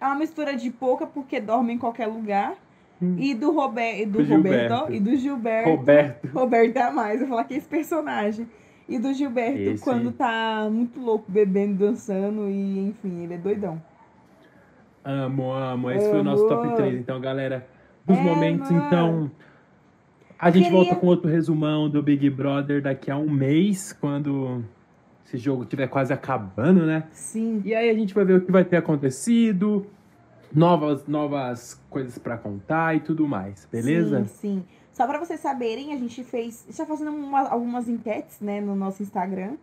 É 0.06 0.08
uma 0.10 0.16
mistura 0.20 0.56
de 0.56 0.70
pouca 0.70 1.08
porque 1.08 1.40
dorme 1.40 1.74
em 1.74 1.78
qualquer 1.80 2.06
lugar. 2.08 2.54
E 3.18 3.34
do, 3.34 3.52
Rober 3.52 4.00
e 4.02 4.06
do 4.06 4.24
Roberto 4.24 4.92
e 4.94 5.00
do 5.00 5.16
Gilberto. 5.18 5.70
Roberto. 5.70 6.28
Roberto 6.34 6.78
é 6.78 6.92
mais, 6.92 7.14
eu 7.20 7.28
vou 7.28 7.36
falar 7.36 7.44
que 7.44 7.54
é 7.54 7.58
esse 7.58 7.68
personagem. 7.68 8.48
E 8.88 8.98
do 8.98 9.12
Gilberto 9.14 9.58
Esse- 9.60 9.84
quando 9.84 10.12
tá 10.12 10.68
muito 10.72 11.00
louco, 11.02 11.26
bebendo, 11.30 11.86
dançando 11.86 12.48
e 12.50 12.88
enfim, 12.90 13.24
ele 13.24 13.34
é 13.34 13.38
doidão. 13.38 13.82
Amo, 15.04 15.52
amo. 15.54 15.92
Esse 15.92 16.10
foi 16.10 16.20
o 16.20 16.24
nosso 16.24 16.48
top 16.48 16.68
Amo. 16.68 16.76
3. 16.78 16.96
Então, 17.00 17.20
galera, 17.20 17.68
dos 18.06 18.18
É, 18.18 18.22
momentos, 18.22 18.72
mano. 18.72 18.86
então. 18.88 19.32
A 20.40 20.50
gente 20.50 20.66
Queria- 20.66 20.78
volta 20.80 20.96
com 20.96 21.08
outro 21.08 21.30
resumão 21.30 21.90
do 21.90 22.02
Big 22.02 22.30
Brother 22.30 22.82
daqui 22.82 23.10
a 23.12 23.18
um 23.18 23.30
mês, 23.30 23.94
quando 23.94 24.64
esse 25.26 25.38
jogo 25.38 25.64
estiver 25.64 25.88
quase 25.88 26.14
acabando, 26.14 26.86
né? 26.86 27.04
Sim. 27.12 27.62
E 27.66 27.74
aí 27.76 27.90
a 27.90 27.94
gente 27.94 28.14
vai 28.14 28.24
ver 28.26 28.36
o 28.38 28.42
que 28.42 28.52
vai 28.52 28.64
ter 28.64 28.78
acontecido, 28.78 29.86
novas, 30.56 31.06
novas 31.08 31.80
coisas 31.90 32.18
pra 32.18 32.38
contar 32.38 32.96
e 32.96 33.00
tudo 33.02 33.28
mais, 33.28 33.68
beleza? 33.72 34.26
Sim, 34.26 34.34
sim. 34.62 34.66
Só 34.94 35.06
pra 35.06 35.20
vocês 35.20 35.40
saberem, 35.42 35.94
a 35.94 35.98
gente 35.98 36.24
fez. 36.24 36.66
Está 36.70 36.86
fazendo 36.86 37.12
uma- 37.12 37.50
algumas 37.50 37.90
enquetes, 37.90 38.40
né, 38.40 38.62
no 38.62 38.76
nosso 38.76 39.04
Instagram. 39.04 39.56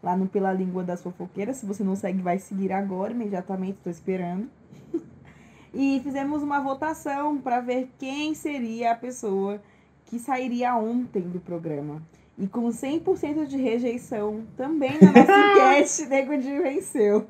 Lá 0.00 0.16
no 0.16 0.28
Pela 0.28 0.52
Língua 0.52 0.84
das 0.84 1.02
Fofoqueiras. 1.02 1.56
Se 1.56 1.66
você 1.66 1.82
não 1.82 1.96
segue, 1.96 2.22
vai 2.22 2.38
seguir 2.38 2.72
agora, 2.72 3.12
imediatamente, 3.12 3.78
tô 3.82 3.90
esperando. 3.90 4.48
e 5.74 6.00
fizemos 6.04 6.42
uma 6.44 6.60
votação 6.60 7.38
pra 7.38 7.60
ver 7.60 7.90
quem 7.98 8.32
seria 8.34 8.92
a 8.92 8.94
pessoa 8.94 9.60
que 10.04 10.18
sairia 10.20 10.76
ontem 10.76 11.22
do 11.22 11.40
programa. 11.40 12.00
E 12.38 12.46
com 12.46 12.68
100% 12.68 13.46
de 13.48 13.56
rejeição, 13.56 14.44
também 14.56 14.92
na 15.02 15.10
nossa 15.10 15.32
enquete, 15.82 16.06
Nego 16.08 16.38
Di 16.38 16.56
venceu. 16.60 17.26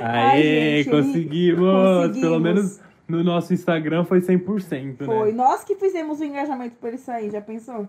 Ai, 0.00 0.40
Aê, 0.42 0.82
gente, 0.82 0.90
conseguimos! 0.90 1.60
conseguimos. 1.60 2.20
Pelo 2.20 2.40
menos 2.40 2.80
no 3.08 3.24
nosso 3.24 3.54
Instagram 3.54 4.04
foi 4.04 4.20
100%, 4.20 5.04
Foi 5.04 5.30
né? 5.30 5.36
nós 5.36 5.64
que 5.64 5.74
fizemos 5.76 6.20
o 6.20 6.24
engajamento 6.24 6.76
pra 6.76 6.90
ele 6.90 6.98
sair, 6.98 7.30
já 7.30 7.40
pensou? 7.40 7.88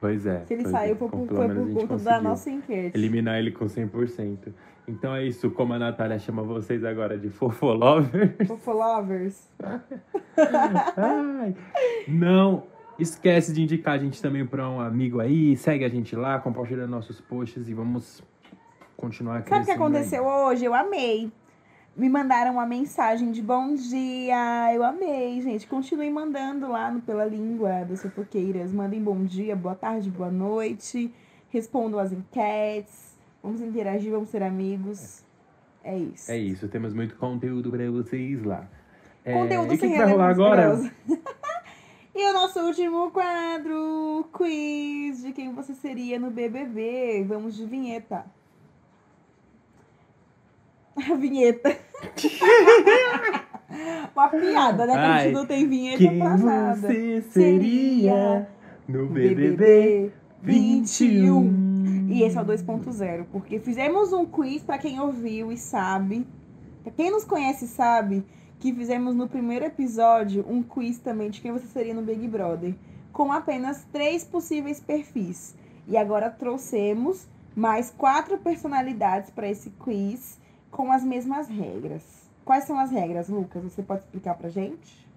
Pois 0.00 0.24
é. 0.24 0.44
Se 0.46 0.54
ele 0.54 0.66
saiu 0.68 0.94
é. 0.94 0.96
foi 0.96 1.08
Com- 1.08 1.26
por, 1.26 1.36
foi 1.36 1.48
por 1.48 1.72
conta 1.88 1.96
da 1.98 2.20
nossa 2.20 2.48
enquete. 2.50 2.96
Eliminar 2.96 3.38
ele 3.38 3.50
com 3.50 3.66
100%. 3.66 4.52
Então 4.88 5.14
é 5.14 5.24
isso, 5.26 5.50
como 5.50 5.74
a 5.74 5.78
Natália 5.78 6.18
chama 6.18 6.42
vocês 6.42 6.82
agora 6.84 7.18
de 7.18 7.28
fofolovers. 7.28 8.48
Fofolovers. 8.48 9.48
Ai, 10.96 11.54
não 12.08 12.64
esquece 12.98 13.52
de 13.52 13.62
indicar 13.62 13.94
a 13.94 13.98
gente 13.98 14.20
também 14.20 14.44
para 14.46 14.68
um 14.68 14.80
amigo 14.80 15.20
aí, 15.20 15.56
segue 15.56 15.84
a 15.84 15.88
gente 15.88 16.14
lá, 16.16 16.38
compartilha 16.38 16.86
nossos 16.86 17.20
posts 17.20 17.68
e 17.68 17.74
vamos 17.74 18.22
continuar 19.00 19.34
Sabe 19.34 19.42
o 19.42 19.44
que 19.44 19.50
crescendo 19.50 19.70
aí. 19.70 19.76
aconteceu 19.76 20.24
hoje? 20.24 20.64
Eu 20.64 20.74
amei. 20.74 21.32
Me 21.96 22.08
mandaram 22.08 22.52
uma 22.52 22.66
mensagem 22.66 23.32
de 23.32 23.42
bom 23.42 23.74
dia. 23.74 24.72
Eu 24.72 24.84
amei, 24.84 25.40
gente. 25.40 25.66
Continuem 25.66 26.10
mandando 26.10 26.68
lá 26.68 26.90
no 26.90 27.00
Pela 27.00 27.24
Língua 27.24 27.84
das 27.84 28.02
Fofoqueiras. 28.02 28.72
Mandem 28.72 29.02
bom 29.02 29.24
dia, 29.24 29.56
boa 29.56 29.74
tarde, 29.74 30.10
boa 30.10 30.30
noite. 30.30 31.12
Respondam 31.48 31.98
as 31.98 32.12
enquetes. 32.12 33.18
Vamos 33.42 33.60
interagir, 33.60 34.12
vamos 34.12 34.28
ser 34.28 34.42
amigos. 34.42 35.24
É 35.82 35.96
isso. 35.96 36.30
É 36.30 36.36
isso, 36.36 36.68
temos 36.68 36.92
muito 36.92 37.16
conteúdo 37.16 37.70
para 37.70 37.90
vocês 37.90 38.42
lá. 38.44 38.68
É, 39.24 39.32
Conteúdo 39.32 39.72
e 39.72 39.76
o 39.76 39.78
que, 39.78 39.88
vai 39.88 40.10
rolar 40.10 40.32
relevância 40.32 40.92
agora? 40.92 40.92
e 42.14 42.30
o 42.30 42.32
nosso 42.34 42.60
último 42.60 43.10
quadro, 43.10 44.28
quiz 44.32 45.22
de 45.22 45.32
quem 45.32 45.52
você 45.54 45.74
seria 45.74 46.18
no 46.18 46.30
BBB. 46.30 47.24
Vamos 47.26 47.56
de 47.56 47.64
vinheta. 47.64 48.24
A 51.10 51.14
vinheta. 51.14 51.76
Uma 54.14 54.28
piada, 54.28 54.86
né? 54.86 54.92
Que 54.92 54.98
a 54.98 55.18
gente 55.18 55.26
Ai, 55.26 55.32
não 55.32 55.46
tem 55.46 55.68
vinheta 55.68 55.98
Quem 55.98 56.18
pra 56.18 56.36
nada. 56.36 56.76
você 56.76 57.22
seria 57.30 58.48
no 58.88 59.06
BBB 59.06 60.12
21? 60.42 62.08
E 62.08 62.22
esse 62.22 62.36
é 62.36 62.40
o 62.40 62.44
2.0, 62.44 63.26
porque 63.30 63.60
fizemos 63.60 64.12
um 64.12 64.26
quiz 64.26 64.62
pra 64.62 64.78
quem 64.78 64.98
ouviu 64.98 65.52
e 65.52 65.56
sabe. 65.56 66.26
Pra 66.82 66.92
quem 66.92 67.10
nos 67.10 67.24
conhece 67.24 67.68
sabe 67.68 68.24
que 68.58 68.74
fizemos 68.74 69.14
no 69.14 69.28
primeiro 69.28 69.64
episódio 69.64 70.44
um 70.48 70.62
quiz 70.62 70.98
também 70.98 71.30
de 71.30 71.40
quem 71.40 71.52
você 71.52 71.66
seria 71.66 71.94
no 71.94 72.02
Big 72.02 72.26
Brother, 72.26 72.74
com 73.12 73.30
apenas 73.32 73.86
três 73.92 74.24
possíveis 74.24 74.80
perfis. 74.80 75.54
E 75.86 75.96
agora 75.96 76.28
trouxemos 76.30 77.26
mais 77.54 77.90
quatro 77.90 78.38
personalidades 78.38 79.30
para 79.30 79.48
esse 79.48 79.70
quiz 79.70 80.38
com 80.70 80.92
as 80.92 81.02
mesmas 81.02 81.48
regras. 81.48 82.02
Quais 82.44 82.64
são 82.64 82.78
as 82.78 82.90
regras, 82.90 83.28
Lucas? 83.28 83.62
Você 83.62 83.82
pode 83.82 84.02
explicar 84.02 84.34
pra 84.34 84.48
gente? 84.48 85.08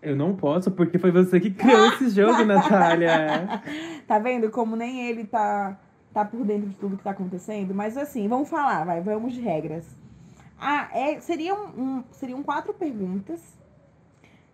Eu 0.00 0.14
não 0.14 0.36
posso, 0.36 0.70
porque 0.70 0.98
foi 0.98 1.10
você 1.10 1.40
que 1.40 1.50
criou 1.50 1.86
esse 1.94 2.10
jogo, 2.10 2.44
Natália. 2.44 3.62
Tá 4.06 4.18
vendo 4.18 4.50
como 4.50 4.76
nem 4.76 5.08
ele 5.08 5.24
tá, 5.24 5.78
tá 6.12 6.26
por 6.26 6.44
dentro 6.44 6.68
de 6.68 6.76
tudo 6.76 6.98
que 6.98 7.02
tá 7.02 7.12
acontecendo? 7.12 7.74
Mas 7.74 7.96
assim, 7.96 8.28
vamos 8.28 8.50
falar, 8.50 8.84
vai, 8.84 9.00
vamos 9.00 9.32
de 9.32 9.40
regras. 9.40 9.96
Ah, 10.60 10.90
é, 10.92 11.18
seriam, 11.20 11.68
um, 11.76 12.04
seriam 12.12 12.42
quatro 12.42 12.74
perguntas 12.74 13.40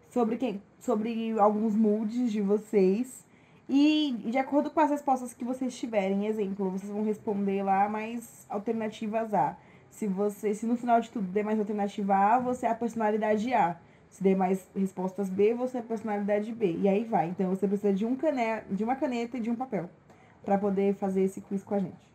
sobre, 0.09 0.37
quem, 0.37 0.63
sobre 0.79 1.37
alguns 1.39 1.75
moods 1.75 2.31
de 2.31 2.41
vocês. 2.41 3.25
E 3.73 4.17
de 4.25 4.37
acordo 4.37 4.69
com 4.69 4.81
as 4.81 4.91
respostas 4.91 5.33
que 5.33 5.45
vocês 5.45 5.79
tiverem, 5.79 6.27
exemplo, 6.27 6.69
vocês 6.71 6.91
vão 6.91 7.05
responder 7.05 7.63
lá 7.63 7.89
mais 7.89 8.45
alternativas 8.49 9.33
A. 9.33 9.57
Se 9.89 10.09
você, 10.09 10.53
se 10.53 10.67
no 10.67 10.77
final 10.77 11.01
de 11.01 11.09
tudo 11.09 11.29
der 11.29 11.45
mais 11.45 11.57
alternativa 11.57 12.17
A, 12.17 12.41
você 12.41 12.67
é 12.67 12.71
a 12.71 12.75
personalidade 12.75 13.55
A. 13.55 13.77
Se 14.09 14.25
der 14.25 14.37
mais 14.37 14.69
respostas 14.75 15.31
B, 15.31 15.55
você 15.55 15.77
é 15.77 15.81
a 15.81 15.85
personalidade 15.85 16.53
B. 16.53 16.79
E 16.81 16.89
aí 16.89 17.05
vai. 17.05 17.29
Então 17.29 17.49
você 17.49 17.69
precisa 17.69 17.93
de, 17.93 18.05
um 18.05 18.17
cane... 18.17 18.63
de 18.73 18.83
uma 18.83 18.97
caneta 18.97 19.37
e 19.37 19.41
de 19.41 19.49
um 19.49 19.55
papel 19.55 19.89
para 20.45 20.59
poder 20.59 20.95
fazer 20.95 21.23
esse 21.23 21.41
quiz 21.41 21.63
com 21.63 21.77
a 21.77 21.79
gente. 21.79 22.11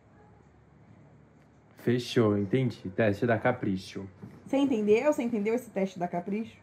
Fechou, 1.78 2.36
entendi. 2.36 2.90
Teste 2.94 3.26
da 3.26 3.38
Capricho. 3.38 4.06
Você 4.44 4.58
entendeu? 4.58 5.10
Você 5.10 5.22
entendeu 5.22 5.54
esse 5.54 5.70
teste 5.70 5.98
da 5.98 6.06
Capricho? 6.06 6.58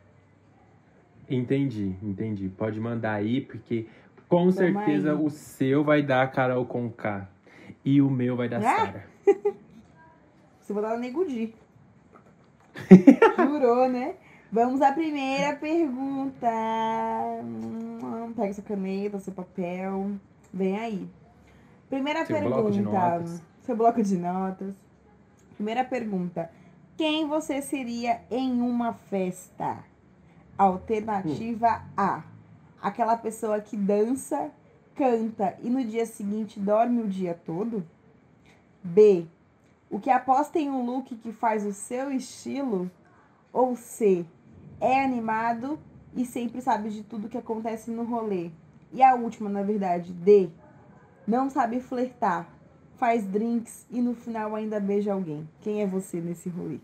Entendi, 1.28 1.96
entendi. 2.04 2.50
Pode 2.50 2.80
mandar 2.80 3.14
aí, 3.14 3.42
porque 3.42 3.88
com 4.30 4.52
certeza 4.52 5.12
aí. 5.12 5.18
o 5.18 5.30
seu 5.30 5.84
vai 5.84 6.02
dar 6.02 6.24
a 6.24 6.28
Carol 6.28 6.66
com 6.66 6.90
K. 6.90 7.28
E 7.86 8.02
o 8.02 8.10
meu 8.10 8.36
vai 8.36 8.48
dar 8.50 8.58
Ah! 8.60 8.62
Sara. 8.86 9.06
Você 10.60 10.74
vai 10.74 10.84
dar 10.84 10.98
Negudi. 10.98 11.54
Jurou, 13.38 13.90
né? 13.90 14.16
Vamos 14.52 14.82
à 14.82 14.92
primeira 14.92 15.56
pergunta. 15.56 16.48
Hum, 17.44 18.34
Pega 18.36 18.54
sua 18.54 18.64
caneta, 18.64 19.20
seu 19.20 19.34
papel. 19.34 20.12
Vem 20.54 20.78
aí. 20.80 21.10
Primeira 21.90 22.26
Seu 22.26 22.36
pergunta. 22.36 22.56
bloco 22.56 22.72
de 22.72 22.82
notas. 22.82 23.42
Seu 23.62 23.76
bloco 23.76 24.02
de 24.04 24.18
notas. 24.18 24.76
Primeira 25.56 25.84
pergunta. 25.84 26.50
Quem 26.98 27.28
você 27.28 27.62
seria 27.62 28.22
em 28.32 28.62
uma 28.62 28.94
festa? 28.94 29.78
Alternativa 30.58 31.82
A. 31.98 32.24
Aquela 32.84 33.16
pessoa 33.16 33.62
que 33.62 33.78
dança, 33.78 34.52
canta 34.94 35.56
e 35.64 35.70
no 35.70 35.82
dia 35.86 36.06
seguinte 36.06 36.60
dorme 36.60 37.02
o 37.02 37.08
dia 37.08 37.34
todo? 37.34 37.82
B. 38.84 39.26
O 39.90 40.02
que 40.02 40.10
aposta 40.10 40.60
em 40.60 40.70
um 40.70 40.86
look 40.86 41.16
que 41.16 41.32
faz 41.32 41.66
o 41.66 41.72
seu 41.72 42.12
estilo? 42.12 42.92
Ou 43.54 43.74
C. 43.78 44.26
É 44.82 45.02
animado 45.02 45.80
e 46.14 46.26
sempre 46.26 46.60
sabe 46.60 46.90
de 46.90 47.04
tudo 47.04 47.30
que 47.30 47.38
acontece 47.38 47.90
no 47.90 48.04
rolê? 48.04 48.52
E 48.92 49.02
a 49.02 49.16
última, 49.16 49.50
na 49.50 49.64
verdade, 49.64 50.12
D. 50.12 50.50
Não 51.26 51.50
sabe 51.50 51.80
flertar, 51.80 52.50
faz 52.98 53.26
drinks 53.26 53.88
e 53.90 54.02
no 54.02 54.14
final 54.14 54.58
ainda 54.58 54.78
beija 54.82 55.14
alguém. 55.14 55.48
Quem 55.62 55.82
é 55.82 55.88
você 55.88 56.20
nesse 56.20 56.50
rolê? 56.50 56.80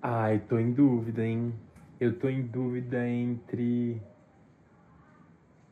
Ai, 0.00 0.38
tô 0.38 0.56
em 0.56 0.70
dúvida, 0.70 1.26
hein? 1.26 1.52
Eu 1.98 2.16
tô 2.16 2.28
em 2.28 2.42
dúvida 2.42 3.08
entre 3.08 4.00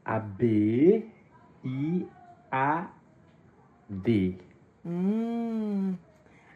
a 0.06 0.20
B 0.20 1.04
e 1.64 2.06
a 2.50 2.86
D. 3.88 4.38
Hum. 4.84 5.96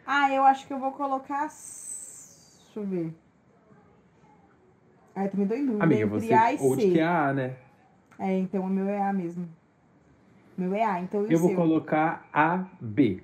Ah, 0.07 0.33
eu 0.33 0.45
acho 0.45 0.69
que 0.69 0.73
eu 0.73 0.79
vou 0.79 0.93
colocar. 0.93 1.49
Deixa 1.49 2.77
eu 2.77 2.87
ver. 2.87 3.13
Ah, 5.17 5.25
eu 5.25 5.31
também 5.33 5.49
tô 5.49 5.55
em 5.55 5.67
dúvida. 5.67 5.85
Amiga, 5.85 6.05
entre 6.05 6.21
você 6.21 6.33
A 6.33 6.53
e 6.53 6.59
ou 6.61 6.77
de 6.77 6.83
C. 6.83 6.91
que 6.93 6.99
é 7.01 7.05
A, 7.05 7.33
né? 7.33 7.57
É, 8.21 8.39
então 8.39 8.63
o 8.63 8.69
meu 8.69 8.89
é 8.89 9.03
A 9.03 9.13
mesmo. 9.13 9.49
O 10.57 10.61
meu 10.61 10.75
é 10.75 10.85
A, 10.85 11.01
então 11.01 11.23
e 11.23 11.27
o 11.27 11.33
Eu 11.33 11.39
vou 11.41 11.55
colocar 11.57 12.29
a 12.33 12.65
B. 12.81 13.21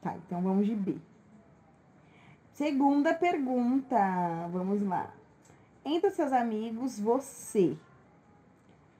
Tá, 0.00 0.16
então 0.16 0.40
vamos 0.40 0.66
de 0.66 0.74
B. 0.74 0.96
Segunda 2.52 3.12
pergunta. 3.12 3.98
Vamos 4.50 4.80
lá. 4.82 5.10
Entre 5.84 6.10
seus 6.10 6.32
amigos, 6.32 6.98
você. 6.98 7.76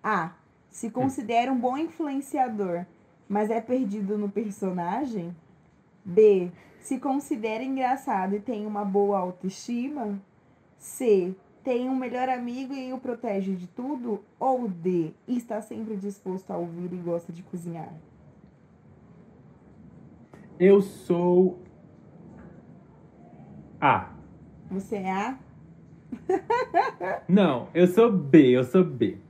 A. 0.06 0.30
Se 0.70 0.88
considera 0.88 1.52
um 1.52 1.58
bom 1.58 1.76
influenciador, 1.76 2.86
mas 3.28 3.50
é 3.50 3.60
perdido 3.60 4.16
no 4.16 4.28
personagem? 4.28 5.34
B. 6.04 6.52
Se 6.78 7.00
considera 7.00 7.64
engraçado 7.64 8.36
e 8.36 8.40
tem 8.40 8.64
uma 8.66 8.84
boa 8.84 9.18
autoestima? 9.18 10.16
C. 10.78 11.34
Tem 11.64 11.88
um 11.88 11.96
melhor 11.96 12.28
amigo 12.28 12.72
e 12.72 12.92
o 12.92 12.98
protege 12.98 13.56
de 13.56 13.66
tudo? 13.66 14.22
Ou 14.38 14.68
D. 14.68 15.10
Está 15.26 15.60
sempre 15.60 15.96
disposto 15.96 16.52
a 16.52 16.56
ouvir 16.56 16.92
e 16.92 16.96
gosta 16.98 17.32
de 17.32 17.42
cozinhar? 17.42 17.92
Eu 20.60 20.80
sou 20.80 21.58
A. 23.80 24.12
Você 24.70 24.96
é 24.98 25.10
A? 25.10 25.38
Não, 27.28 27.68
eu 27.74 27.88
sou 27.88 28.12
B, 28.12 28.56
eu 28.56 28.62
sou 28.62 28.84
B. 28.84 29.25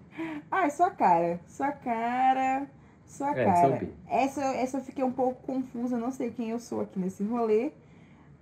Ai, 0.58 0.70
sua 0.70 0.90
cara. 0.90 1.38
Sua 1.46 1.70
cara. 1.70 2.66
Sua 3.04 3.30
É, 3.38 3.44
cara. 3.44 3.88
Essa, 4.08 4.42
essa 4.54 4.78
eu 4.78 4.82
fiquei 4.82 5.04
um 5.04 5.12
pouco 5.12 5.42
confusa, 5.46 5.98
não 5.98 6.10
sei 6.10 6.30
quem 6.30 6.48
eu 6.50 6.58
sou 6.58 6.80
aqui 6.80 6.98
nesse 6.98 7.22
rolê. 7.22 7.72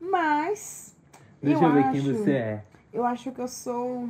Mas. 0.01 0.97
Deixa 1.43 1.65
eu, 1.65 1.73
ver 1.73 1.91
quem 1.91 2.01
acho- 2.01 2.15
você 2.15 2.31
é. 2.33 2.65
Eu 2.93 3.05
acho 3.05 3.33
que 3.33 3.41
eu 3.41 3.49
sou. 3.49 4.09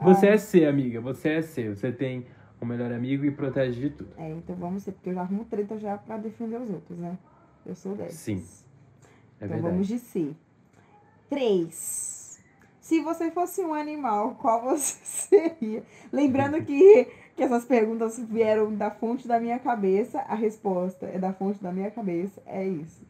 Você 0.00 0.28
Ah. 0.28 0.34
é 0.34 0.38
C, 0.38 0.64
amiga. 0.64 1.00
Você 1.02 1.28
é 1.28 1.42
C. 1.42 1.68
Você 1.74 1.92
tem 1.92 2.26
o 2.58 2.64
melhor 2.64 2.90
amigo 2.90 3.24
e 3.26 3.30
protege 3.30 3.78
de 3.80 3.90
tudo. 3.90 4.10
É, 4.16 4.30
então 4.30 4.56
vamos 4.56 4.82
ser, 4.82 4.92
porque 4.92 5.10
eu 5.10 5.14
já 5.14 5.20
arrumo 5.20 5.44
treta 5.44 5.78
já 5.78 5.98
pra 5.98 6.16
defender 6.16 6.56
os 6.58 6.70
outros, 6.70 6.98
né? 6.98 7.18
Eu 7.66 7.74
sou 7.74 7.94
dessas. 7.94 8.14
Sim, 8.14 8.36
É 9.40 9.44
então 9.44 9.48
verdade. 9.48 9.62
vamos 9.62 9.86
de 9.86 9.98
C. 9.98 10.34
3. 11.28 12.19
Se 12.90 13.00
você 13.00 13.30
fosse 13.30 13.62
um 13.62 13.72
animal, 13.72 14.34
qual 14.34 14.62
você 14.62 14.98
seria? 15.06 15.84
Lembrando 16.12 16.60
que, 16.66 17.04
que 17.36 17.42
essas 17.44 17.64
perguntas 17.64 18.18
vieram 18.18 18.74
da 18.74 18.90
fonte 18.90 19.28
da 19.28 19.38
minha 19.38 19.60
cabeça, 19.60 20.18
a 20.22 20.34
resposta 20.34 21.06
é 21.06 21.16
da 21.16 21.32
fonte 21.32 21.62
da 21.62 21.70
minha 21.70 21.88
cabeça, 21.88 22.42
é 22.44 22.66
isso. 22.66 23.06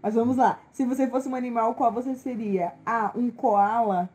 Mas 0.00 0.14
vamos 0.14 0.38
lá. 0.38 0.58
Se 0.72 0.86
você 0.86 1.06
fosse 1.06 1.28
um 1.28 1.34
animal, 1.34 1.74
qual 1.74 1.92
você 1.92 2.14
seria? 2.14 2.72
A. 2.86 3.12
Um 3.14 3.30
koala. 3.30 4.08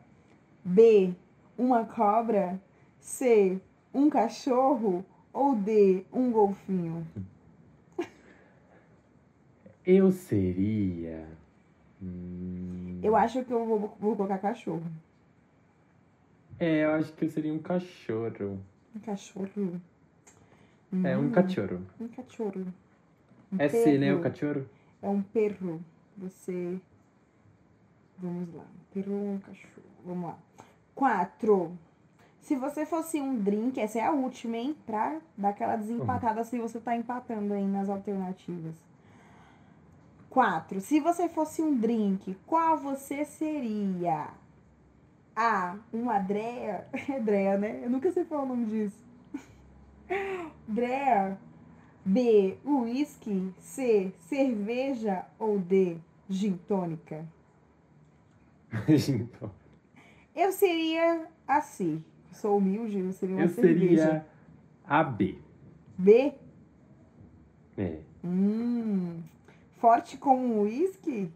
B. 0.65 1.13
Uma 1.55 1.85
cobra. 1.85 2.59
C. 2.99 3.61
Um 3.93 4.09
cachorro. 4.09 5.05
Ou 5.31 5.53
D. 5.55 6.03
Um 6.11 6.31
golfinho. 6.31 7.05
Eu 9.85 10.11
seria. 10.11 11.27
Hum, 12.01 12.86
Eu 13.03 13.15
acho 13.15 13.43
que 13.43 13.51
eu 13.51 13.65
vou, 13.65 13.95
vou 13.99 14.15
colocar 14.15 14.37
cachorro. 14.39 14.83
É, 16.59 16.85
eu 16.85 16.91
acho 16.91 17.13
que 17.13 17.25
eu 17.25 17.29
seria 17.29 17.53
um 17.53 17.59
cachorro. 17.59 18.59
Um 18.95 18.99
cachorro. 18.99 19.81
É, 21.03 21.17
um 21.17 21.27
Hum, 21.27 21.31
cachorro. 21.31 21.81
Um 21.99 22.07
cachorro. 22.07 22.65
Um 23.51 23.55
É 23.59 23.69
C, 23.69 23.97
né? 23.97 24.13
O 24.13 24.21
cachorro? 24.21 24.65
É 25.01 25.07
um 25.07 25.21
perro. 25.21 25.81
Você. 26.17 26.79
Vamos 28.17 28.53
lá. 28.55 28.63
Um 28.63 28.93
perro 28.93 29.13
ou 29.13 29.33
um 29.33 29.39
cachorro? 29.39 29.83
Vamos 30.05 30.29
lá. 30.29 30.37
Quatro. 30.95 31.77
Se 32.41 32.55
você 32.55 32.85
fosse 32.85 33.19
um 33.21 33.37
drink, 33.37 33.79
essa 33.79 33.99
é 33.99 34.03
a 34.05 34.11
última, 34.11 34.57
hein? 34.57 34.75
Pra 34.85 35.19
dar 35.37 35.49
aquela 35.49 35.75
desempatada 35.75 36.43
se 36.43 36.57
você 36.57 36.79
tá 36.79 36.95
empatando 36.95 37.53
aí 37.53 37.65
nas 37.67 37.89
alternativas. 37.89 38.73
Quatro. 40.37 40.79
Se 40.81 40.99
você 40.99 41.27
fosse 41.27 41.63
um 41.63 41.75
drink, 41.75 42.37
qual 42.45 42.77
você 42.77 43.25
seria? 43.25 44.27
A. 45.35 45.77
Uma 45.91 46.19
Drea. 46.19 46.87
É 47.09 47.19
Drea, 47.19 47.57
né? 47.57 47.81
Eu 47.83 47.89
nunca 47.89 48.11
sei 48.11 48.23
falar 48.23 48.43
o 48.43 48.45
nome 48.45 48.65
disso. 48.67 49.03
Drea. 50.67 51.39
B. 52.05 52.55
Whisky. 52.63 53.51
C. 53.57 54.13
Cerveja. 54.19 55.25
Ou 55.39 55.57
D. 55.57 55.97
Gin 56.29 56.55
tônica. 56.67 57.25
então, 58.87 59.51
Eu 60.35 60.51
seria 60.51 61.25
a 61.47 61.61
C. 61.61 61.99
Sou 62.31 62.59
humilde, 62.59 62.99
eu 62.99 63.11
seria 63.11 63.35
uma 63.37 63.45
eu 63.45 63.49
cerveja. 63.49 64.03
seria 64.05 64.25
a 64.85 65.03
B. 65.03 65.39
B. 65.97 66.31
É, 67.75 68.01
Hum. 68.23 69.23
Forte 69.77 70.17
como 70.17 70.43
um 70.43 70.61
whisky? 70.61 71.31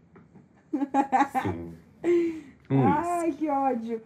sim. 1.42 1.74
Um 2.70 2.82
Ai, 2.88 3.32
que 3.32 3.48
ódio. 3.50 4.00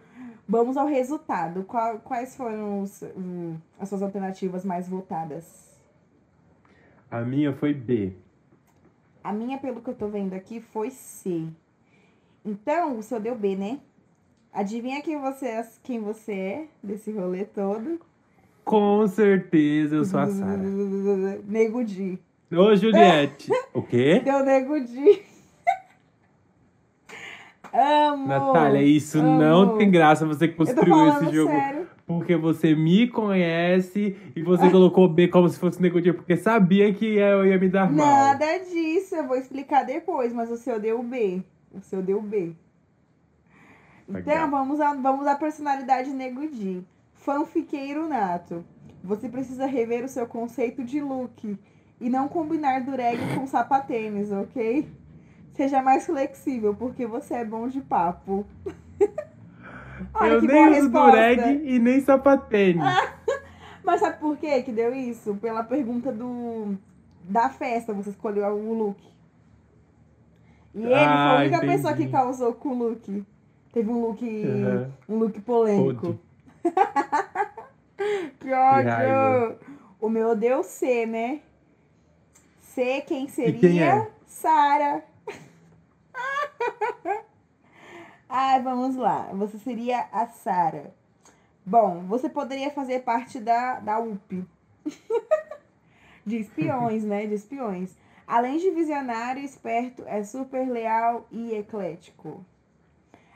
Vamos 0.47 0.75
ao 0.75 0.85
resultado. 0.87 1.63
Qual- 1.63 1.99
quais 1.99 2.35
foram 2.35 2.81
os- 2.81 3.01
hum, 3.15 3.55
as 3.79 3.87
suas 3.87 4.01
alternativas 4.03 4.65
mais 4.65 4.89
votadas? 4.89 5.77
A 7.09 7.21
minha 7.21 7.53
foi 7.53 7.73
B. 7.73 8.13
A 9.23 9.31
minha, 9.31 9.57
pelo 9.57 9.81
que 9.81 9.89
eu 9.89 9.95
tô 9.95 10.09
vendo 10.09 10.33
aqui, 10.33 10.59
foi 10.59 10.89
C. 10.89 11.47
Então, 12.43 12.97
o 12.97 13.03
seu 13.03 13.19
deu 13.21 13.35
B, 13.37 13.55
né? 13.55 13.79
Adivinha 14.51 15.01
quem 15.01 15.17
você, 15.19 15.45
é- 15.47 15.69
quem 15.81 15.99
você 16.01 16.33
é 16.33 16.67
desse 16.83 17.11
rolê 17.11 17.45
todo? 17.45 18.01
Com 18.65 19.07
certeza 19.07 19.95
eu 19.95 20.03
sou 20.05 20.19
a 20.19 20.27
Sara. 20.27 20.57
Nego 21.47 21.85
Di. 21.85 22.19
Ô, 22.51 22.75
Juliette. 22.75 23.51
o 23.73 23.81
quê? 23.81 24.21
Deu 24.23 24.43
Nego. 24.43 24.73
Amo! 27.73 28.27
Natália, 28.27 28.81
isso 28.81 29.19
amo. 29.19 29.39
não 29.39 29.77
tem 29.77 29.91
graça 29.91 30.25
você 30.25 30.47
construiu 30.47 31.09
esse 31.09 31.35
jogo. 31.35 31.51
sério. 31.51 31.87
Porque 32.07 32.37
você 32.37 32.73
me 32.73 33.07
conhece 33.09 34.15
e 34.33 34.41
você 34.41 34.69
colocou 34.69 35.09
B 35.09 35.27
como 35.27 35.49
se 35.49 35.59
fosse 35.59 35.81
nego 35.81 36.01
porque 36.13 36.37
sabia 36.37 36.93
que 36.93 37.05
eu 37.05 37.45
ia 37.45 37.59
me 37.59 37.67
dar 37.67 37.91
mal. 37.91 38.07
Nada 38.07 38.59
disso, 38.59 39.13
eu 39.13 39.27
vou 39.27 39.35
explicar 39.35 39.83
depois, 39.83 40.31
mas 40.31 40.49
o 40.49 40.55
seu 40.55 40.79
deu 40.79 41.03
B. 41.03 41.43
O 41.73 41.81
seu 41.81 42.01
deu 42.01 42.21
B. 42.21 42.53
Então, 44.07 44.49
vamos 44.49 44.79
à, 44.79 44.93
vamos 44.93 45.27
à 45.27 45.35
personalidade 45.35 46.09
Nego. 46.11 46.47
Fanfiqueiro 47.13 48.07
nato. 48.07 48.63
Você 49.03 49.27
precisa 49.27 49.65
rever 49.65 50.05
o 50.05 50.07
seu 50.07 50.25
conceito 50.25 50.85
de 50.85 51.01
look 51.01 51.57
e 51.99 52.09
não 52.09 52.27
combinar 52.27 52.81
dureg 52.81 53.17
com 53.35 53.45
sapatênis, 53.47 54.31
ok? 54.31 54.87
Seja 55.53 55.81
mais 55.81 56.05
flexível, 56.05 56.75
porque 56.75 57.05
você 57.07 57.35
é 57.35 57.45
bom 57.45 57.67
de 57.67 57.81
papo. 57.81 58.45
Olha 60.13 60.33
eu 60.33 60.39
que 60.39 60.47
nem 60.47 60.67
uso 60.69 60.89
resposta. 60.89 60.99
dureg 61.11 61.63
e 61.65 61.79
nem 61.79 62.01
sapatênis. 62.01 62.83
Mas 63.83 63.99
sabe 64.01 64.19
por 64.19 64.37
quê 64.37 64.61
que 64.61 64.71
deu 64.71 64.93
isso? 64.93 65.35
Pela 65.35 65.63
pergunta 65.63 66.11
do 66.11 66.75
da 67.23 67.49
festa, 67.49 67.93
você 67.93 68.09
escolheu 68.11 68.45
o 68.55 68.73
look. 68.73 68.97
E 70.75 70.83
ele 70.85 71.17
foi 71.17 71.31
a 71.31 71.35
Ah, 71.35 71.41
única 71.45 71.59
pessoa 71.61 71.93
que 71.93 72.03
entendi. 72.03 72.11
causou 72.11 72.53
com 72.53 72.69
o 72.69 72.73
look. 72.77 73.23
Teve 73.73 73.89
um 73.89 74.01
look, 74.01 74.23
Aham. 74.23 74.91
um 75.09 75.15
look 75.17 75.39
polêmico. 75.41 76.17
Que 78.39 78.51
ódio! 78.53 79.57
O 79.99 80.09
meu 80.09 80.35
deu 80.35 80.63
C, 80.63 81.05
né? 81.05 81.41
C, 82.77 83.01
quem 83.01 83.27
seria? 83.27 83.59
quem 83.59 83.81
é? 83.81 84.07
Sara. 84.27 85.03
Ai, 88.29 88.61
vamos 88.61 88.95
lá. 88.95 89.31
Você 89.33 89.57
seria 89.57 90.07
a 90.11 90.27
Sara. 90.27 90.93
Bom, 91.65 92.05
você 92.05 92.29
poderia 92.29 92.69
fazer 92.69 92.99
parte 92.99 93.39
da, 93.39 93.79
da 93.79 93.97
UP. 93.97 94.45
de 96.23 96.37
espiões, 96.37 97.03
né? 97.03 97.25
De 97.25 97.33
espiões. 97.33 97.97
Além 98.27 98.59
de 98.59 98.69
visionário, 98.69 99.43
esperto, 99.43 100.03
é 100.05 100.23
super 100.23 100.69
leal 100.69 101.25
e 101.31 101.55
eclético. 101.55 102.45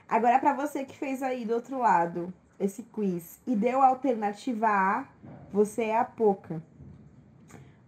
Agora, 0.08 0.38
para 0.38 0.54
você 0.54 0.86
que 0.86 0.96
fez 0.96 1.24
aí 1.24 1.46
do 1.46 1.56
outro 1.56 1.80
lado 1.80 2.32
esse 2.60 2.84
quiz 2.84 3.42
e 3.48 3.56
deu 3.56 3.82
a 3.82 3.88
alternativa 3.88 4.68
A, 4.68 5.06
você 5.52 5.86
é 5.86 5.98
a 5.98 6.06
Poca. 6.06 6.62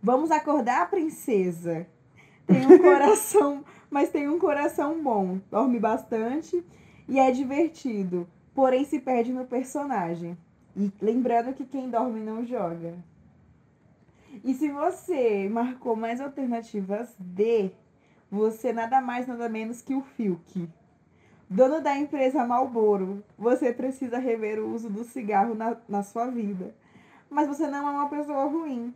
Vamos 0.06 0.32
acordar 0.32 0.90
princesa. 0.90 1.88
Tem 2.46 2.66
um 2.66 2.78
coração, 2.78 3.64
mas 3.90 4.10
tem 4.10 4.28
um 4.28 4.38
coração 4.38 5.02
bom. 5.02 5.40
Dorme 5.50 5.80
bastante 5.80 6.62
e 7.08 7.18
é 7.18 7.32
divertido, 7.32 8.28
porém 8.54 8.84
se 8.84 9.00
perde 9.00 9.32
no 9.32 9.46
personagem. 9.46 10.38
E 10.76 10.92
lembrando 11.02 11.54
que 11.54 11.64
quem 11.64 11.90
dorme 11.90 12.20
não 12.20 12.46
joga. 12.46 12.96
E 14.44 14.54
se 14.54 14.70
você 14.70 15.48
marcou 15.48 15.96
mais 15.96 16.20
alternativas 16.20 17.16
D, 17.18 17.72
você 18.30 18.74
nada 18.74 19.00
mais 19.00 19.26
nada 19.26 19.48
menos 19.48 19.82
que 19.82 19.96
o 19.96 20.02
Filk. 20.02 20.68
Dono 21.50 21.80
da 21.80 21.96
empresa 21.96 22.46
Malboro, 22.46 23.24
você 23.38 23.72
precisa 23.72 24.18
rever 24.18 24.60
o 24.60 24.74
uso 24.74 24.90
do 24.90 25.06
cigarro 25.06 25.56
na, 25.56 25.78
na 25.88 26.04
sua 26.04 26.28
vida. 26.28 26.76
Mas 27.30 27.48
você 27.48 27.68
não 27.68 27.88
é 27.88 27.92
uma 27.92 28.10
pessoa 28.10 28.46
ruim. 28.46 28.94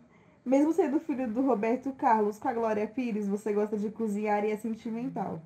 Mesmo 0.47 0.71
sendo 0.71 0.97
filho 1.01 1.27
do 1.27 1.41
Roberto 1.41 1.91
Carlos 1.91 2.39
com 2.39 2.47
a 2.47 2.53
Glória 2.53 2.87
Pires, 2.87 3.27
você 3.27 3.51
gosta 3.51 3.77
de 3.77 3.89
cozinhar 3.89 4.45
e 4.45 4.51
é 4.51 4.55
sentimental. 4.55 5.41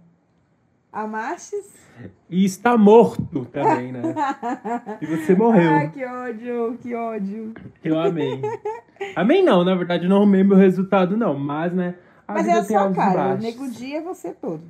Amastes? 0.94 1.74
E 2.30 2.46
está 2.46 2.78
morto 2.78 3.46
também, 3.46 3.92
né? 3.92 4.14
E 5.02 5.06
você 5.08 5.34
morreu. 5.34 5.72
Ai, 5.74 5.90
que 5.90 6.06
ódio, 6.06 6.78
que 6.80 6.94
ódio. 6.94 7.54
Eu 7.84 8.00
amei. 8.00 8.42
Amei 9.16 9.42
não, 9.42 9.64
na 9.64 9.74
verdade, 9.74 10.08
não 10.08 10.22
amei 10.22 10.44
meu 10.44 10.58
resultado, 10.58 11.18
não. 11.18 11.34
Mas, 11.34 11.74
né? 11.74 11.96
A 12.28 12.34
Mas 12.34 12.48
é 12.48 12.52
a 12.52 12.64
sua 12.64 12.94
cara. 12.94 13.12
O 13.12 13.16
baixos. 13.16 13.44
Nego 13.44 13.72
Dia 13.72 13.98
é 13.98 14.02
você 14.02 14.32
todo. 14.34 14.62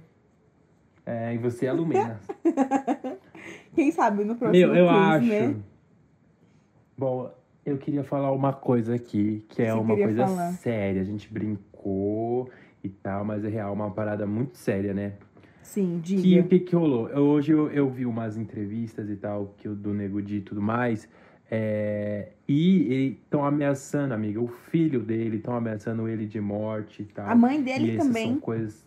É, 1.06 1.34
e 1.34 1.38
você 1.40 1.66
é 1.66 1.70
a 1.70 1.74
Lumena. 1.74 2.22
Quem 3.76 3.92
sabe 3.92 4.24
no 4.24 4.36
próximo 4.38 4.66
Meu, 4.66 4.74
eu 4.74 4.88
quiz, 4.88 4.98
acho. 4.98 5.28
né? 5.28 5.56
Bom, 6.98 7.32
eu 7.66 7.78
queria 7.78 8.04
falar 8.04 8.32
uma 8.32 8.54
coisa 8.54 8.96
aqui, 8.96 9.44
que 9.50 9.62
é 9.62 9.72
Você 9.72 9.80
uma 9.80 9.96
coisa 9.96 10.26
falar? 10.28 10.52
séria. 10.54 11.02
A 11.02 11.06
gente 11.06 11.32
brincou 11.32 12.50
e 12.84 12.90
tal, 12.90 13.24
mas 13.24 13.44
é 13.46 13.50
real, 13.50 13.74
uma 13.74 13.92
parada 13.92 14.26
muito 14.26 14.58
séria, 14.58 14.94
né? 14.94 15.14
Sim, 15.62 16.02
Que 16.04 16.18
o 16.18 16.22
diga. 16.22 16.44
que, 16.44 16.60
que 16.60 16.76
rolou? 16.76 17.08
Eu- 17.10 17.24
hoje 17.24 17.52
eu, 17.52 17.70
eu 17.70 17.90
vi 17.90 18.06
umas 18.06 18.36
entrevistas 18.36 19.10
e 19.10 19.16
tal, 19.16 19.54
que 19.58 19.70
o 19.70 19.76
do 19.76 19.94
Nego 19.94 20.22
Di 20.22 20.38
e 20.38 20.42
tudo 20.42 20.62
mais. 20.62 21.08
é, 21.54 22.30
e 22.48 23.18
estão 23.24 23.44
ameaçando, 23.46 24.14
amiga, 24.14 24.40
o 24.42 24.48
filho 24.48 25.02
dele, 25.02 25.36
estão 25.38 25.54
ameaçando 25.54 26.08
ele 26.08 26.26
de 26.26 26.40
morte 26.40 27.02
e 27.02 27.06
tal. 27.06 27.28
A 27.30 27.36
mãe 27.36 27.60
E 27.60 27.64
dele 27.64 27.92
essas 27.92 28.08
também. 28.08 28.28
São 28.28 28.40
coisas, 28.40 28.86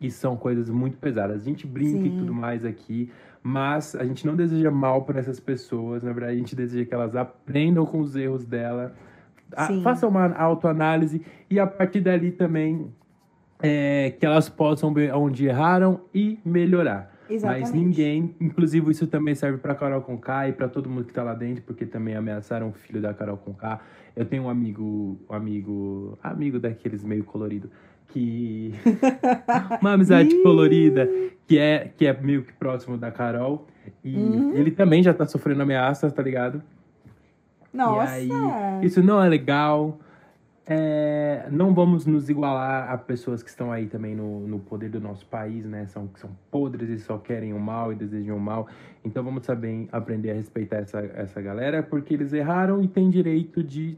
e 0.00 0.10
são 0.10 0.36
coisas 0.36 0.70
muito 0.70 0.96
pesadas. 0.96 1.42
A 1.42 1.44
gente 1.44 1.66
brinca 1.66 2.06
e 2.06 2.10
Sim. 2.10 2.18
tudo 2.18 2.32
mais 2.32 2.64
aqui, 2.64 3.10
mas 3.42 3.94
a 3.94 4.04
gente 4.04 4.26
não 4.26 4.34
deseja 4.34 4.70
mal 4.70 5.02
para 5.02 5.20
essas 5.20 5.38
pessoas. 5.38 6.02
Na 6.02 6.12
verdade, 6.12 6.34
a 6.34 6.38
gente 6.38 6.56
deseja 6.56 6.84
que 6.86 6.94
elas 6.94 7.14
aprendam 7.14 7.84
com 7.84 8.00
os 8.00 8.16
erros 8.16 8.44
dela, 8.44 8.94
a- 9.54 9.66
Sim. 9.66 9.82
façam 9.82 10.08
uma 10.08 10.32
autoanálise 10.34 11.20
e 11.50 11.58
a 11.60 11.66
partir 11.66 12.00
dali 12.00 12.30
também 12.30 12.90
é, 13.62 14.14
que 14.18 14.24
elas 14.24 14.48
possam 14.48 14.94
ver 14.94 15.14
onde 15.14 15.46
erraram 15.46 16.00
e 16.14 16.38
melhorar. 16.44 17.10
Exatamente. 17.28 17.60
Mas 17.60 17.72
ninguém, 17.72 18.34
inclusive 18.40 18.90
isso 18.90 19.06
também 19.06 19.34
serve 19.34 19.58
pra 19.58 19.74
Carol 19.74 20.00
Conká 20.00 20.48
e 20.48 20.52
pra 20.52 20.66
todo 20.66 20.88
mundo 20.88 21.04
que 21.04 21.12
tá 21.12 21.22
lá 21.22 21.34
dentro, 21.34 21.62
porque 21.64 21.84
também 21.84 22.16
ameaçaram 22.16 22.70
o 22.70 22.72
filho 22.72 23.00
da 23.02 23.12
Carol 23.12 23.36
Conká. 23.36 23.80
Eu 24.16 24.24
tenho 24.24 24.44
um 24.44 24.48
amigo, 24.48 25.20
um 25.28 25.34
amigo, 25.34 26.18
amigo 26.22 26.58
daqueles 26.58 27.04
meio 27.04 27.22
colorido, 27.22 27.70
que 28.12 28.74
uma 29.80 29.92
amizade 29.94 30.34
colorida, 30.42 31.08
que 31.46 31.58
é 31.58 31.90
que 31.96 32.06
é 32.06 32.12
meio 32.12 32.42
que 32.42 32.52
próximo 32.52 32.96
da 32.96 33.10
Carol, 33.10 33.66
e 34.04 34.14
Uhum. 34.16 34.54
ele 34.54 34.70
também 34.70 35.02
já 35.02 35.12
tá 35.14 35.26
sofrendo 35.26 35.62
ameaças, 35.62 36.12
tá 36.12 36.22
ligado? 36.22 36.62
Nossa. 37.72 38.12
Aí, 38.12 38.28
isso 38.82 39.02
não 39.02 39.22
é 39.22 39.28
legal. 39.28 39.98
É, 40.72 41.48
não 41.50 41.74
vamos 41.74 42.06
nos 42.06 42.28
igualar 42.28 42.92
a 42.92 42.96
pessoas 42.96 43.42
que 43.42 43.48
estão 43.50 43.72
aí 43.72 43.86
também 43.86 44.14
no, 44.14 44.46
no 44.46 44.60
poder 44.60 44.88
do 44.88 45.00
nosso 45.00 45.26
país, 45.26 45.64
né? 45.64 45.86
São, 45.86 46.06
que 46.06 46.20
são 46.20 46.30
podres 46.50 46.88
e 46.88 46.98
só 46.98 47.18
querem 47.18 47.52
o 47.52 47.58
mal 47.58 47.92
e 47.92 47.96
desejam 47.96 48.36
o 48.36 48.40
mal. 48.40 48.68
Então 49.04 49.24
vamos 49.24 49.44
saber 49.44 49.88
aprender 49.90 50.30
a 50.30 50.34
respeitar 50.34 50.76
essa, 50.76 51.00
essa 51.00 51.40
galera, 51.40 51.82
porque 51.82 52.14
eles 52.14 52.32
erraram 52.32 52.82
e 52.82 52.86
têm 52.88 53.10
direito 53.10 53.64
de 53.64 53.96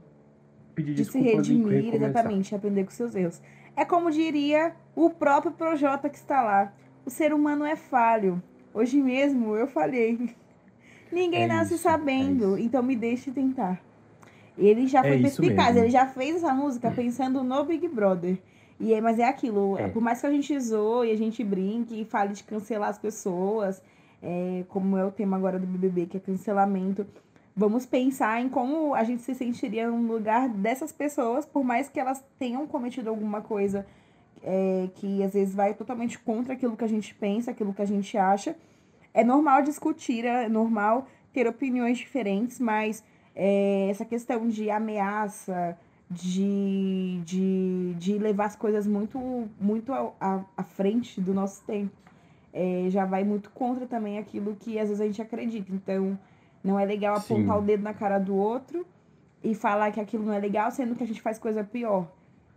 pedir 0.75 0.95
de 0.95 1.05
se 1.05 1.13
desculpas 1.13 1.47
e 1.49 1.53
redimir, 1.53 1.85
recomeçar. 1.85 2.09
exatamente, 2.11 2.55
aprender 2.55 2.85
com 2.85 2.91
seus 2.91 3.15
erros. 3.15 3.43
É 3.77 3.85
como 3.85 4.11
diria 4.11 4.75
o 4.95 5.09
próprio 5.11 5.53
Projota 5.53 6.09
que 6.09 6.17
está 6.17 6.43
lá. 6.43 6.73
O 7.05 7.11
ser 7.11 7.33
humano 7.33 7.65
é 7.65 7.75
falho. 7.77 8.43
Hoje 8.75 9.01
mesmo 9.01 9.55
eu 9.57 9.67
falhei. 9.67 10.35
Ninguém 11.11 11.45
É 11.45 11.47
nasce 11.47 11.75
isso, 11.75 11.83
sabendo, 11.83 12.57
é 12.57 12.61
então 12.61 12.83
me 12.83 12.97
deixe 12.97 13.31
tentar. 13.31 13.81
Ele 14.57 14.87
já 14.87 15.01
É 15.01 15.03
foi 15.03 15.17
isso 15.17 15.23
perspicaz, 15.41 15.77
ele 15.77 15.91
já 15.91 16.07
fez 16.07 16.37
essa 16.37 16.53
música 16.55 16.91
pensando 16.91 17.43
no 17.43 17.65
Big 17.65 17.87
Brother. 17.89 18.39
E 18.81 18.93
é, 18.95 19.01
mas 19.01 19.19
é 19.19 19.25
aquilo, 19.25 19.79
É. 19.79 19.89
por 19.89 20.03
mais 20.03 20.21
que 20.21 20.27
a 20.27 20.31
gente 20.31 20.59
zoe, 20.59 21.11
a 21.11 21.17
gente 21.17 21.43
brinque 21.45 22.01
e 22.01 22.05
fale 22.05 22.33
de 22.35 22.43
cancelar 22.45 22.89
as 22.91 22.99
pessoas, 22.99 23.83
é, 24.23 24.65
como 24.69 24.97
é 24.97 25.05
o 25.05 25.11
tema 25.11 25.37
agora 25.37 25.59
do 25.59 25.67
BBB, 25.67 26.07
que 26.07 26.17
é 26.17 26.21
cancelamento, 26.21 27.07
vamos 27.55 27.85
pensar 27.87 28.41
em 28.41 28.49
como 28.49 28.95
a 28.95 29.05
gente 29.05 29.23
se 29.23 29.35
sentiria 29.35 29.91
no 29.91 30.13
lugar 30.13 30.49
dessas 30.49 30.93
pessoas, 30.93 31.45
por 31.45 31.63
mais 31.63 31.89
que 31.89 32.01
elas 32.01 32.25
tenham 32.39 32.67
cometido 32.67 33.11
alguma 33.11 33.41
coisa 33.41 33.87
é, 34.43 34.89
que 34.95 35.23
às 35.23 35.35
vezes 35.35 35.55
vai 35.55 35.75
totalmente 35.75 36.19
contra 36.19 36.55
aquilo 36.55 36.77
que 36.77 36.85
a 36.85 36.89
gente 36.89 37.15
pensa, 37.15 37.51
aquilo 37.51 37.73
que 37.73 37.83
a 37.83 37.87
gente 37.87 38.17
acha. 38.17 38.57
É 39.15 39.23
normal 39.23 39.63
discutir, 39.63 40.25
é 40.25 40.49
normal 40.49 41.07
ter 41.33 41.47
opiniões 41.47 41.99
diferentes, 41.99 42.59
mas 42.59 43.05
é, 43.35 43.89
essa 43.91 44.05
questão 44.05 44.49
de 44.49 44.71
ameaça, 44.71 45.77
de, 46.11 47.21
de, 47.25 47.95
de 47.99 48.19
levar 48.19 48.47
as 48.47 48.57
coisas 48.57 48.87
muito, 48.87 49.49
muito 49.61 49.93
à- 49.93 50.65
frente 50.65 51.21
do 51.21 51.33
nosso 51.33 51.63
tempo, 51.65 51.93
é, 52.53 52.87
já 52.89 53.05
vai 53.05 53.25
muito 53.25 53.51
contra 53.51 53.87
também 53.87 54.19
aquilo 54.19 54.57
que 54.59 54.79
às 54.79 54.89
vezes 54.89 55.01
a 55.01 55.07
gente 55.07 55.23
acredita. 55.23 55.73
Então, 55.73 56.19
não 56.63 56.79
é 56.79 56.85
legal 56.85 57.17
Sim. 57.21 57.35
apontar 57.35 57.59
o 57.59 57.63
dedo 57.63 57.83
na 57.83 57.95
cara 57.95 58.19
do 58.19 58.35
outro 58.35 58.87
e 59.43 59.55
falar 59.55 59.91
que 59.93 60.01
aquilo 60.01 60.25
não 60.25 60.33
é 60.33 60.39
legal, 60.39 60.71
sendo 60.71 60.95
que 60.95 61.03
a 61.03 61.07
gente 61.07 61.21
faz 61.21 61.39
coisa 61.39 61.65
pior. 61.65 62.07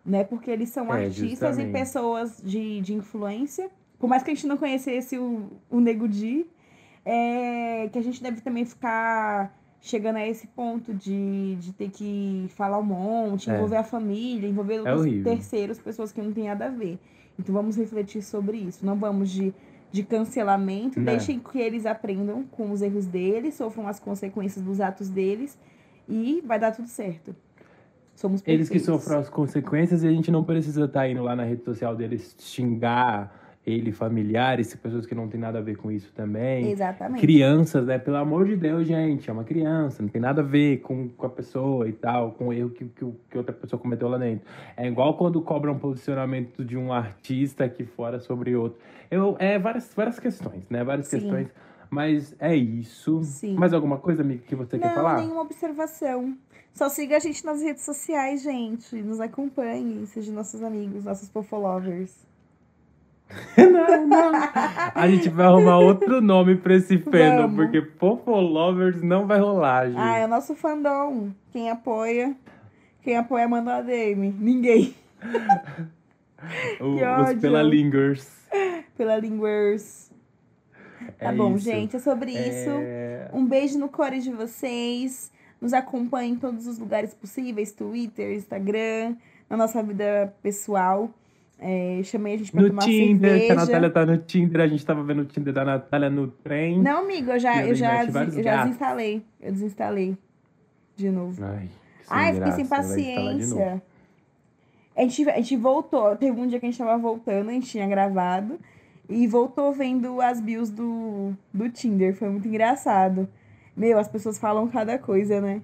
Né? 0.06 0.24
Porque 0.24 0.51
eles 0.51 0.70
são 0.70 0.93
É, 0.93 1.06
artistas 1.06 1.24
e 1.24 1.30
justamente. 1.62 1.72
pessoas 1.72 2.41
de, 2.43 2.80
de 2.82 2.93
influência. 2.93 3.70
Por 3.97 4.08
mais 4.08 4.22
que 4.22 4.30
a 4.32 4.34
gente 4.36 4.45
não 4.45 4.58
conhecesse 4.58 5.18
o, 5.18 5.47
o 5.70 5.80
Nego 5.80 6.08
Di, 6.08 6.45
é, 7.03 7.89
que 7.91 7.97
a 7.97 8.01
gente 8.03 8.22
deve 8.22 8.41
também 8.41 8.66
ficar 8.66 9.56
chegando 9.82 10.18
a 10.18 10.28
esse 10.28 10.47
ponto 10.47 10.93
de, 10.93 11.56
de 11.58 11.72
ter 11.74 11.89
que 11.89 12.47
falar 12.56 12.80
um 12.80 12.84
monte, 12.84 13.49
É. 13.49 13.56
envolver 13.56 13.78
a 13.78 13.84
família, 13.84 14.47
envolver 14.47 14.80
horrível. 14.88 15.24
terceiros, 15.24 15.80
pessoas 15.80 16.12
que 16.12 16.22
não 16.22 16.32
têm 16.34 16.45
nada 16.45 16.66
a 16.66 16.70
ver. 16.70 16.99
Então 17.38 17.53
vamos 17.53 17.76
refletir 17.78 18.22
sobre 18.24 18.58
isso. 18.58 18.86
Não 18.86 18.95
vamos 18.95 19.30
de, 19.30 19.53
de 19.95 20.03
cancelamento, 20.03 20.99
Não. 20.99 21.05
deixem 21.05 21.39
que 21.39 21.57
eles 21.57 21.85
aprendam 21.85 22.43
com 22.43 22.69
os 22.71 22.81
erros 22.81 23.05
deles, 23.05 23.55
sofram 23.55 23.87
as 23.87 23.97
consequências 23.97 24.63
dos 24.63 24.81
atos 24.81 25.07
deles 25.09 25.57
e 26.09 26.43
vai 26.45 26.59
dar 26.59 26.71
tudo 26.73 26.89
certo. 26.89 27.33
Somos 28.13 28.41
Eles 28.45 28.67
que 28.69 28.77
perfeitos. 28.77 29.03
sofrem 29.03 29.19
as 29.21 29.29
consequências 29.29 30.03
e 30.03 30.07
a 30.07 30.11
gente 30.11 30.29
não 30.31 30.43
precisa 30.43 30.83
estar 30.85 31.07
indo 31.09 31.23
lá 31.23 31.33
na 31.35 31.43
rede 31.45 31.63
social 31.63 31.95
deles 31.95 32.35
xingar 32.39 33.44
ele, 33.66 33.91
familiares, 33.91 34.76
pessoas 34.76 35.05
que 35.05 35.16
não 35.16 35.28
tem 35.28 35.39
nada 35.39 35.57
a 35.57 35.61
ver 35.61 35.76
com 35.76 35.91
isso 35.91 36.11
também. 36.13 36.72
Exatamente. 36.72 37.22
Crianças, 37.22 37.86
né? 37.86 37.97
Pelo 37.97 38.18
amor 38.18 38.45
de 38.45 38.55
Deus, 38.55 38.88
gente, 38.88 39.30
é 39.30 39.34
uma 39.34 39.43
criança, 39.43 40.03
não 40.03 40.09
tem 40.09 40.22
nada 40.22 40.41
a 40.41 40.43
ver 40.43 40.82
com, 40.82 41.09
com 41.09 41.26
a 41.26 41.30
pessoa 41.30 41.88
e 41.88 41.93
tal, 41.93 42.32
com 42.34 42.49
o 42.49 42.53
erro 42.53 42.70
que, 42.70 42.86
que, 42.86 43.05
que 43.30 43.38
outra 43.38 43.53
pessoa 43.53 43.80
cometeu 43.80 44.07
lá 44.07 44.20
dentro. 44.20 44.45
É 44.78 44.88
igual 44.88 45.18
quando 45.18 45.41
cobram 45.41 45.80
posicionamento 45.80 46.63
de 46.63 46.78
um 46.78 46.93
artista 46.93 47.63
aqui 47.63 47.84
fora 47.84 48.20
sobre 48.20 48.55
outro. 48.55 48.80
Eu, 49.09 49.36
é 49.39 49.57
várias, 49.57 49.91
várias 49.95 50.20
questões, 50.20 50.70
né? 50.70 50.84
Várias 50.84 51.07
Sim. 51.07 51.20
questões. 51.20 51.47
Mas 51.89 52.36
é 52.39 52.55
isso. 52.55 53.24
Sim. 53.24 53.55
Mais 53.55 53.74
alguma 53.74 53.97
coisa, 53.97 54.22
amigo, 54.22 54.43
que 54.43 54.55
você 54.55 54.78
quer 54.78 54.88
Não, 54.88 54.95
falar? 54.95 55.18
nenhuma 55.18 55.41
observação. 55.41 56.38
Só 56.74 56.89
siga 56.89 57.16
a 57.16 57.20
gente 57.20 57.43
nas 57.45 57.61
redes 57.61 57.84
sociais, 57.84 58.43
gente. 58.43 59.01
Nos 59.01 59.20
acompanhe, 59.20 60.05
sejam 60.07 60.36
nossos 60.36 60.61
amigos, 60.61 61.05
nossos 61.05 61.30
fofolovers. 61.30 62.26
Não, 63.57 64.07
não. 64.07 64.32
A 64.93 65.07
gente 65.09 65.30
vai 65.30 65.45
arrumar 65.45 65.80
outro 65.80 66.21
nome 66.21 66.55
pra 66.55 66.76
esse 66.76 66.97
fandom, 66.99 67.41
Vamos. 67.43 67.55
porque 67.55 67.82
Popolovers 67.82 69.01
não 69.01 69.26
vai 69.28 69.39
rolar, 69.39 69.88
gente. 69.88 69.97
Ah, 69.99 70.17
é 70.19 70.26
o 70.26 70.28
nosso 70.28 70.55
fandom. 70.55 71.32
Quem 71.51 71.69
apoia, 71.69 72.36
quem 73.01 73.17
apoia 73.17 73.47
manda 73.47 73.71
uma 73.71 73.82
DM. 73.82 74.30
O- 74.39 74.43
Ninguém. 74.43 74.95
que 76.78 76.84
os 76.84 77.01
ódio. 77.01 77.41
Pelalingers. 77.41 78.30
Pela 78.95 79.17
Linguers. 79.17 80.11
Tá 81.19 81.32
É 81.32 81.34
bom, 81.34 81.55
isso. 81.55 81.65
gente, 81.65 81.95
é 81.95 81.99
sobre 81.99 82.32
isso. 82.32 82.69
É, 82.69 83.30
Um 83.34 83.45
beijo 83.45 83.78
no 83.80 83.89
core 83.89 84.19
de 84.19 84.32
vocês. 84.32 85.32
Nos 85.59 85.73
acompanhem 85.73 86.34
em 86.34 86.36
todos 86.36 86.67
os 86.67 86.78
lugares 86.78 87.13
possíveis: 87.13 87.71
Twitter, 87.71 88.36
Instagram, 88.36 89.15
na 89.49 89.57
nossa 89.57 89.82
vida 89.82 90.34
pessoal. 90.43 91.09
É, 91.58 92.01
chamei 92.03 92.36
a 92.36 92.38
gente 92.38 92.51
pra 92.51 92.62
No 92.62 92.68
tomar 92.70 92.84
Tinder, 92.84 93.32
que 93.32 93.36
a 93.36 93.39
cerveja. 93.39 93.66
Natália 93.66 93.89
tá 93.89 94.06
no 94.06 94.18
Tinder, 94.18 94.62
a 94.62 94.68
gente 94.68 94.86
tava 94.86 95.03
vendo 95.03 95.22
o 95.22 95.26
Tinder 95.26 95.53
da 95.53 95.64
Natália 95.64 96.10
no 96.10 96.28
trem. 96.28 96.82
Não, 96.82 97.03
amigo, 97.03 97.32
eu 97.32 97.39
já, 97.39 97.66
eu 97.66 97.74
já, 97.74 98.06
vários 98.06 98.36
eu 98.36 98.43
já 98.43 98.64
desinstalei. 98.64 99.24
Eu 99.41 99.51
desinstalei 99.51 100.18
de 100.95 101.10
novo. 101.10 101.43
Ai, 101.43 101.68
que 101.68 102.08
Ai, 102.10 102.34
fiquei 102.36 102.51
sem 102.51 102.66
paciência. 102.66 103.82
A 104.95 105.01
gente, 105.01 105.30
a 105.30 105.36
gente 105.38 105.58
voltou. 105.58 106.16
Teve 106.16 106.39
um 106.39 106.47
dia 106.47 106.60
que 106.60 106.66
a 106.66 106.70
gente 106.70 106.78
tava 106.78 106.97
voltando, 106.97 107.49
a 107.49 107.53
gente 107.53 107.68
tinha 107.68 107.88
gravado. 107.88 108.60
E 109.08 109.28
voltou 109.28 109.72
vendo 109.72 110.20
as 110.20 110.41
bios 110.41 110.70
do, 110.70 111.34
do 111.53 111.70
Tinder. 111.70 112.16
Foi 112.16 112.30
muito 112.30 112.47
engraçado. 112.47 113.28
Meu, 113.76 113.99
as 113.99 114.08
pessoas 114.08 114.38
falam 114.38 114.68
cada 114.68 114.97
coisa, 114.97 115.39
né? 115.41 115.62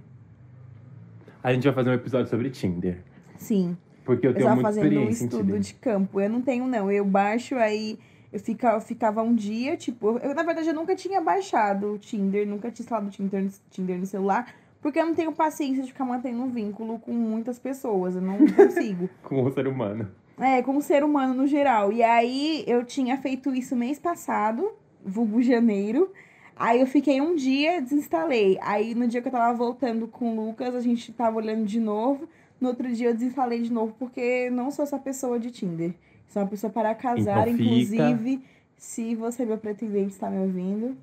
A 1.43 1.53
gente 1.53 1.63
vai 1.63 1.73
fazer 1.73 1.89
um 1.89 1.93
episódio 1.93 2.29
sobre 2.29 2.49
Tinder. 2.49 2.99
Sim. 3.37 3.75
Porque 4.03 4.25
eu 4.25 4.31
Eu 4.31 4.35
tenho 4.35 4.47
tava 4.47 4.61
muita 4.61 4.69
fazendo 4.69 4.99
um 4.99 5.09
estudo 5.09 5.59
de 5.59 5.73
campo. 5.75 6.19
Eu 6.19 6.29
não 6.29 6.41
tenho, 6.41 6.67
não. 6.67 6.91
Eu 6.91 7.05
baixo, 7.05 7.55
aí 7.55 7.99
eu, 8.31 8.39
fica, 8.39 8.71
eu 8.71 8.81
ficava 8.81 9.21
um 9.21 9.35
dia, 9.35 9.77
tipo. 9.77 10.17
Eu, 10.19 10.33
na 10.33 10.43
verdade, 10.43 10.67
eu 10.67 10.73
nunca 10.73 10.95
tinha 10.95 11.21
baixado 11.21 11.93
o 11.93 11.97
Tinder, 11.97 12.47
nunca 12.47 12.71
tinha 12.71 12.83
instalado 12.83 13.07
o 13.07 13.11
Tinder, 13.11 13.47
Tinder 13.69 13.97
no 13.97 14.05
celular. 14.05 14.53
Porque 14.81 14.99
eu 14.99 15.05
não 15.05 15.13
tenho 15.13 15.31
paciência 15.31 15.83
de 15.83 15.91
ficar 15.91 16.05
mantendo 16.05 16.41
um 16.41 16.49
vínculo 16.49 16.97
com 16.99 17.11
muitas 17.11 17.59
pessoas. 17.59 18.15
Eu 18.15 18.21
não 18.21 18.37
consigo. 18.55 19.09
Com 19.21 19.43
o 19.43 19.51
ser 19.51 19.67
humano. 19.67 20.09
É, 20.39 20.61
como 20.63 20.81
ser 20.81 21.03
humano 21.03 21.35
no 21.35 21.45
geral. 21.45 21.93
E 21.93 22.01
aí 22.01 22.63
eu 22.65 22.83
tinha 22.83 23.15
feito 23.17 23.53
isso 23.53 23.75
mês 23.75 23.99
passado, 23.99 24.71
vulgo 25.05 25.41
janeiro. 25.41 26.11
Aí 26.55 26.79
eu 26.79 26.87
fiquei 26.87 27.21
um 27.21 27.35
dia, 27.35 27.81
desinstalei. 27.81 28.57
Aí 28.61 28.95
no 28.95 29.07
dia 29.07 29.21
que 29.21 29.27
eu 29.27 29.31
tava 29.31 29.55
voltando 29.55 30.07
com 30.07 30.35
o 30.35 30.45
Lucas, 30.47 30.75
a 30.75 30.81
gente 30.81 31.11
tava 31.13 31.37
olhando 31.37 31.65
de 31.65 31.79
novo. 31.79 32.27
No 32.61 32.69
outro 32.69 32.93
dia 32.93 33.09
eu 33.09 33.13
desinstalei 33.13 33.63
de 33.63 33.73
novo, 33.73 33.95
porque 33.97 34.49
não 34.51 34.69
sou 34.69 34.83
essa 34.83 34.99
pessoa 34.99 35.39
de 35.39 35.49
Tinder. 35.49 35.95
Sou 36.29 36.43
uma 36.43 36.47
pessoa 36.47 36.71
para 36.71 36.93
casar, 36.93 37.47
Então 37.47 37.65
inclusive, 37.65 38.43
se 38.77 39.15
você, 39.15 39.43
meu 39.45 39.57
pretendente, 39.57 40.13
está 40.13 40.29
me 40.29 40.37
ouvindo, 40.37 40.95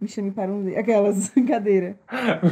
me 0.00 0.06
chame 0.06 0.30
para 0.30 0.52
um. 0.52 0.68
Aquelas 0.78 1.28
brincadeiras. 1.34 1.96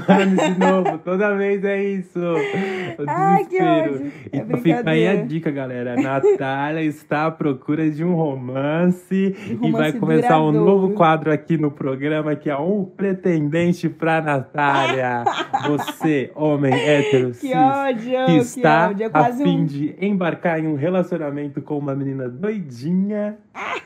Mano, 0.09 0.37
de 0.37 0.59
novo, 0.59 0.99
toda 0.99 1.37
vez 1.37 1.65
é 1.65 1.83
isso. 1.83 2.19
O 2.19 3.05
Ai, 3.07 3.45
que 3.45 3.63
ódio. 3.63 4.13
É 4.33 4.39
Então 4.39 4.59
fica 4.59 4.91
aí 4.91 5.07
a 5.07 5.23
dica, 5.23 5.51
galera. 5.51 5.95
Natália 5.97 6.83
está 6.85 7.27
à 7.27 7.31
procura 7.31 7.89
de 7.89 8.05
um 8.05 8.15
romance, 8.15 9.15
e 9.15 9.55
vai 9.55 9.71
romance 9.71 9.99
começar 9.99 10.41
um 10.41 10.51
duradouro. 10.51 10.83
novo 10.83 10.95
quadro 10.95 11.33
aqui 11.33 11.57
no 11.57 11.71
programa 11.71 12.35
que 12.35 12.51
é 12.51 12.59
um 12.59 12.85
pretendente 12.85 13.89
pra 13.89 14.21
Natália. 14.21 15.25
Você, 15.69 16.33
homem 16.35 16.73
hétero, 16.75 17.29
Que 17.31 17.35
cis, 17.35 17.57
ódio, 17.57 18.27
que 18.27 18.33
que 18.33 18.39
está 18.39 18.89
ódio. 18.89 19.07
É 19.07 19.11
a 19.13 19.33
fim 19.33 19.61
um 19.61 19.65
de 19.65 19.95
embarcar 20.01 20.59
em 20.59 20.67
um 20.67 20.75
relacionamento 20.75 21.63
com 21.63 21.79
uma 21.79 21.95
menina 21.95 22.29
doidinha, 22.29 23.37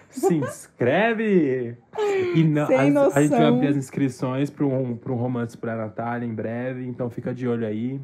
se 0.09 0.35
inscreve. 0.35 1.77
E 2.34 2.45
não, 2.45 2.66
Sem 2.66 2.97
as- 2.97 3.16
a 3.16 3.20
gente 3.22 3.30
vai 3.30 3.45
abrir 3.47 3.66
as 3.68 3.76
inscrições 3.76 4.49
para 4.51 4.64
um, 4.64 4.97
pra 4.97 5.12
um 5.12 5.16
romance 5.16 5.57
pra 5.57 5.74
Natália 5.76 6.26
em 6.26 6.32
breve, 6.34 6.86
então 6.86 7.11
fica 7.11 7.34
de 7.34 7.47
olho 7.49 7.66
aí. 7.66 8.01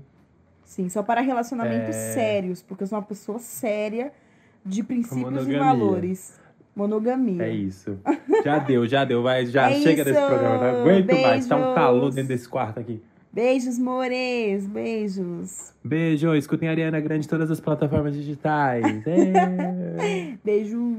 Sim, 0.65 0.89
só 0.89 1.03
para 1.03 1.21
relacionamentos 1.21 1.95
É. 1.95 2.13
sérios, 2.13 2.61
porque 2.63 2.83
eu 2.83 2.87
sou 2.89 2.99
uma 2.99 3.05
pessoa 3.05 3.39
séria 3.39 4.13
de 4.65 4.83
princípios 4.83 5.47
e 5.49 5.57
valores. 5.57 6.41
Monogamia. 6.75 7.45
É 7.45 7.51
isso. 7.51 7.99
Já 8.45 8.59
deu, 8.59 8.87
já 8.87 9.05
deu. 9.05 9.23
Vai, 9.23 9.47
já 9.47 9.71
É 9.71 9.75
chega 9.77 10.03
isso. 10.03 10.05
desse 10.13 10.27
programa. 10.27 10.73
Não 10.73 10.81
aguento 10.83 11.13
mais. 11.23 11.47
Tá 11.47 11.57
um 11.57 11.61
Beijos. 11.61 11.75
calor 11.75 12.11
dentro 12.13 12.29
desse 12.29 12.49
quarto 12.49 12.81
aqui. 12.81 13.01
Beijos, 13.33 13.79
mores, 13.79 14.67
beijos. 14.67 15.73
Beijo. 15.85 16.35
Escutem 16.35 16.69
a 16.69 16.73
Ariana 16.73 17.01
Grande 17.01 17.27
em 17.27 17.29
todas 17.31 17.51
as 17.51 17.61
plataformas 17.61 18.15
digitais. 18.15 18.85
É. 19.07 20.35
Beijo. 20.45 20.99